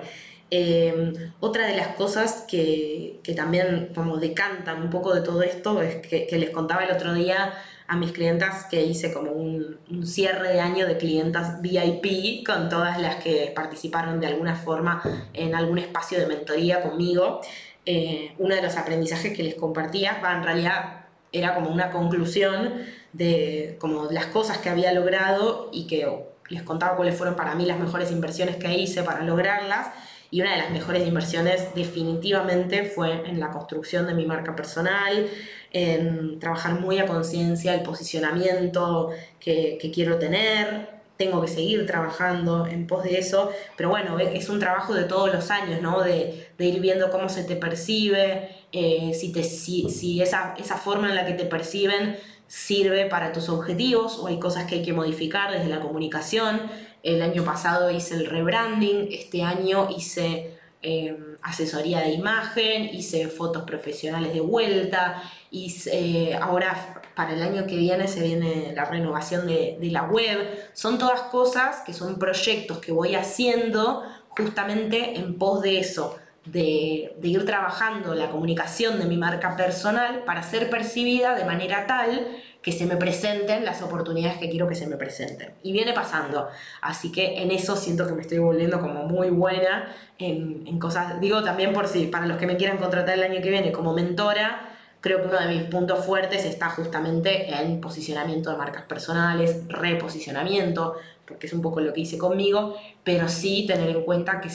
Em, 0.51 1.13
otra 1.39 1.67
de 1.67 1.77
las 1.77 1.89
cosas 1.89 2.45
que, 2.47 3.21
también 3.35 3.91
como 3.93 4.17
decantan 4.17 4.81
un 4.81 4.89
poco 4.89 5.13
de 5.13 5.21
todo 5.21 5.43
esto 5.43 5.81
es 5.81 5.97
que, 5.97 6.27
les 6.31 6.49
contaba 6.49 6.83
el 6.83 6.91
otro 6.91 7.13
día 7.13 7.53
a 7.87 7.95
mis 7.97 8.11
clientas 8.11 8.65
que 8.65 8.83
hice 8.83 9.13
como 9.13 9.31
un, 9.31 9.79
cierre 10.05 10.53
de 10.53 10.59
año 10.59 10.87
de 10.87 10.97
clientas 10.97 11.61
VIP 11.61 12.45
con 12.45 12.69
todas 12.69 12.99
las 12.99 13.17
que 13.17 13.51
participaron 13.55 14.19
de 14.19 14.27
alguna 14.27 14.55
forma 14.55 15.01
en 15.33 15.55
algún 15.55 15.77
espacio 15.77 16.19
de 16.19 16.25
mentoría 16.27 16.81
conmigo. 16.81 17.41
Eh, 17.85 18.33
uno 18.39 18.55
de 18.55 18.61
los 18.61 18.75
aprendizajes 18.75 19.35
que 19.35 19.43
les 19.43 19.55
compartía, 19.55 20.19
va, 20.23 20.35
en 20.35 20.43
realidad 20.43 21.05
era 21.31 21.55
como 21.55 21.69
una 21.71 21.91
conclusión 21.91 22.73
de 23.13 23.77
como 23.79 24.05
las 24.11 24.27
cosas 24.27 24.59
que 24.59 24.69
había 24.69 24.93
logrado 24.93 25.69
y 25.71 25.87
que 25.87 26.07
les 26.49 26.63
contaba 26.63 26.95
cuáles 26.95 27.15
fueron 27.15 27.35
para 27.35 27.55
mí 27.55 27.65
las 27.65 27.79
mejores 27.79 28.11
inversiones 28.11 28.57
que 28.57 28.73
hice 28.73 29.03
para 29.03 29.23
lograrlas 29.23 29.89
y 30.31 30.41
una 30.41 30.51
de 30.51 30.57
las 30.57 30.71
mejores 30.71 31.07
inversiones 31.07 31.73
definitivamente 31.73 32.85
fue 32.85 33.27
en 33.27 33.39
la 33.39 33.49
construcción 33.49 34.05
de 34.05 34.13
mi 34.13 34.25
marca 34.25 34.55
personal, 34.55 35.27
en 35.71 36.39
trabajar 36.39 36.79
muy 36.79 36.99
a 36.99 37.05
conciencia 37.05 37.73
el 37.73 37.81
posicionamiento 37.81 39.09
que, 39.39 39.77
quiero 39.93 40.17
tener. 40.17 40.99
Tengo 41.17 41.41
que 41.41 41.47
seguir 41.47 41.85
trabajando 41.85 42.65
en 42.65 42.87
pos 42.87 43.03
de 43.03 43.17
eso, 43.17 43.51
pero 43.75 43.89
bueno, 43.89 44.19
es 44.19 44.49
un 44.49 44.59
trabajo 44.59 44.93
de 44.93 45.03
todos 45.03 45.33
los 45.33 45.51
años, 45.51 45.81
¿no? 45.81 46.01
De, 46.01 46.47
ir 46.59 46.79
viendo 46.79 47.09
cómo 47.09 47.27
se 47.27 47.43
te 47.43 47.55
percibe, 47.55 48.49
eh, 48.71 49.11
si, 49.13 49.31
te, 49.31 49.43
si, 49.43 49.89
si 49.89 50.21
esa, 50.21 50.53
esa 50.57 50.77
forma 50.77 51.09
en 51.09 51.15
la 51.15 51.25
que 51.25 51.33
te 51.33 51.45
perciben 51.45 52.17
sirve 52.49 53.05
para 53.05 53.31
tus 53.31 53.47
objetivos 53.47 54.17
o 54.17 54.27
hay 54.27 54.39
cosas 54.39 54.65
que 54.65 54.75
hay 54.75 54.81
que 54.81 54.91
modificar 54.91 55.51
desde 55.51 55.69
la 55.69 55.79
comunicación. 55.79 56.61
El 57.03 57.21
año 57.21 57.43
pasado 57.43 57.89
hice 57.91 58.15
el 58.15 58.25
rebranding, 58.25 59.07
este 59.11 59.43
año 59.43 59.87
hice 59.89 60.57
em, 60.81 61.37
asesoría 61.41 62.01
de 62.01 62.11
imagen, 62.11 62.85
hice 62.93 63.27
fotos 63.27 63.63
profesionales 63.63 64.33
de 64.33 64.41
vuelta, 64.41 65.21
eh, 65.51 66.37
ahora 66.41 67.01
para 67.15 67.33
el 67.33 67.41
año 67.41 67.65
que 67.65 67.75
viene 67.75 68.07
se 68.07 68.21
viene 68.23 68.73
la 68.75 68.85
renovación 68.85 69.47
de, 69.47 69.77
de 69.79 69.91
la 69.91 70.03
web. 70.03 70.39
Son 70.73 70.97
todas 70.97 71.21
cosas 71.23 71.81
que 71.85 71.93
son 71.93 72.19
proyectos 72.19 72.79
que 72.79 72.91
voy 72.91 73.15
haciendo 73.15 74.03
justamente 74.29 75.17
en 75.17 75.37
pos 75.37 75.61
de 75.61 75.79
eso, 75.79 76.17
de, 76.45 77.15
de, 77.19 77.27
ir 77.27 77.45
trabajando 77.45 78.15
la 78.15 78.29
comunicación 78.29 78.99
de 78.99 79.05
mi 79.05 79.17
marca 79.17 79.55
personal 79.55 80.23
para 80.23 80.43
ser 80.43 80.69
percibida 80.69 81.35
de 81.35 81.45
manera 81.45 81.85
tal 81.87 82.27
que 82.61 82.71
se 82.71 82.85
me 82.85 82.97
presenten 82.97 83.63
las 83.63 83.81
oportunidades 83.81 84.37
que 84.37 84.49
quiero 84.49 84.67
que 84.67 84.75
se 84.75 84.85
me 84.85 84.97
presenten. 84.97 85.53
Y 85.63 85.71
viene 85.71 85.93
pasando. 85.93 86.49
Así 86.81 87.11
que 87.11 87.41
en 87.41 87.51
eso 87.51 87.75
siento 87.75 88.05
que 88.05 88.13
me 88.13 88.21
estoy 88.21 88.39
volviendo 88.39 88.81
como 88.81 89.05
muy 89.05 89.29
buena 89.29 89.95
en, 90.17 90.67
en 90.67 90.79
cosas. 90.79 91.21
Digo 91.21 91.43
también 91.43 91.71
por 91.71 91.87
si, 91.87 92.07
para 92.07 92.25
los 92.25 92.37
que 92.37 92.47
me 92.47 92.57
quieran 92.57 92.77
contratar 92.77 93.15
el 93.15 93.23
año 93.23 93.41
que 93.41 93.49
viene 93.49 93.71
como 93.71 93.93
mentora, 93.93 94.69
creo 95.01 95.21
que 95.21 95.27
uno 95.27 95.39
de 95.39 95.47
mis 95.47 95.63
puntos 95.63 96.05
fuertes 96.05 96.45
está 96.45 96.69
justamente 96.69 97.53
en 97.53 97.79
posicionamiento 97.79 98.51
de 98.51 98.57
marcas 98.57 98.83
personales, 98.83 99.61
reposicionamiento, 99.69 100.95
porque 101.25 101.47
es 101.47 101.53
un 101.53 101.61
poco 101.61 101.79
lo 101.79 101.93
que 101.93 102.01
hice 102.01 102.17
conmigo, 102.17 102.75
pero 103.03 103.29
sí 103.29 103.65
tener 103.67 103.89
en 103.89 104.03
cuenta 104.03 104.41
que 104.41 104.49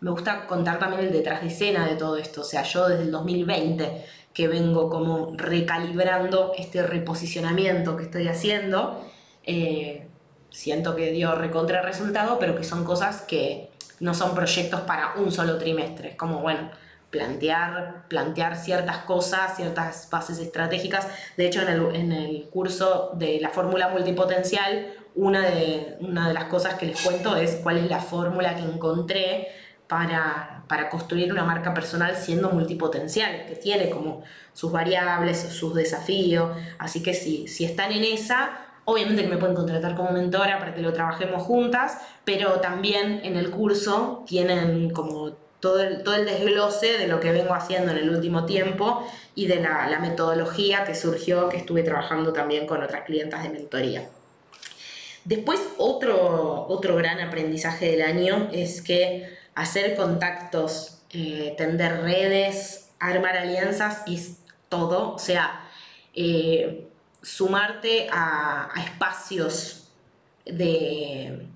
me 0.00 0.10
gusta 0.10 0.46
contar 0.46 0.78
también 0.78 1.06
el 1.06 1.12
detrás 1.12 1.40
de 1.40 1.48
escena 1.48 1.86
de 1.86 1.96
todo 1.96 2.16
esto. 2.16 2.42
O 2.42 2.44
sea, 2.44 2.62
yo 2.62 2.88
desde 2.88 3.04
el 3.04 3.10
2020 3.10 4.04
que 4.38 4.46
vengo 4.46 4.88
como 4.88 5.32
recalibrando 5.34 6.52
este 6.56 6.80
reposicionamiento 6.84 7.96
que 7.96 8.04
estoy 8.04 8.28
haciendo, 8.28 9.04
eh, 9.42 10.06
siento 10.48 10.94
que 10.94 11.10
dio 11.10 11.34
recontra 11.34 11.82
resultado, 11.82 12.38
pero 12.38 12.54
que 12.54 12.62
son 12.62 12.84
cosas 12.84 13.22
que 13.22 13.68
no 13.98 14.14
son 14.14 14.36
proyectos 14.36 14.82
para 14.82 15.14
un 15.16 15.32
solo 15.32 15.58
trimestre. 15.58 16.10
Es 16.10 16.14
como, 16.14 16.38
bueno, 16.38 16.70
plantear, 17.10 18.04
plantear 18.06 18.56
ciertas 18.56 18.98
cosas, 18.98 19.56
ciertas 19.56 20.08
bases 20.08 20.38
estratégicas. 20.38 21.08
De 21.36 21.48
hecho, 21.48 21.62
en 21.62 21.68
el, 21.70 21.96
en 21.96 22.12
el 22.12 22.48
curso 22.48 23.10
de 23.14 23.40
la 23.40 23.48
fórmula 23.48 23.88
multipotencial, 23.88 24.86
una 25.16 25.50
de, 25.50 25.96
una 25.98 26.28
de 26.28 26.34
las 26.34 26.44
cosas 26.44 26.74
que 26.74 26.86
les 26.86 27.02
cuento 27.02 27.34
es 27.34 27.56
cuál 27.56 27.78
es 27.78 27.90
la 27.90 27.98
fórmula 27.98 28.54
que 28.54 28.62
encontré 28.62 29.48
para, 29.88 30.57
para, 30.68 30.88
construir 30.90 31.32
una 31.32 31.44
marca 31.44 31.74
personal 31.74 32.16
siendo 32.16 32.50
multipotencial, 32.50 33.46
que 33.46 33.56
tiene 33.56 33.90
como 33.90 34.22
sus 34.52 34.70
variables, 34.70 35.38
sus 35.38 35.74
desafíos. 35.74 36.56
Así 36.78 37.02
que 37.02 37.14
si, 37.14 37.48
si 37.48 37.64
están 37.64 37.92
en 37.92 38.04
esa, 38.04 38.50
obviamente 38.84 39.26
me 39.26 39.36
pueden 39.36 39.54
contratar 39.54 39.94
como 39.94 40.12
mentora 40.12 40.58
para 40.58 40.74
que 40.74 40.82
lo 40.82 40.92
trabajemos 40.92 41.42
juntas, 41.42 41.98
pero 42.24 42.60
también 42.60 43.20
en 43.24 43.36
el 43.36 43.50
curso 43.50 44.24
tienen 44.26 44.90
como 44.90 45.32
todo 45.60 45.80
el, 45.82 46.02
todo 46.02 46.14
el 46.14 46.24
desglose 46.24 46.98
de 46.98 47.08
lo 47.08 47.20
que 47.20 47.32
vengo 47.32 47.54
haciendo 47.54 47.90
en 47.90 47.98
el 47.98 48.10
último 48.10 48.46
tiempo 48.46 49.06
y 49.34 49.46
de 49.46 49.56
la, 49.56 49.88
la 49.88 49.98
metodología 49.98 50.84
que 50.84 50.94
surgió, 50.94 51.48
que 51.48 51.56
estuve 51.56 51.82
trabajando 51.82 52.32
también 52.32 52.66
con 52.66 52.82
otras 52.82 53.04
clientas 53.04 53.42
de 53.42 53.50
mentoría. 53.50 54.08
Después, 55.24 55.60
otro, 55.76 56.66
otro 56.68 56.96
gran 56.96 57.20
aprendizaje 57.20 57.90
del 57.90 58.02
año 58.02 58.48
es 58.50 58.80
que 58.80 59.37
hacer 59.58 59.96
contactos, 59.96 61.02
eh, 61.10 61.54
tender 61.58 62.02
redes, 62.02 62.90
armar 63.00 63.36
alianzas 63.36 64.02
es 64.06 64.38
todo. 64.68 65.14
O 65.14 65.18
sea, 65.18 65.68
eh, 66.14 66.88
sumarte 67.22 68.08
a, 68.10 68.70
espacios 68.84 69.90
de, 70.44 71.46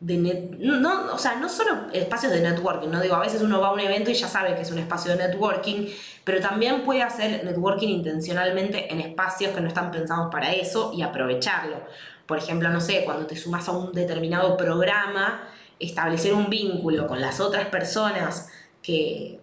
no, 0.00 1.12
o 1.12 1.18
sea, 1.18 1.34
no 1.36 1.48
solo 1.48 1.90
espacios 1.92 2.32
de 2.32 2.40
networking, 2.40 2.88
no 2.88 3.00
digo, 3.00 3.16
a 3.16 3.20
veces 3.20 3.42
uno 3.42 3.60
va 3.60 3.68
a 3.68 3.72
un 3.72 3.80
evento 3.80 4.10
y 4.10 4.14
ya 4.14 4.28
sabe 4.28 4.54
que 4.54 4.62
es 4.62 4.70
un 4.70 4.78
espacio 4.78 5.16
de 5.16 5.28
networking, 5.28 5.88
pero 6.24 6.40
también 6.40 6.82
puede 6.84 7.02
hacer 7.02 7.44
networking 7.44 7.88
intencionalmente 7.88 8.92
en 8.92 9.00
espacios 9.00 9.52
que 9.52 9.60
no 9.60 9.68
están 9.68 9.90
pensados 9.90 10.28
para 10.30 10.52
eso 10.52 10.92
y 10.94 11.02
aprovecharlo. 11.02 11.80
Por 12.26 12.38
ejemplo, 12.38 12.68
no 12.70 12.80
sé, 12.80 13.04
cuando 13.04 13.26
te 13.26 13.36
sumas 13.36 13.68
a 13.68 13.72
un 13.72 13.92
determinado 13.92 14.56
programa, 14.56 15.48
establecer 15.78 16.34
un 16.34 16.48
vínculo 16.48 17.06
con 17.06 17.20
las 17.20 17.40
otras 17.40 17.66
personas 17.66 18.50
que, 18.82 19.40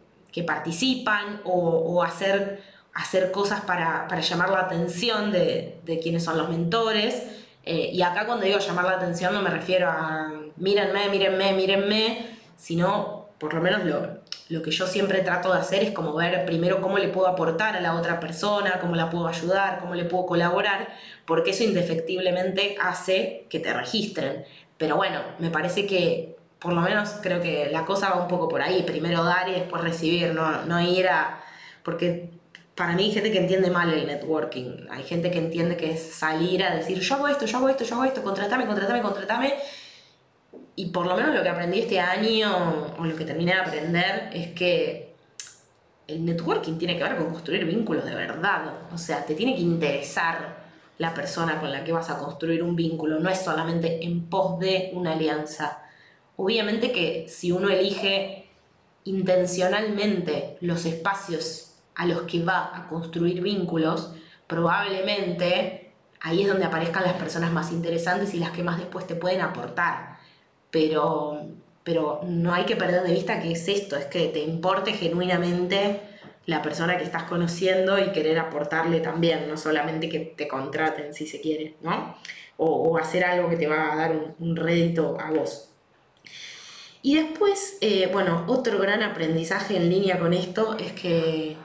participan 0.47 1.41
o, 1.43 2.01
hacer, 2.01 2.63
hacer 2.93 3.31
cosas 3.31 3.61
para, 3.61 4.07
llamar 4.19 4.49
la 4.49 4.61
atención 4.61 5.31
de, 5.31 5.79
de 5.85 5.99
quienes 5.99 6.23
son 6.23 6.37
los 6.37 6.49
mentores. 6.49 7.23
Eh, 7.65 7.91
y 7.93 8.01
acá 8.01 8.25
cuando 8.25 8.45
digo 8.45 8.59
llamar 8.59 8.85
la 8.85 8.93
atención 8.93 9.33
no 9.33 9.41
me 9.41 9.49
refiero 9.49 9.89
a 9.89 10.31
mírenme, 10.57 11.07
mírenme, 11.09 11.53
mírenme, 11.53 12.25
sino 12.57 13.27
por 13.37 13.53
lo 13.53 13.61
menos 13.61 13.85
lo, 13.85 14.23
lo 14.49 14.61
que 14.61 14.71
yo 14.71 14.85
siempre 14.85 15.21
trato 15.21 15.51
de 15.53 15.59
hacer 15.59 15.83
es 15.83 15.91
como 15.91 16.13
ver 16.15 16.45
primero 16.45 16.81
cómo 16.81 16.97
le 16.97 17.07
puedo 17.07 17.27
aportar 17.27 17.75
a 17.75 17.81
la 17.81 17.95
otra 17.95 18.19
persona, 18.19 18.79
cómo 18.79 18.95
la 18.95 19.09
puedo 19.09 19.27
ayudar, 19.27 19.79
cómo 19.79 19.95
le 19.95 20.05
puedo 20.05 20.25
colaborar, 20.25 20.93
porque 21.25 21.51
eso 21.51 21.63
indefectiblemente 21.63 22.75
hace 22.79 23.47
que 23.49 23.59
te 23.59 23.73
registren. 23.73 24.45
Pero 24.83 24.97
bueno, 24.97 25.21
me 25.39 25.49
parece 25.49 25.87
que 25.87 26.35
por 26.59 26.73
lo 26.73 26.81
menos 26.81 27.11
creo 27.21 27.41
que 27.41 27.69
la 27.71 27.85
cosa 27.85 28.09
va 28.09 28.21
un 28.21 28.27
poco 28.27 28.49
por 28.49 28.61
ahí, 28.61 28.83
primero 28.83 29.23
dar 29.23 29.47
y 29.47 29.53
después 29.53 29.81
recibir, 29.81 30.33
no, 30.33 30.65
no 30.65 30.81
ir 30.81 31.07
a... 31.07 31.41
porque 31.83 32.31
para 32.75 32.91
mí 32.91 33.05
hay 33.05 33.11
gente 33.13 33.31
que 33.31 33.37
entiende 33.37 33.71
mal 33.71 33.93
el 33.93 34.05
networking, 34.05 34.87
hay 34.91 35.03
gente 35.03 35.31
que 35.31 35.37
entiende 35.37 35.77
que 35.77 35.91
es 35.91 36.03
salir 36.03 36.65
a 36.65 36.75
decir 36.75 36.99
yo 36.99 37.15
hago 37.15 37.29
esto, 37.29 37.45
yo 37.45 37.59
hago 37.59 37.69
esto, 37.69 37.85
yo 37.85 37.95
hago 37.95 38.03
esto, 38.03 38.21
contratame, 38.23 38.65
contratame, 38.65 39.01
contratame. 39.01 39.53
Y 40.75 40.87
por 40.87 41.05
lo 41.05 41.15
menos 41.15 41.33
lo 41.33 41.41
que 41.41 41.47
aprendí 41.47 41.79
este 41.79 42.01
año, 42.01 42.93
o 42.99 43.05
lo 43.05 43.15
que 43.15 43.23
terminé 43.23 43.53
de 43.53 43.61
aprender, 43.61 44.31
es 44.33 44.49
que 44.49 45.15
el 46.07 46.25
networking 46.25 46.77
tiene 46.77 46.97
que 46.97 47.03
ver 47.03 47.15
con 47.15 47.31
construir 47.31 47.63
vínculos 47.63 48.03
de 48.03 48.15
verdad. 48.15 48.65
O 48.91 48.97
sea, 48.97 49.25
te 49.25 49.33
tiene 49.33 49.55
que 49.55 49.61
interesar 49.61 50.62
la 50.97 51.13
persona 51.13 51.59
con 51.59 51.71
la 51.71 51.83
que 51.83 51.91
vas 51.91 52.09
a 52.09 52.17
construir 52.17 52.63
un 52.63 52.75
vínculo, 52.75 53.19
no 53.19 53.29
es 53.29 53.39
solamente 53.39 54.05
en 54.05 54.29
pos 54.29 54.59
de 54.59 54.91
una 54.93 55.13
alianza 55.13 55.83
Obviamente 56.35 56.91
que 56.91 57.27
si 57.29 57.51
uno 57.51 57.69
elige 57.69 58.49
intencionalmente 59.03 60.57
los 60.61 60.85
espacios 60.85 61.75
a 61.95 62.05
los 62.05 62.23
que 62.23 62.43
va 62.43 62.75
a 62.75 62.87
construir 62.87 63.41
vínculos, 63.41 64.13
probablemente 64.47 65.91
ahí 66.21 66.41
es 66.41 66.47
donde 66.47 66.65
aparezcan 66.65 67.03
las 67.03 67.13
personas 67.13 67.51
más 67.51 67.71
interesantes 67.71 68.33
y 68.33 68.39
las 68.39 68.51
que 68.51 68.63
más 68.63 68.77
después 68.79 69.05
te 69.05 69.15
pueden 69.15 69.41
aportar. 69.41 70.17
Pero, 70.71 71.41
pero 71.83 72.21
no 72.23 72.53
hay 72.53 72.65
que 72.65 72.75
perder 72.75 73.03
de 73.03 73.13
vista 73.13 73.39
que 73.39 73.51
es 73.51 73.67
esto, 73.67 73.95
es 73.95 74.05
que 74.05 74.29
te 74.29 74.39
importe 74.39 74.93
genuinamente 74.93 76.01
la 76.45 76.61
persona 76.61 76.97
que 76.97 77.03
estás 77.03 77.23
conociendo 77.23 77.97
y 77.99 78.11
querer 78.11 78.39
aportarle 78.39 78.99
también, 78.99 79.47
no 79.47 79.57
solamente 79.57 80.09
que 80.09 80.19
te 80.19 80.47
contraten 80.47 81.13
si 81.13 81.25
se 81.27 81.39
quiere, 81.39 81.75
¿no? 81.81 82.17
O, 82.57 82.97
hacer 82.97 83.23
algo 83.23 83.49
que 83.49 83.57
te 83.57 83.67
va 83.67 83.93
a 83.93 83.95
dar 83.95 84.11
un, 84.11 84.35
un 84.39 84.55
rédito 84.55 85.17
a 85.19 85.31
vos. 85.31 85.73
Y 87.01 87.15
después, 87.15 87.77
eh, 87.81 88.09
bueno, 88.11 88.45
otro 88.47 88.79
gran 88.79 89.03
aprendizaje 89.03 89.75
en 89.75 89.89
línea 89.89 90.19
con 90.19 90.33
esto 90.33 90.77
es 90.77 90.93
que 90.93 91.57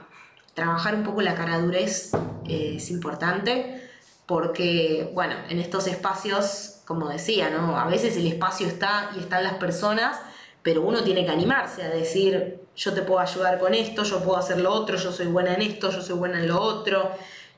trabajar 0.53 0.95
un 0.95 1.03
poco 1.03 1.21
la 1.21 1.33
cara 1.33 1.57
durez 1.59 2.11
eh, 2.45 2.73
es 2.75 2.91
importante 2.91 3.89
porque, 4.25 5.09
bueno, 5.13 5.35
en 5.47 5.59
estos 5.59 5.87
espacios, 5.87 6.81
como 6.85 7.07
decía, 7.07 7.49
¿no? 7.49 7.79
A 7.79 7.87
veces 7.87 8.17
el 8.17 8.27
espacio 8.27 8.67
está 8.67 9.11
y 9.15 9.21
están 9.21 9.45
las 9.45 9.53
personas, 9.53 10.19
pero 10.61 10.81
uno 10.81 11.03
tiene 11.03 11.25
que 11.25 11.31
animarse 11.31 11.83
a 11.83 11.89
decir, 11.89 12.59
yo 12.75 12.93
te 12.93 13.01
puedo 13.01 13.19
ayudar 13.19 13.59
con 13.59 13.73
esto, 13.73 14.03
yo 14.03 14.23
puedo 14.23 14.37
hacer 14.37 14.59
lo 14.59 14.71
otro, 14.71 14.97
yo 14.97 15.11
soy 15.11 15.27
buena 15.27 15.53
en 15.53 15.61
esto, 15.61 15.91
yo 15.91 16.01
soy 16.01 16.15
buena 16.17 16.39
en 16.39 16.47
lo 16.47 16.61
otro. 16.61 17.11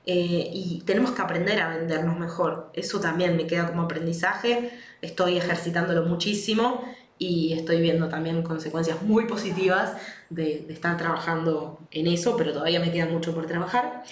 Eh, 0.05 0.49
y 0.51 0.81
tenemos 0.85 1.11
que 1.11 1.21
aprender 1.21 1.59
a 1.59 1.69
vendernos 1.69 2.17
mejor. 2.17 2.71
Eso 2.73 2.99
también 2.99 3.37
me 3.37 3.45
queda 3.45 3.67
como 3.67 3.83
aprendizaje. 3.83 4.71
Estoy 5.01 5.37
ejercitándolo 5.37 6.03
muchísimo 6.05 6.83
y 7.21 7.53
estoy 7.53 7.81
viendo 7.81 8.09
también 8.09 8.41
consecuencias 8.41 9.03
muy 9.03 9.25
positivas 9.27 9.95
de, 10.31 10.65
estar 10.69 10.97
trabajando 10.97 11.79
en 11.91 12.07
eso, 12.07 12.35
pero 12.35 12.51
todavía 12.51 12.79
me 12.79 12.91
queda 12.91 13.05
mucho 13.05 13.33
por 13.35 13.45
trabajar. 13.45 14.03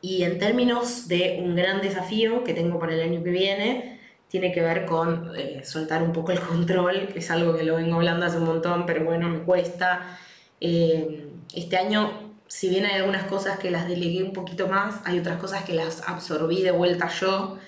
Y 0.00 0.24
en 0.24 0.40
términos 0.40 1.06
de 1.06 1.40
un 1.40 1.54
gran 1.54 1.80
desafío 1.80 2.42
que 2.42 2.54
tengo 2.54 2.80
para 2.80 2.94
el 2.94 3.00
año 3.00 3.22
que 3.22 3.30
viene, 3.30 3.97
tiene 4.28 4.52
que 4.52 4.60
ver 4.60 4.86
con 4.86 5.32
eh, 5.36 5.64
soltar 5.64 6.02
un 6.02 6.12
poco 6.12 6.32
el 6.32 6.40
control, 6.40 7.08
que 7.12 7.20
es 7.20 7.30
algo 7.30 7.56
que 7.56 7.64
lo 7.64 7.76
vengo 7.76 7.96
hablando 7.96 8.26
hace 8.26 8.38
un 8.38 8.44
montón, 8.44 8.86
pero 8.86 9.04
bueno, 9.04 9.28
me 9.28 9.40
cuesta. 9.40 10.18
Eh, 10.60 11.28
este 11.54 11.76
año, 11.76 12.34
si 12.46 12.68
bien 12.68 12.86
hay 12.86 12.96
algunas 12.96 13.24
cosas 13.24 13.58
que 13.58 13.70
las 13.70 13.88
delegué 13.88 14.22
un 14.22 14.32
poquito 14.32 14.68
más, 14.68 15.00
hay 15.04 15.18
otras 15.18 15.38
cosas 15.38 15.64
que 15.64 15.74
las 15.74 16.06
absorbí 16.08 16.62
de 16.62 16.70
vuelta 16.72 17.08
yo 17.08 17.58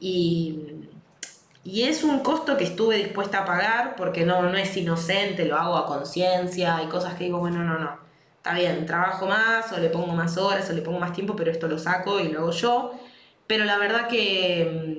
y 0.00 0.78
y 1.68 1.82
es 1.82 2.02
un 2.02 2.20
costo 2.20 2.56
que 2.56 2.64
estuve 2.64 2.96
dispuesta 2.96 3.40
a 3.40 3.44
pagar 3.44 3.94
porque 3.94 4.24
no, 4.24 4.40
no 4.42 4.56
es 4.56 4.74
inocente, 4.76 5.44
lo 5.44 5.56
hago 5.56 5.76
a 5.76 5.86
conciencia, 5.86 6.76
hay 6.76 6.86
cosas 6.86 7.14
que 7.14 7.24
digo, 7.24 7.40
bueno, 7.40 7.62
no, 7.62 7.78
no, 7.78 7.98
está 8.36 8.54
bien, 8.54 8.86
trabajo 8.86 9.26
más 9.26 9.70
o 9.72 9.78
le 9.78 9.90
pongo 9.90 10.14
más 10.14 10.38
horas 10.38 10.70
o 10.70 10.72
le 10.72 10.80
pongo 10.80 10.98
más 10.98 11.12
tiempo, 11.12 11.36
pero 11.36 11.50
esto 11.50 11.68
lo 11.68 11.78
saco 11.78 12.20
y 12.20 12.28
lo 12.28 12.40
hago 12.40 12.52
yo. 12.52 12.92
Pero 13.46 13.64
la 13.66 13.76
verdad 13.76 14.08
que 14.08 14.97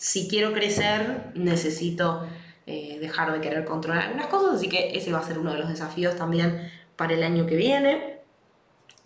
si 0.00 0.28
quiero 0.28 0.54
crecer 0.54 1.26
necesito 1.34 2.26
eh, 2.66 2.96
dejar 3.00 3.34
de 3.34 3.40
querer 3.42 3.66
controlar 3.66 4.04
algunas 4.04 4.28
cosas, 4.28 4.54
así 4.54 4.66
que 4.66 4.96
ese 4.96 5.12
va 5.12 5.18
a 5.18 5.22
ser 5.22 5.38
uno 5.38 5.52
de 5.52 5.58
los 5.58 5.68
desafíos 5.68 6.16
también 6.16 6.70
para 6.96 7.12
el 7.12 7.22
año 7.22 7.44
que 7.44 7.54
viene. 7.54 8.20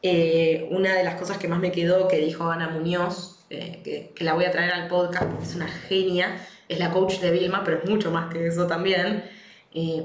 Eh, 0.03 0.69
una 0.71 0.95
de 0.95 1.03
las 1.03 1.17
cosas 1.17 1.37
que 1.37 1.49
más 1.49 1.59
me 1.59 1.73
quedó 1.73 2.07
que 2.07 2.19
dijo 2.19 2.49
Ana 2.49 2.69
Muñoz, 2.69 3.45
eh, 3.51 3.81
que, 3.83 4.13
que, 4.15 4.23
la 4.23 4.35
voy 4.35 4.45
a 4.45 4.53
traer 4.53 4.73
al 4.73 4.87
podcast 4.87 5.27
es 5.43 5.57
una 5.57 5.67
genia, 5.67 6.37
es 6.69 6.79
la 6.79 6.91
coach 6.91 7.19
de 7.19 7.33
Vilma, 7.33 7.65
pero 7.65 7.79
es 7.79 7.91
mucho 7.91 8.13
más 8.13 8.33
que 8.33 8.47
eso 8.47 8.69
también. 8.69 9.25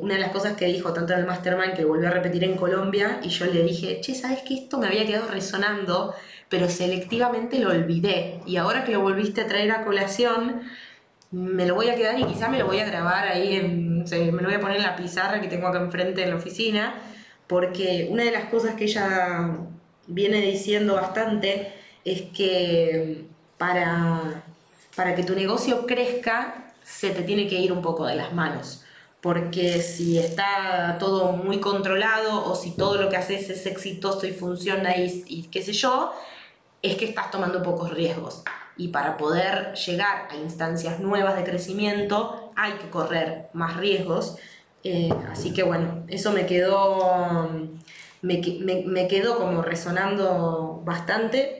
Una 0.01 0.15
de 0.15 0.19
las 0.19 0.31
cosas 0.31 0.57
que 0.57 0.65
dijo 0.65 0.91
tanto 0.93 1.13
en 1.13 1.19
el 1.19 1.27
Mastermind 1.27 1.75
que 1.75 1.85
volvió 1.85 2.07
a 2.07 2.11
repetir 2.11 2.43
en 2.43 2.55
Colombia 2.55 3.19
y 3.21 3.29
yo 3.29 3.45
le 3.45 3.61
dije, 3.61 4.01
che, 4.01 4.15
¿sabes 4.15 4.41
que 4.41 4.55
esto 4.55 4.79
me 4.79 4.87
había 4.87 5.05
quedado 5.05 5.27
resonando, 5.27 6.15
pero 6.49 6.69
selectivamente 6.69 7.59
lo 7.59 7.69
olvidé? 7.69 8.41
Y 8.45 8.57
ahora 8.57 8.83
que 8.83 8.91
lo 8.91 9.01
volviste 9.01 9.41
a 9.41 9.47
traer 9.47 9.71
a 9.71 9.85
colación, 9.85 10.61
me 11.31 11.65
lo 11.65 11.75
voy 11.75 11.89
a 11.89 11.95
quedar 11.95 12.19
y 12.19 12.23
quizá 12.25 12.49
me 12.49 12.59
lo 12.59 12.65
voy 12.65 12.79
a 12.79 12.85
grabar 12.85 13.27
ahí, 13.27 13.55
en, 13.55 14.03
me 14.03 14.41
lo 14.41 14.45
voy 14.45 14.55
a 14.55 14.59
poner 14.59 14.77
en 14.77 14.83
la 14.83 14.95
pizarra 14.95 15.41
que 15.41 15.47
tengo 15.47 15.67
acá 15.67 15.79
enfrente 15.79 16.23
en 16.23 16.31
la 16.31 16.37
oficina, 16.37 16.95
porque 17.47 18.07
una 18.09 18.23
de 18.23 18.31
las 18.31 18.45
cosas 18.45 18.75
que 18.75 18.85
ella 18.85 19.57
viene 20.07 20.41
diciendo 20.41 20.95
bastante 20.95 21.73
es 22.03 22.23
que 22.33 23.25
para 23.57 24.43
para 24.99 25.15
que 25.15 25.23
tu 25.23 25.33
negocio 25.33 25.85
crezca, 25.85 26.73
se 26.83 27.11
te 27.11 27.21
tiene 27.21 27.47
que 27.47 27.55
ir 27.55 27.71
un 27.71 27.81
poco 27.81 28.05
de 28.05 28.15
las 28.15 28.33
manos. 28.33 28.83
Porque 29.21 29.81
si 29.81 30.19
está 30.19 30.97
todo 30.99 31.31
muy 31.31 31.61
controlado 31.61 32.43
o 32.43 32.53
si 32.53 32.71
todo 32.71 33.01
lo 33.01 33.07
que 33.07 33.15
haces 33.15 33.49
es 33.49 33.65
exitoso 33.65 34.27
y 34.27 34.31
funciona 34.31 34.97
y, 34.97 35.47
qué 35.49 35.61
sé 35.61 35.71
yo, 35.71 36.11
es 36.81 36.95
que 36.95 37.05
estás 37.05 37.31
tomando 37.31 37.63
pocos 37.63 37.91
riesgos. 37.91 38.43
Y 38.77 38.89
para 38.89 39.17
poder 39.17 39.73
llegar 39.73 40.27
a 40.29 40.35
instancias 40.35 40.99
nuevas 40.99 41.35
de 41.35 41.43
crecimiento 41.43 42.51
hay 42.55 42.73
que 42.73 42.89
correr 42.89 43.49
más 43.53 43.77
riesgos. 43.77 44.37
Eh, 44.83 45.09
así 45.29 45.53
que 45.53 45.63
bueno, 45.63 46.05
eso 46.07 46.31
me 46.31 46.45
quedó, 46.45 47.49
me, 48.21 48.41
me 48.85 49.07
quedó 49.07 49.37
como 49.37 49.61
resonando 49.61 50.81
bastante 50.85 51.59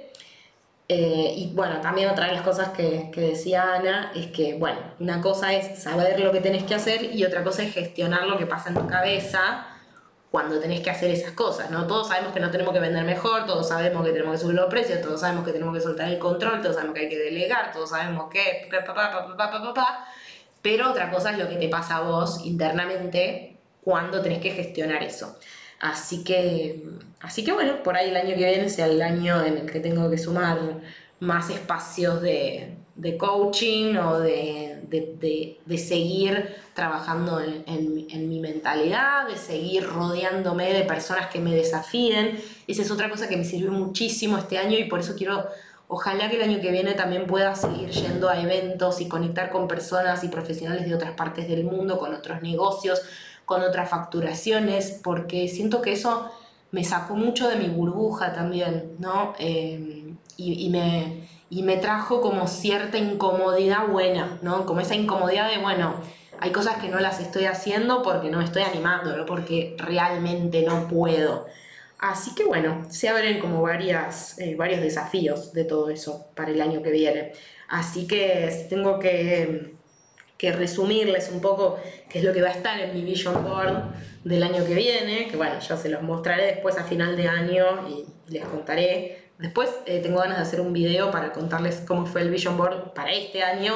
eh, 0.91 1.35
y 1.37 1.53
bueno, 1.53 1.81
también 1.81 2.09
otra 2.09 2.25
de 2.25 2.33
las 2.33 2.41
cosas 2.41 2.69
que, 2.69 3.11
que, 3.13 3.21
decía 3.21 3.75
Ana 3.75 4.11
es 4.15 4.27
que, 4.27 4.55
bueno, 4.55 4.79
una 4.99 5.21
cosa 5.21 5.53
es 5.53 5.83
saber 5.83 6.19
lo 6.19 6.31
que 6.31 6.41
tenés 6.41 6.63
que 6.63 6.73
hacer 6.73 7.15
y 7.15 7.23
otra 7.23 7.43
cosa 7.43 7.61
es 7.61 7.75
gestionar 7.75 8.25
lo 8.25 8.39
que 8.39 8.47
pasa 8.47 8.69
en 8.69 8.75
tu 8.75 8.87
cabeza 8.87 9.67
cuando 10.31 10.59
tenés 10.59 10.81
que 10.81 10.91
hacer 10.91 11.09
esas 11.09 11.31
cosas, 11.31 11.71
¿no? 11.71 11.87
Todos 11.87 12.07
sabemos 12.07 12.33
que 12.33 12.39
no 12.39 12.51
tenemos 12.51 12.73
que 12.73 12.79
vender 12.79 13.03
mejor, 13.03 13.45
todos 13.47 13.67
sabemos 13.67 14.05
que 14.05 14.11
tenemos 14.11 14.33
que 14.33 14.41
subir 14.41 14.55
los 14.55 14.69
precios, 14.69 15.01
todos 15.01 15.21
sabemos 15.21 15.43
que 15.43 15.51
tenemos 15.51 15.73
que 15.75 15.81
soltar 15.81 16.07
el 16.09 16.19
control, 16.19 16.61
todos 16.61 16.75
sabemos 16.75 16.95
que 16.95 17.01
hay 17.01 17.09
que 17.09 17.17
delegar, 17.17 17.71
todos 17.71 17.89
sabemos 17.89 18.29
que... 18.29 18.69
Pero 20.61 20.91
otra 20.91 21.09
cosa 21.09 21.31
es 21.31 21.39
lo 21.39 21.49
que 21.49 21.55
te 21.55 21.67
pasa 21.69 21.97
a 21.97 22.01
vos 22.01 22.45
internamente 22.45 23.57
cuando 23.83 24.21
tenés 24.21 24.39
que 24.39 24.51
gestionar 24.51 25.01
eso. 25.01 25.35
Así 25.79 26.23
que, 26.23 26.83
así 27.21 27.43
que 27.43 27.53
bueno, 27.53 27.81
por 27.81 27.95
ahí 27.95 28.09
el 28.09 28.17
año 28.17 28.35
que 28.35 28.45
viene 28.45 28.69
sea 28.69 28.85
el 28.85 29.01
año 29.01 29.43
en 29.43 29.57
el 29.57 29.71
que 29.71 29.79
tengo 29.79 30.09
que 30.09 30.17
sumar 30.17 30.59
más 31.19 31.49
espacios 31.49 32.21
de, 32.21 32.75
coaching 33.17 33.95
o 33.95 34.19
de, 34.19 35.59
seguir 35.77 36.55
trabajando 36.73 37.41
en, 37.41 38.29
mi 38.29 38.39
mentalidad, 38.39 39.27
de 39.27 39.37
seguir 39.37 39.85
rodeándome 39.85 40.73
de 40.73 40.83
personas 40.83 41.27
que 41.27 41.39
me 41.39 41.53
desafíen. 41.53 42.39
Esa 42.67 42.81
es 42.81 42.91
otra 42.91 43.09
cosa 43.09 43.27
que 43.27 43.37
me 43.37 43.43
sirvió 43.43 43.71
muchísimo 43.71 44.37
este 44.37 44.57
año 44.57 44.77
y 44.77 44.85
por 44.85 44.99
eso 44.99 45.15
quiero 45.15 45.45
Ojalá 45.91 46.29
que 46.29 46.35
el 46.35 46.43
año 46.43 46.61
que 46.61 46.69
viene 46.69 46.93
también 46.93 47.25
pueda 47.25 47.55
seguir 47.55 47.89
yendo 47.89 48.29
a 48.29 48.39
eventos 48.39 49.01
y 49.01 49.07
conectar 49.07 49.49
con 49.49 49.67
personas 49.67 50.23
y 50.23 50.27
profesionales 50.27 50.87
de 50.87 50.93
otras 50.93 51.13
partes 51.13 51.49
del 51.49 51.63
mundo, 51.63 51.97
con 51.97 52.13
otros 52.13 52.43
negocios, 52.43 53.01
con 53.43 53.63
otras 53.63 53.89
facturaciones, 53.89 54.99
porque 55.03 55.47
siento 55.47 55.81
que 55.81 55.93
eso 55.93 56.29
me 56.69 56.83
sacó 56.83 57.15
mucho 57.15 57.49
de 57.49 57.55
mi 57.55 57.69
burbuja 57.69 58.33
también, 58.33 58.97
¿no? 58.99 59.33
Eh, 59.39 60.13
y, 60.37 60.69
me, 60.69 61.27
y 61.49 61.63
me 61.63 61.77
trajo 61.77 62.21
como 62.21 62.47
cierta 62.47 62.97
incomodidad 62.97 63.87
buena, 63.87 64.37
¿no? 64.41 64.65
Como 64.65 64.81
esa 64.81 64.95
incomodidad 64.95 65.49
de, 65.49 65.57
bueno, 65.57 65.95
hay 66.39 66.51
cosas 66.51 66.77
que 66.77 66.89
no 66.89 66.99
las 66.99 67.19
estoy 67.19 67.45
haciendo 67.45 68.03
porque 68.03 68.29
no 68.29 68.37
me 68.37 68.45
estoy 68.45 68.61
animando, 68.61 69.15
¿no? 69.17 69.25
Porque 69.25 69.75
realmente 69.77 70.61
no 70.61 70.87
puedo. 70.87 71.47
Así 71.99 72.33
que 72.33 72.45
bueno, 72.45 72.85
se 72.89 73.09
abren 73.09 73.39
como 73.39 73.61
varias, 73.61 74.39
eh, 74.39 74.55
varios 74.55 74.79
desafíos 74.79 75.51
de 75.53 75.65
todo 75.65 75.89
eso 75.89 76.27
para 76.33 76.51
el 76.51 76.61
año 76.61 76.81
que 76.81 76.91
viene. 76.91 77.33
Así 77.67 78.07
que 78.07 78.67
tengo 78.69 78.99
que, 78.99 79.75
que, 80.37 80.51
resumirles 80.53 81.29
un 81.29 81.41
poco 81.41 81.77
qué 82.09 82.19
es 82.19 82.25
lo 82.25 82.31
que 82.31 82.41
va 82.41 82.47
a 82.47 82.53
estar 82.53 82.79
en 82.79 82.93
mi 82.93 83.03
Vision 83.03 83.43
Board 83.43 83.83
del 84.23 84.43
año 84.43 84.65
que 84.65 84.75
viene, 84.75 85.27
que 85.27 85.35
bueno, 85.35 85.59
ya 85.59 85.75
se 85.75 85.89
los 85.89 86.01
mostraré 86.01 86.45
después 86.45 86.77
a 86.77 86.85
final 86.85 87.17
de 87.17 87.27
año 87.27 87.87
y, 87.89 88.05
les 88.31 88.45
contaré. 88.45 89.28
Después 89.39 89.69
eh, 89.85 89.99
tengo 90.03 90.19
ganas 90.19 90.37
de 90.37 90.43
hacer 90.43 90.61
un 90.61 90.73
video 90.73 91.11
para 91.11 91.31
contarles 91.31 91.81
cómo 91.87 92.05
fue 92.05 92.21
el 92.21 92.29
Vision 92.29 92.57
Board 92.57 92.93
para 92.93 93.13
este 93.13 93.41
año 93.41 93.73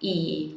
y, 0.00 0.56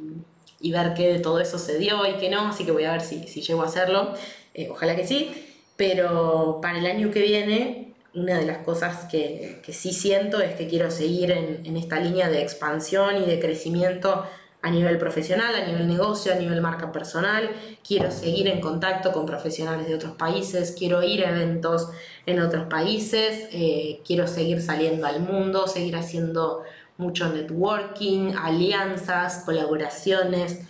ver 0.60 0.94
qué 0.94 1.12
de 1.12 1.20
todo 1.20 1.40
eso 1.40 1.58
se 1.58 1.78
dio 1.78 2.04
y 2.06 2.14
qué 2.14 2.28
no, 2.28 2.48
así 2.48 2.64
que 2.64 2.72
voy 2.72 2.84
a 2.84 2.92
ver 2.92 3.00
si, 3.00 3.26
si 3.28 3.40
llego 3.40 3.62
a 3.62 3.66
hacerlo. 3.66 4.14
Eh, 4.54 4.68
ojalá 4.70 4.96
que 4.96 5.06
sí. 5.06 5.30
Pero 5.76 6.58
para 6.60 6.80
el 6.80 6.86
año 6.86 7.12
que 7.12 7.22
viene, 7.22 7.94
una 8.14 8.36
de 8.36 8.46
las 8.46 8.58
cosas 8.58 9.04
que, 9.04 9.60
que 9.64 9.72
sí 9.72 9.92
siento 9.92 10.40
es 10.40 10.56
que 10.56 10.66
quiero 10.66 10.90
seguir 10.90 11.30
en, 11.30 11.64
en, 11.64 11.76
esta 11.76 12.00
línea 12.00 12.28
de 12.28 12.42
expansión 12.42 13.22
y 13.22 13.26
de 13.26 13.38
crecimiento 13.38 14.24
a 14.60 14.70
nivel 14.70 14.98
profesional, 14.98 15.54
a 15.54 15.66
nivel 15.66 15.86
negocio, 15.86 16.32
a 16.32 16.36
nivel 16.36 16.60
marca 16.60 16.90
personal. 16.90 17.50
Quiero 17.86 18.10
seguir 18.10 18.48
en 18.48 18.60
contacto 18.60 19.12
con 19.12 19.24
profesionales 19.26 19.86
de 19.86 19.94
otros 19.94 20.16
países, 20.16 20.74
quiero 20.76 21.02
ir 21.02 21.24
a 21.24 21.30
eventos 21.30 21.90
en 22.26 22.40
otros 22.40 22.66
países, 22.66 23.48
eh, 23.52 24.00
quiero 24.04 24.26
seguir 24.26 24.60
saliendo 24.60 25.06
al 25.06 25.20
mundo, 25.20 25.66
seguir 25.66 25.96
haciendo 25.96 26.62
mucho 26.96 27.28
networking, 27.32 28.34
alianzas, 28.34 29.44
colaboraciones, 29.44 30.62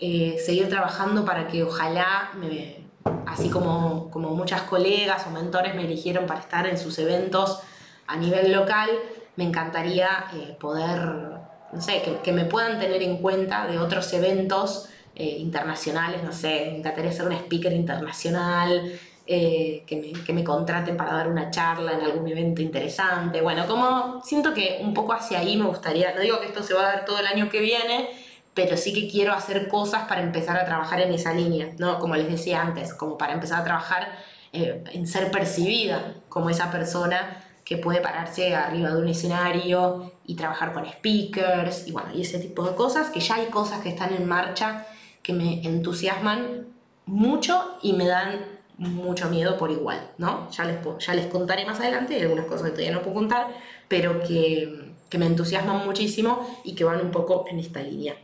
eh, 0.00 0.36
seguir 0.44 0.68
trabajando 0.68 1.24
para 1.24 1.46
que 1.46 1.62
ojalá 1.62 2.32
me, 2.36 2.88
así 3.26 3.48
como, 3.48 4.10
como 4.10 4.30
muchas 4.30 4.62
colegas 4.62 5.26
o 5.26 5.30
mentores 5.30 5.74
me 5.74 5.84
eligieron 5.84 6.26
para 6.26 6.40
estar 6.40 6.66
en 6.66 6.78
sus 6.78 6.98
eventos 6.98 7.60
a 8.06 8.16
nivel 8.16 8.52
local, 8.52 8.90
me 9.36 9.44
encantaría 9.44 10.08
eh, 10.34 10.56
poder, 10.58 11.38
no 11.72 11.80
sé, 11.80 12.02
que, 12.22 12.32
me 12.32 12.44
puedan 12.44 12.78
tener 12.78 13.02
en 13.02 13.18
cuenta 13.18 13.66
de 13.66 13.78
otros 13.78 14.12
eventos 14.12 14.88
eh, 15.14 15.36
internacionales, 15.38 16.22
no 16.22 16.32
sé, 16.32 16.68
me 16.70 16.78
encantaría 16.78 17.12
ser 17.12 17.26
un 17.26 17.32
speaker 17.32 17.72
internacional, 17.72 18.92
eh, 19.26 19.84
que, 19.86 19.96
me, 19.96 20.12
que, 20.24 20.32
me, 20.32 20.42
contraten 20.42 20.96
para 20.96 21.12
dar 21.12 21.28
una 21.28 21.50
charla 21.50 21.92
en 21.92 22.00
algún 22.00 22.26
evento 22.28 22.62
interesante. 22.62 23.42
Bueno, 23.42 23.66
como 23.66 24.22
siento 24.24 24.54
que 24.54 24.78
un 24.80 24.94
poco 24.94 25.12
hacia 25.12 25.40
ahí 25.40 25.56
me 25.56 25.66
gustaría, 25.66 26.14
no 26.14 26.20
digo 26.20 26.40
que 26.40 26.46
esto 26.46 26.62
se 26.62 26.72
va 26.72 26.80
a 26.80 26.94
dar 26.94 27.04
todo 27.04 27.18
el 27.18 27.26
año 27.26 27.50
que 27.50 27.60
viene, 27.60 28.08
pero 28.54 28.76
sí 28.76 28.92
que 28.94 29.08
quiero 29.08 29.34
hacer 29.34 29.68
cosas 29.68 30.08
para 30.08 30.22
empezar 30.22 30.56
a 30.56 30.64
trabajar 30.64 31.00
en 31.00 31.12
esa 31.12 31.34
línea, 31.34 31.70
¿no? 31.78 31.98
Como 31.98 32.16
les 32.16 32.28
decía 32.28 32.62
antes, 32.62 32.94
como 32.94 33.18
para 33.18 33.34
empezar 33.34 33.60
a 33.60 33.64
trabajar 33.64 34.18
eh, 34.52 34.82
en 34.92 35.06
ser 35.06 35.30
percibida 35.30 36.14
como 36.30 36.48
esa 36.48 36.70
persona 36.70 37.44
que 37.68 37.76
puede 37.76 38.00
pararse 38.00 38.54
arriba 38.54 38.88
de 38.94 39.02
un 39.02 39.08
escenario 39.08 40.10
y 40.24 40.36
trabajar 40.36 40.72
con 40.72 40.90
speakers 40.90 41.86
y 41.86 41.92
bueno, 41.92 42.08
y 42.14 42.22
ese 42.22 42.38
tipo 42.38 42.66
de 42.66 42.74
cosas, 42.74 43.10
que 43.10 43.20
ya 43.20 43.34
hay 43.34 43.48
cosas 43.48 43.82
que 43.82 43.90
están 43.90 44.14
en 44.14 44.26
marcha 44.26 44.86
que 45.22 45.34
me 45.34 45.62
entusiasman 45.62 46.66
mucho 47.04 47.76
y 47.82 47.92
me 47.92 48.06
dan 48.06 48.46
mucho 48.78 49.28
miedo 49.28 49.58
por 49.58 49.70
igual, 49.70 50.12
¿no? 50.16 50.50
Ya 50.50 50.64
les, 50.64 50.78
ya 50.98 51.12
les 51.12 51.26
contaré 51.26 51.66
más 51.66 51.78
adelante, 51.78 52.14
hay 52.14 52.22
algunas 52.22 52.46
cosas 52.46 52.62
que 52.62 52.70
todavía 52.70 52.92
no 52.92 53.02
puedo 53.02 53.16
contar, 53.16 53.48
pero 53.86 54.22
que, 54.22 54.94
que 55.10 55.18
me 55.18 55.26
entusiasman 55.26 55.84
muchísimo 55.84 56.48
y 56.64 56.74
que 56.74 56.84
van 56.84 57.02
un 57.02 57.10
poco 57.10 57.44
en 57.50 57.58
esta 57.58 57.82
línea. 57.82 58.16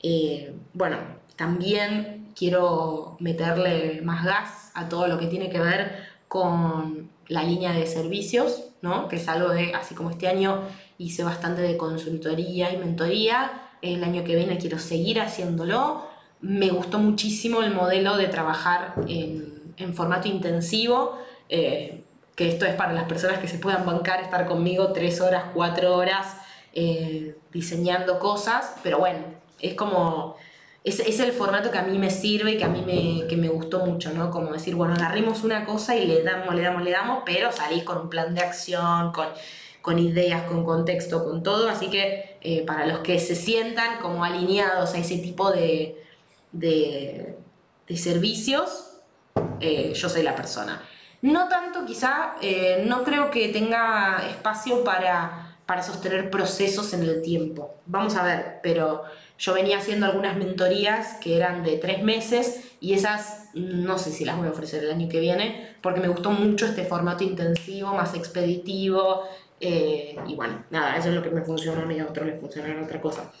Eh, 0.00 0.54
bueno, 0.74 0.98
también 1.34 2.28
quiero 2.36 3.16
meterle 3.18 4.00
más 4.02 4.24
gas 4.24 4.70
a 4.74 4.88
todo 4.88 5.08
lo 5.08 5.18
que 5.18 5.26
tiene 5.26 5.50
que 5.50 5.58
ver 5.58 6.06
con 6.28 7.10
la 7.26 7.42
línea 7.42 7.72
de 7.72 7.86
servicios, 7.86 8.71
¿no? 8.82 9.08
que 9.08 9.16
es 9.16 9.28
algo 9.28 9.50
de, 9.50 9.74
así 9.74 9.94
como 9.94 10.10
este 10.10 10.28
año 10.28 10.62
hice 10.98 11.24
bastante 11.24 11.62
de 11.62 11.76
consultoría 11.76 12.72
y 12.72 12.76
mentoría, 12.76 13.68
el 13.80 14.04
año 14.04 14.22
que 14.24 14.36
viene 14.36 14.58
quiero 14.58 14.78
seguir 14.78 15.20
haciéndolo. 15.20 16.06
Me 16.40 16.70
gustó 16.70 16.98
muchísimo 16.98 17.62
el 17.62 17.72
modelo 17.72 18.16
de 18.16 18.28
trabajar 18.28 18.94
en, 19.08 19.74
en 19.76 19.94
formato 19.94 20.28
intensivo, 20.28 21.18
eh, 21.48 22.04
que 22.34 22.48
esto 22.48 22.64
es 22.64 22.74
para 22.74 22.92
las 22.92 23.04
personas 23.04 23.38
que 23.38 23.48
se 23.48 23.58
puedan 23.58 23.84
bancar 23.84 24.20
estar 24.20 24.46
conmigo 24.46 24.92
tres 24.92 25.20
horas, 25.20 25.44
cuatro 25.54 25.96
horas 25.96 26.36
eh, 26.72 27.36
diseñando 27.52 28.18
cosas, 28.18 28.74
pero 28.82 28.98
bueno, 28.98 29.20
es 29.60 29.74
como, 29.74 30.36
es, 30.84 31.00
es, 31.00 31.20
el 31.20 31.32
formato 31.32 31.70
que 31.70 31.78
a 31.78 31.82
mí 31.82 31.98
me 31.98 32.10
sirve 32.10 32.52
y 32.52 32.58
que 32.58 32.64
a 32.64 32.68
mí 32.68 32.82
me, 32.84 33.26
que 33.28 33.36
me 33.36 33.48
gustó 33.48 33.86
mucho, 33.86 34.12
¿no? 34.12 34.30
Como 34.30 34.52
decir, 34.52 34.74
bueno, 34.74 34.94
agarremos 34.94 35.44
una 35.44 35.64
cosa 35.64 35.96
y 35.96 36.06
le 36.06 36.22
damos, 36.22 36.54
le 36.54 36.62
damos, 36.62 36.82
le 36.82 36.90
damos, 36.90 37.22
pero 37.24 37.52
salís 37.52 37.84
con 37.84 37.98
un 37.98 38.10
plan 38.10 38.34
de 38.34 38.40
acción, 38.40 39.12
con, 39.12 39.28
con 39.80 39.98
ideas, 39.98 40.42
con 40.42 40.64
contexto, 40.64 41.24
con 41.24 41.42
todo, 41.42 41.68
así 41.68 41.88
que 41.88 42.38
eh, 42.40 42.64
para 42.66 42.86
los 42.86 43.00
que 43.00 43.20
se 43.20 43.36
sientan 43.36 43.98
como 44.00 44.24
alineados 44.24 44.94
a 44.94 44.98
ese 44.98 45.18
tipo 45.18 45.52
de, 45.52 46.02
de, 46.50 47.36
de 47.86 47.96
servicios, 47.96 48.92
eh, 49.60 49.92
yo 49.94 50.08
soy 50.08 50.22
la 50.22 50.34
persona. 50.34 50.82
No 51.22 51.48
tanto, 51.48 51.84
quizá, 51.84 52.34
eh, 52.42 52.82
no 52.86 53.04
creo 53.04 53.30
que 53.30 53.48
tenga 53.48 54.26
espacio 54.28 54.82
para, 54.82 55.41
para 55.72 55.82
sostener 55.82 56.28
procesos 56.28 56.92
en 56.92 57.02
el 57.02 57.22
tiempo. 57.22 57.76
Vamos 57.86 58.14
a 58.16 58.22
ver, 58.22 58.60
pero 58.62 59.04
yo 59.38 59.54
venía 59.54 59.78
haciendo 59.78 60.04
algunas 60.04 60.36
mentorías 60.36 61.14
que 61.14 61.34
eran 61.34 61.64
de 61.64 61.78
tres 61.78 62.02
meses 62.02 62.74
y 62.78 62.92
esas 62.92 63.48
no 63.54 63.96
sé 63.96 64.10
si 64.10 64.26
las 64.26 64.36
voy 64.36 64.48
a 64.48 64.50
ofrecer 64.50 64.84
el 64.84 64.90
año 64.90 65.08
que 65.08 65.18
viene 65.18 65.76
porque 65.80 66.00
me 66.00 66.08
gustó 66.08 66.30
mucho 66.30 66.66
este 66.66 66.84
formato 66.84 67.24
intensivo, 67.24 67.94
más 67.94 68.12
expeditivo 68.12 69.22
eh, 69.60 70.14
y 70.26 70.34
bueno, 70.34 70.62
nada, 70.68 70.94
eso 70.98 71.08
es 71.08 71.14
lo 71.14 71.22
que 71.22 71.30
me 71.30 71.40
funcionó 71.40 71.80
a 71.80 71.86
mí, 71.86 71.98
a 71.98 72.04
otro 72.04 72.26
le 72.26 72.36
funcionará 72.36 72.82
otra 72.82 73.00
cosa. 73.00 73.32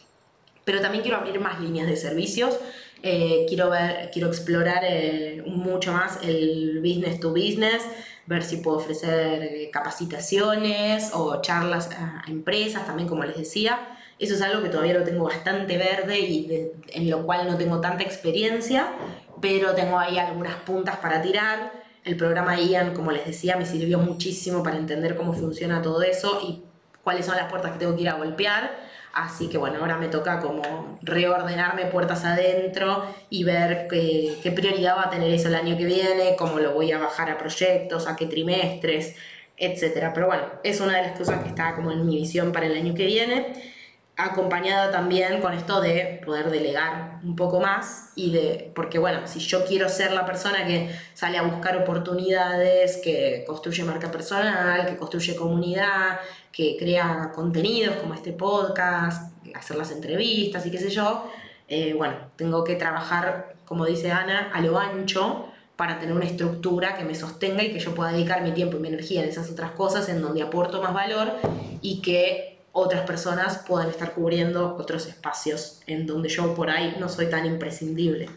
Pero 0.64 0.80
también 0.80 1.02
quiero 1.02 1.18
abrir 1.18 1.38
más 1.38 1.60
líneas 1.60 1.86
de 1.86 1.98
servicios, 1.98 2.58
eh, 3.02 3.46
quiero, 3.48 3.70
ver, 3.70 4.10
quiero 4.12 4.28
explorar 4.28 4.82
eh, 4.84 5.42
mucho 5.46 5.92
más 5.92 6.20
el 6.22 6.80
business 6.80 7.18
to 7.20 7.30
business, 7.30 7.82
ver 8.26 8.42
si 8.42 8.58
puedo 8.58 8.76
ofrecer 8.76 9.70
capacitaciones 9.72 11.10
o 11.12 11.40
charlas 11.40 11.90
a 11.90 12.22
empresas, 12.28 12.86
también 12.86 13.08
como 13.08 13.24
les 13.24 13.36
decía. 13.36 13.98
Eso 14.18 14.34
es 14.34 14.42
algo 14.42 14.62
que 14.62 14.68
todavía 14.68 14.94
lo 14.94 15.02
tengo 15.02 15.24
bastante 15.24 15.76
verde 15.76 16.20
y 16.20 16.70
en 16.92 17.10
lo 17.10 17.26
cual 17.26 17.48
no 17.48 17.56
tengo 17.56 17.80
tanta 17.80 18.04
experiencia, 18.04 18.92
pero 19.40 19.74
tengo 19.74 19.98
ahí 19.98 20.18
algunas 20.18 20.54
puntas 20.56 20.96
para 20.98 21.20
tirar. 21.20 21.72
El 22.04 22.16
programa 22.16 22.60
IAN, 22.60 22.94
como 22.94 23.10
les 23.10 23.26
decía, 23.26 23.56
me 23.56 23.66
sirvió 23.66 23.98
muchísimo 23.98 24.62
para 24.62 24.76
entender 24.76 25.16
cómo 25.16 25.32
funciona 25.32 25.82
todo 25.82 26.02
eso 26.02 26.40
y 26.42 26.62
cuáles 27.02 27.26
son 27.26 27.36
las 27.36 27.50
puertas 27.50 27.72
que 27.72 27.78
tengo 27.78 27.96
que 27.96 28.02
ir 28.02 28.08
a 28.08 28.14
golpear. 28.14 28.91
Así 29.12 29.48
que 29.48 29.58
bueno, 29.58 29.78
ahora 29.78 29.98
me 29.98 30.08
toca 30.08 30.40
como 30.40 30.98
reordenarme 31.02 31.86
puertas 31.86 32.24
adentro 32.24 33.04
y 33.28 33.44
ver 33.44 33.86
qué, 33.88 34.52
prioridad 34.54 34.96
va 34.96 35.04
a 35.04 35.10
tener 35.10 35.32
eso 35.32 35.48
el 35.48 35.54
año 35.54 35.76
que 35.76 35.84
viene, 35.84 36.34
cómo 36.38 36.58
lo 36.58 36.72
voy 36.72 36.92
a 36.92 36.98
bajar 36.98 37.30
a 37.30 37.36
proyectos, 37.36 38.08
a 38.08 38.16
qué 38.16 38.26
trimestres, 38.26 39.16
etc. 39.58 40.10
Pero 40.14 40.26
bueno, 40.26 40.44
es 40.64 40.80
una 40.80 40.96
de 40.96 41.02
las 41.02 41.18
cosas 41.18 41.42
que 41.42 41.50
está 41.50 41.74
como 41.74 41.92
en 41.92 42.06
mi 42.06 42.16
visión 42.16 42.52
para 42.52 42.66
el 42.66 42.74
año 42.74 42.94
que 42.94 43.04
viene 43.04 43.72
acompañada 44.16 44.90
también 44.90 45.40
con 45.40 45.54
esto 45.54 45.80
de 45.80 46.20
poder 46.24 46.50
delegar 46.50 47.20
un 47.24 47.34
poco 47.34 47.60
más 47.60 48.10
y 48.14 48.30
de, 48.30 48.70
porque 48.74 48.98
bueno, 48.98 49.26
si 49.26 49.40
yo 49.40 49.64
quiero 49.64 49.88
ser 49.88 50.12
la 50.12 50.26
persona 50.26 50.66
que 50.66 50.94
sale 51.14 51.38
a 51.38 51.42
buscar 51.42 51.76
oportunidades, 51.78 52.98
que 53.02 53.44
construye 53.46 53.84
marca 53.84 54.10
personal, 54.10 54.86
que 54.86 54.96
construye 54.96 55.34
comunidad, 55.34 56.20
que 56.52 56.76
crea 56.78 57.32
contenidos 57.34 57.96
como 57.96 58.14
este 58.14 58.32
podcast, 58.32 59.32
hacer 59.54 59.76
las 59.76 59.90
entrevistas 59.90 60.66
y 60.66 60.70
qué 60.70 60.78
sé 60.78 60.90
yo, 60.90 61.30
eh, 61.68 61.94
bueno, 61.94 62.14
tengo 62.36 62.62
que 62.64 62.76
trabajar, 62.76 63.54
como 63.64 63.86
dice 63.86 64.12
Ana, 64.12 64.50
a 64.52 64.60
lo 64.60 64.78
ancho 64.78 65.46
para 65.76 65.98
tener 65.98 66.14
una 66.14 66.26
estructura 66.26 66.96
que 66.96 67.04
me 67.04 67.14
sostenga 67.14 67.62
y 67.62 67.72
que 67.72 67.80
yo 67.80 67.94
pueda 67.94 68.12
dedicar 68.12 68.42
mi 68.42 68.52
tiempo 68.52 68.76
y 68.76 68.80
mi 68.80 68.88
energía 68.88 69.22
en 69.22 69.30
esas 69.30 69.50
otras 69.50 69.72
cosas 69.72 70.08
en 70.08 70.20
donde 70.20 70.42
aporto 70.42 70.82
más 70.82 70.92
valor 70.92 71.32
y 71.80 72.02
que 72.02 72.60
otras 72.72 73.06
personas 73.06 73.64
puedan 73.66 73.88
estar 73.88 74.12
cubriendo 74.12 74.76
otros 74.78 75.06
espacios 75.06 75.80
en 75.86 76.06
donde 76.06 76.28
yo 76.28 76.54
por 76.54 76.70
ahí 76.70 76.96
no 76.98 77.08
soy 77.08 77.26
tan 77.26 77.46
imprescindible. 77.46 78.28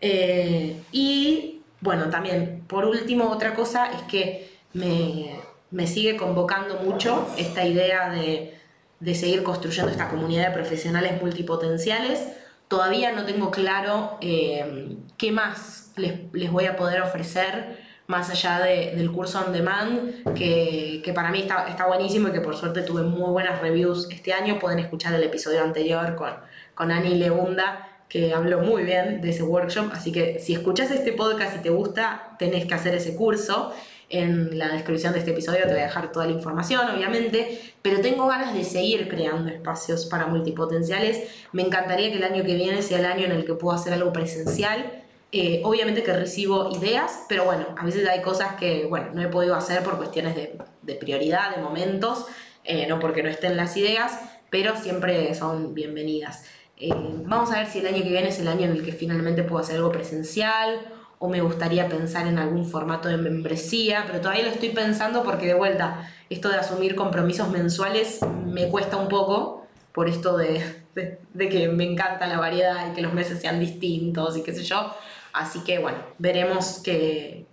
Eh, 0.00 0.80
y 0.92 1.62
bueno, 1.80 2.08
también 2.10 2.64
por 2.66 2.84
último 2.84 3.30
otra 3.30 3.54
cosa 3.54 3.90
es 3.92 4.02
que 4.02 4.58
me, 4.72 5.40
me 5.70 5.86
sigue 5.86 6.16
convocando 6.16 6.76
mucho 6.76 7.26
esta 7.36 7.64
idea 7.64 8.10
de 8.10 8.58
de 9.00 9.14
seguir 9.14 9.42
construyendo 9.42 9.90
esta 9.90 10.08
comunidad 10.08 10.48
de 10.48 10.54
profesionales 10.54 11.20
multipotenciales. 11.22 12.26
Todavía 12.66 13.12
no 13.12 13.24
tengo 13.24 13.50
claro 13.50 14.18
eh, 14.20 14.96
qué 15.16 15.32
más 15.32 15.92
les, 15.96 16.32
les, 16.32 16.50
voy 16.50 16.66
a 16.66 16.76
poder 16.76 17.00
ofrecer 17.00 17.88
más 18.06 18.30
allá 18.30 18.60
de, 18.60 18.94
del 18.96 19.12
curso 19.12 19.40
on 19.40 19.52
demand, 19.52 20.34
que, 20.34 21.00
que 21.04 21.12
para 21.12 21.30
mí 21.30 21.40
está, 21.40 21.68
está, 21.68 21.86
buenísimo 21.86 22.28
y 22.28 22.32
que 22.32 22.40
por 22.40 22.56
suerte 22.56 22.82
tuve 22.82 23.02
muy 23.02 23.30
buenas 23.30 23.60
reviews 23.60 24.08
este 24.10 24.32
año. 24.32 24.58
Pueden 24.58 24.78
escuchar 24.78 25.14
el 25.14 25.22
episodio 25.22 25.62
anterior 25.62 26.14
con, 26.16 26.32
con 26.74 26.90
Ani 26.90 27.14
Leunda, 27.14 27.86
que 28.08 28.32
habló 28.32 28.60
muy 28.60 28.82
bien 28.82 29.20
de 29.20 29.30
ese 29.30 29.42
workshop. 29.42 29.90
Así 29.92 30.10
que 30.10 30.40
si 30.40 30.54
escuchas 30.54 30.90
este 30.90 31.12
podcast 31.12 31.56
y 31.56 31.60
te 31.60 31.70
gusta, 31.70 32.34
tenés 32.38 32.66
que 32.66 32.74
hacer 32.74 32.94
ese 32.94 33.14
curso. 33.14 33.72
En 34.10 34.58
la 34.58 34.68
descripción 34.68 35.12
de 35.12 35.18
este 35.18 35.32
episodio 35.32 35.64
te 35.64 35.72
voy 35.72 35.80
a 35.80 35.84
dejar 35.84 36.12
toda 36.12 36.24
la 36.24 36.32
información, 36.32 36.88
obviamente, 36.90 37.60
pero 37.82 38.00
tengo 38.00 38.26
ganas 38.26 38.54
de 38.54 38.64
seguir 38.64 39.06
creando 39.06 39.50
espacios 39.50 40.06
para 40.06 40.26
multipotenciales. 40.26 41.28
Me 41.52 41.62
encantaría 41.62 42.10
que 42.10 42.16
el 42.16 42.24
año 42.24 42.42
que 42.42 42.54
viene 42.54 42.80
sea 42.80 43.00
el 43.00 43.04
año 43.04 43.26
en 43.26 43.32
el 43.32 43.44
que 43.44 43.52
pueda 43.54 43.76
hacer 43.76 43.92
algo 43.92 44.10
presencial. 44.12 45.04
Eh, 45.30 45.60
obviamente 45.62 46.02
que 46.02 46.14
recibo 46.14 46.70
ideas, 46.74 47.26
pero 47.28 47.44
bueno, 47.44 47.66
a 47.76 47.84
veces 47.84 48.08
hay 48.08 48.22
cosas 48.22 48.54
que, 48.54 48.86
bueno, 48.86 49.08
no 49.12 49.20
he 49.20 49.28
podido 49.28 49.54
hacer 49.54 49.82
por 49.82 49.98
cuestiones 49.98 50.34
de, 50.34 50.56
de 50.80 50.94
prioridad, 50.94 51.54
de 51.54 51.60
momentos, 51.60 52.24
eh, 52.64 52.86
no 52.86 52.98
porque 52.98 53.22
no 53.22 53.28
estén 53.28 53.58
las 53.58 53.76
ideas, 53.76 54.18
pero 54.48 54.74
siempre 54.74 55.34
son 55.34 55.74
bienvenidas. 55.74 56.44
Eh, 56.78 56.88
vamos 57.26 57.52
a 57.52 57.58
ver 57.58 57.66
si 57.66 57.80
el 57.80 57.88
año 57.88 58.02
que 58.02 58.08
viene 58.08 58.28
es 58.28 58.38
el 58.38 58.48
año 58.48 58.64
en 58.64 58.70
el 58.70 58.84
que 58.84 58.92
finalmente 58.92 59.42
puedo 59.42 59.62
hacer 59.62 59.76
algo 59.76 59.92
presencial 59.92 60.80
o 61.18 61.28
me 61.28 61.40
gustaría 61.40 61.88
pensar 61.88 62.26
en 62.26 62.38
algún 62.38 62.64
formato 62.64 63.08
de 63.08 63.16
membresía, 63.16 64.04
pero 64.06 64.20
todavía 64.20 64.44
lo 64.44 64.50
estoy 64.50 64.70
pensando 64.70 65.24
porque 65.24 65.46
de 65.46 65.54
vuelta, 65.54 66.08
esto 66.30 66.48
de 66.48 66.56
asumir 66.56 66.94
compromisos 66.94 67.48
mensuales 67.50 68.20
me 68.46 68.68
cuesta 68.68 68.96
un 68.96 69.08
poco 69.08 69.66
por 69.92 70.08
esto 70.08 70.36
de, 70.36 70.62
de, 70.94 71.48
que 71.48 71.68
me 71.68 71.84
encanta 71.84 72.26
la 72.26 72.38
variedad 72.38 72.90
y 72.90 72.94
que 72.94 73.02
los 73.02 73.12
meses 73.12 73.40
sean 73.40 73.58
distintos 73.58 74.36
y 74.36 74.42
qué 74.42 74.52
sé 74.52 74.62
yo. 74.62 74.94
Así 75.32 75.60
que 75.64 75.78
bueno, 75.78 75.98
veremos 76.18 76.80
qué, 76.84 77.46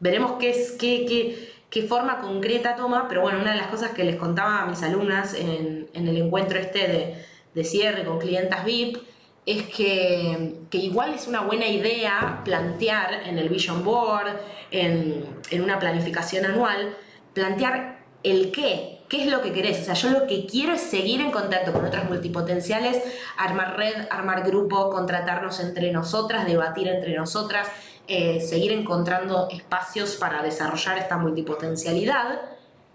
veremos 0.00 0.32
qué, 0.40 0.52
qué, 0.78 1.06
qué, 1.06 1.52
qué 1.70 1.82
forma 1.82 2.20
concreta 2.20 2.74
toma, 2.74 3.06
pero 3.08 3.22
bueno, 3.22 3.40
una 3.40 3.52
de 3.52 3.58
las 3.58 3.68
cosas 3.68 3.90
que 3.92 4.02
les 4.02 4.16
contaba 4.16 4.62
a 4.62 4.66
mis 4.66 4.82
alumnas 4.82 5.34
en, 5.34 5.88
en 5.92 6.08
el 6.08 6.16
encuentro 6.16 6.58
este 6.58 6.88
de, 6.88 7.24
de 7.54 7.64
cierre 7.64 8.04
con 8.04 8.18
clientas 8.18 8.64
VIP 8.64 8.98
es 9.46 9.68
que, 9.68 10.56
igual 10.72 11.14
es 11.14 11.28
una 11.28 11.42
buena 11.42 11.66
idea 11.66 12.40
plantear 12.44 13.22
en 13.26 13.38
el 13.38 13.48
Vision 13.48 13.84
Board, 13.84 14.40
en, 14.70 15.24
una 15.62 15.78
planificación 15.78 16.46
anual, 16.46 16.96
plantear 17.34 18.04
el 18.22 18.50
qué, 18.50 19.02
qué 19.08 19.24
es 19.24 19.30
lo 19.30 19.42
que 19.42 19.52
querés. 19.52 19.82
O 19.82 19.84
sea, 19.84 19.94
yo 19.94 20.10
lo 20.10 20.26
que 20.26 20.46
quiero 20.46 20.72
es 20.72 20.80
seguir 20.80 21.20
en 21.20 21.30
contacto 21.30 21.72
con 21.72 21.84
otras 21.84 22.08
multipotenciales, 22.08 23.02
armar 23.36 23.76
red, 23.76 24.06
armar 24.10 24.44
grupo, 24.44 24.88
contratarnos 24.88 25.60
entre 25.60 25.92
nosotras, 25.92 26.46
debatir 26.46 26.88
entre 26.88 27.14
nosotras, 27.14 27.68
eh, 28.08 28.40
seguir 28.40 28.72
encontrando 28.72 29.48
espacios 29.50 30.16
para 30.16 30.42
desarrollar 30.42 30.96
esta 30.96 31.18
multipotencialidad. 31.18 32.40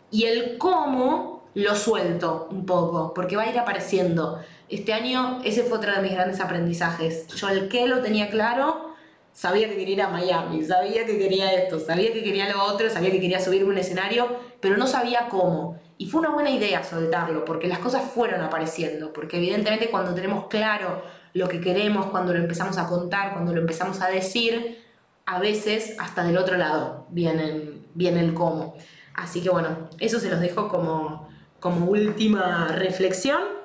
Y 0.09 0.25
el 0.25 0.57
cómo 0.57 1.39
lo 1.53 1.75
suelto 1.75 2.47
un 2.49 2.65
poco, 2.65 3.13
porque 3.13 3.35
va 3.35 3.43
a 3.43 3.49
ir 3.49 3.59
apareciendo. 3.59 4.39
Este 4.69 4.93
año 4.93 5.41
ese 5.43 5.63
fue 5.63 5.79
otro 5.79 5.93
de 5.93 6.01
mis 6.01 6.11
grandes 6.11 6.39
aprendizajes. 6.39 7.27
Yo 7.27 7.49
el 7.49 7.69
qué 7.69 7.87
lo 7.87 8.01
tenía 8.01 8.29
claro, 8.29 8.93
sabía 9.33 9.67
que 9.67 9.75
quería 9.75 9.93
ir 9.93 10.01
a 10.01 10.09
Miami, 10.09 10.63
sabía 10.63 11.05
que 11.05 11.17
quería 11.17 11.53
esto, 11.53 11.79
sabía 11.79 12.13
que 12.13 12.23
quería 12.23 12.51
lo 12.51 12.63
otro, 12.63 12.89
sabía 12.89 13.09
que 13.09 13.19
quería 13.19 13.39
subirme 13.39 13.71
un 13.71 13.77
escenario, 13.77 14.27
pero 14.59 14.77
no 14.77 14.85
sabía 14.85 15.27
cómo. 15.29 15.79
Y 15.97 16.07
fue 16.07 16.21
una 16.21 16.29
buena 16.29 16.51
idea 16.51 16.83
soltarlo, 16.83 17.45
porque 17.45 17.67
las 17.67 17.79
cosas 17.79 18.11
fueron 18.11 18.41
apareciendo, 18.41 19.11
porque 19.11 19.37
evidentemente 19.37 19.89
cuando 19.89 20.13
tenemos 20.13 20.47
claro 20.47 21.01
lo 21.33 21.47
que 21.47 21.59
queremos, 21.59 22.07
cuando 22.07 22.33
lo 22.33 22.39
empezamos 22.39 22.77
a 22.77 22.87
contar, 22.87 23.33
cuando 23.33 23.53
lo 23.53 23.61
empezamos 23.61 24.01
a 24.01 24.07
decir, 24.07 24.83
a 25.25 25.39
veces 25.39 25.95
hasta 25.99 26.23
del 26.23 26.37
otro 26.37 26.57
lado 26.57 27.07
viene, 27.09 27.81
viene 27.95 28.19
el 28.21 28.33
cómo. 28.33 28.75
Así 29.15 29.41
que 29.41 29.49
bueno, 29.49 29.89
eso 29.99 30.19
se 30.19 30.29
los 30.29 30.39
dejo 30.39 30.69
como, 30.69 31.27
como 31.59 31.87
última 31.87 32.67
reflexión. 32.69 33.58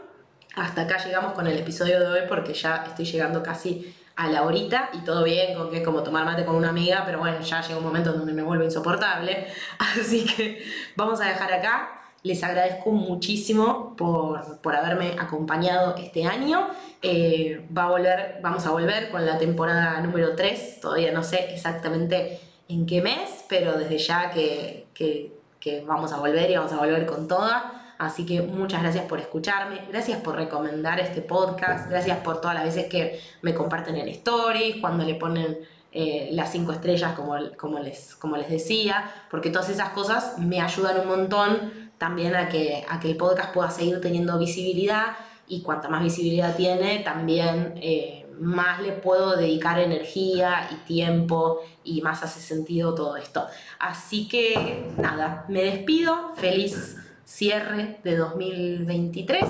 Hasta 0.56 0.82
acá 0.82 0.98
llegamos 1.04 1.32
con 1.32 1.46
el 1.46 1.58
episodio 1.58 1.98
de 1.98 2.06
hoy 2.06 2.20
porque 2.28 2.54
ya 2.54 2.84
estoy 2.86 3.04
llegando 3.04 3.42
casi 3.42 3.94
a 4.16 4.28
la 4.28 4.44
horita 4.44 4.90
y 4.92 4.98
todo 4.98 5.24
bien 5.24 5.56
con 5.56 5.70
que 5.70 5.78
es 5.78 5.84
como 5.84 6.02
tomar 6.04 6.24
mate 6.24 6.44
con 6.44 6.54
una 6.54 6.68
amiga, 6.68 7.02
pero 7.04 7.18
bueno, 7.18 7.40
ya 7.40 7.60
llega 7.60 7.76
un 7.76 7.84
momento 7.84 8.12
donde 8.12 8.32
me 8.32 8.42
vuelve 8.42 8.64
insoportable. 8.64 9.48
Así 9.78 10.24
que 10.24 10.64
vamos 10.94 11.20
a 11.20 11.26
dejar 11.26 11.52
acá. 11.52 12.00
Les 12.22 12.42
agradezco 12.42 12.90
muchísimo 12.92 13.94
por, 13.96 14.60
por 14.60 14.74
haberme 14.76 15.16
acompañado 15.18 15.94
este 15.96 16.24
año. 16.24 16.68
Eh, 17.02 17.66
va 17.76 17.84
a 17.84 17.90
volver, 17.90 18.38
vamos 18.40 18.64
a 18.64 18.70
volver 18.70 19.10
con 19.10 19.26
la 19.26 19.36
temporada 19.36 20.00
número 20.00 20.34
3. 20.34 20.80
Todavía 20.80 21.12
no 21.12 21.22
sé 21.22 21.52
exactamente 21.52 22.40
en 22.68 22.86
qué 22.86 23.02
mes, 23.02 23.44
pero 23.48 23.76
desde 23.76 23.98
ya 23.98 24.30
que, 24.30 24.86
que, 24.94 25.34
que 25.60 25.82
vamos 25.82 26.12
a 26.12 26.18
volver 26.18 26.50
y 26.50 26.56
vamos 26.56 26.72
a 26.72 26.76
volver 26.76 27.04
con 27.04 27.28
toda. 27.28 27.83
Así 27.98 28.26
que 28.26 28.42
muchas 28.42 28.82
gracias 28.82 29.04
por 29.04 29.20
escucharme, 29.20 29.82
gracias 29.88 30.20
por 30.20 30.36
recomendar 30.36 30.98
este 30.98 31.22
podcast, 31.22 31.88
gracias 31.88 32.18
por 32.18 32.40
todas 32.40 32.54
las 32.54 32.64
veces 32.64 32.86
que 32.86 33.20
me 33.42 33.54
comparten 33.54 33.96
en 33.96 34.08
stories, 34.08 34.76
cuando 34.80 35.04
le 35.04 35.14
ponen 35.14 35.58
eh, 35.92 36.30
las 36.32 36.50
cinco 36.50 36.72
estrellas 36.72 37.12
como, 37.14 37.36
como, 37.56 37.78
les, 37.78 38.16
como 38.16 38.36
les 38.36 38.48
decía, 38.48 39.12
porque 39.30 39.50
todas 39.50 39.68
esas 39.68 39.90
cosas 39.90 40.38
me 40.38 40.60
ayudan 40.60 41.00
un 41.00 41.06
montón 41.06 41.90
también 41.98 42.34
a 42.34 42.48
que, 42.48 42.84
a 42.88 42.98
que 42.98 43.12
el 43.12 43.16
podcast 43.16 43.54
pueda 43.54 43.70
seguir 43.70 44.00
teniendo 44.00 44.36
visibilidad 44.36 45.16
y 45.46 45.62
cuanta 45.62 45.88
más 45.88 46.02
visibilidad 46.02 46.56
tiene, 46.56 46.98
también 47.00 47.74
eh, 47.76 48.26
más 48.40 48.82
le 48.82 48.90
puedo 48.90 49.36
dedicar 49.36 49.78
energía 49.78 50.68
y 50.72 50.74
tiempo 50.86 51.60
y 51.84 52.00
más 52.00 52.24
hace 52.24 52.40
sentido 52.40 52.94
todo 52.94 53.16
esto. 53.16 53.46
Así 53.78 54.26
que 54.26 54.90
nada, 54.98 55.44
me 55.48 55.62
despido, 55.62 56.34
feliz 56.34 56.96
cierre 57.24 58.00
de 58.04 58.16
2023 58.16 59.44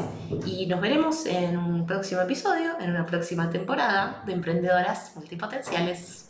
y 0.47 0.67
nos 0.67 0.81
veremos 0.81 1.27
en 1.27 1.57
un 1.57 1.87
próximo 1.87 2.21
episodio, 2.21 2.79
en 2.81 2.91
una 2.91 3.07
próxima 3.07 3.51
temporada 3.51 4.23
de 4.27 4.33
Emprendedoras 4.33 5.13
Multipotenciales. 5.17 6.29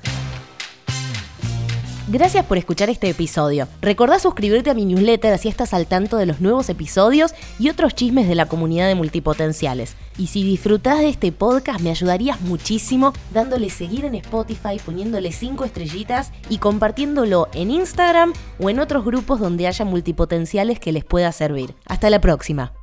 Gracias 2.07 2.45
por 2.45 2.59
escuchar 2.59 2.91
este 2.91 3.09
episodio. 3.09 3.67
Recordá 3.81 4.19
suscribirte 4.19 4.69
a 4.69 4.75
mi 4.75 4.85
newsletter 4.85 5.33
así 5.33 5.49
estás 5.49 5.73
al 5.73 5.87
tanto 5.87 6.19
de 6.19 6.27
los 6.27 6.39
nuevos 6.39 6.69
episodios 6.69 7.35
y 7.59 7.71
otros 7.71 7.95
chismes 7.95 8.29
de 8.29 8.35
la 8.35 8.45
comunidad 8.45 8.89
de 8.89 8.95
multipotenciales. 8.95 9.97
Y 10.19 10.27
si 10.27 10.43
disfrutás 10.43 10.99
de 10.99 11.09
este 11.09 11.33
podcast 11.33 11.81
me 11.81 11.89
ayudarías 11.89 12.43
muchísimo 12.43 13.15
dándole 13.33 13.71
seguir 13.71 14.05
en 14.05 14.17
Spotify, 14.17 14.79
poniéndole 14.85 15.33
5 15.33 15.65
estrellitas 15.65 16.31
y 16.51 16.59
compartiéndolo 16.59 17.49
en 17.55 17.71
Instagram 17.71 18.35
o 18.61 18.69
en 18.69 18.81
otros 18.81 19.03
grupos 19.07 19.41
donde 19.41 19.67
haya 19.67 19.87
multipotenciales 19.87 20.79
que 20.79 20.93
les 20.93 21.07
pueda 21.07 21.33
servir. 21.33 21.75
Hasta 21.87 22.11
la 22.11 22.21
próxima. 22.21 22.75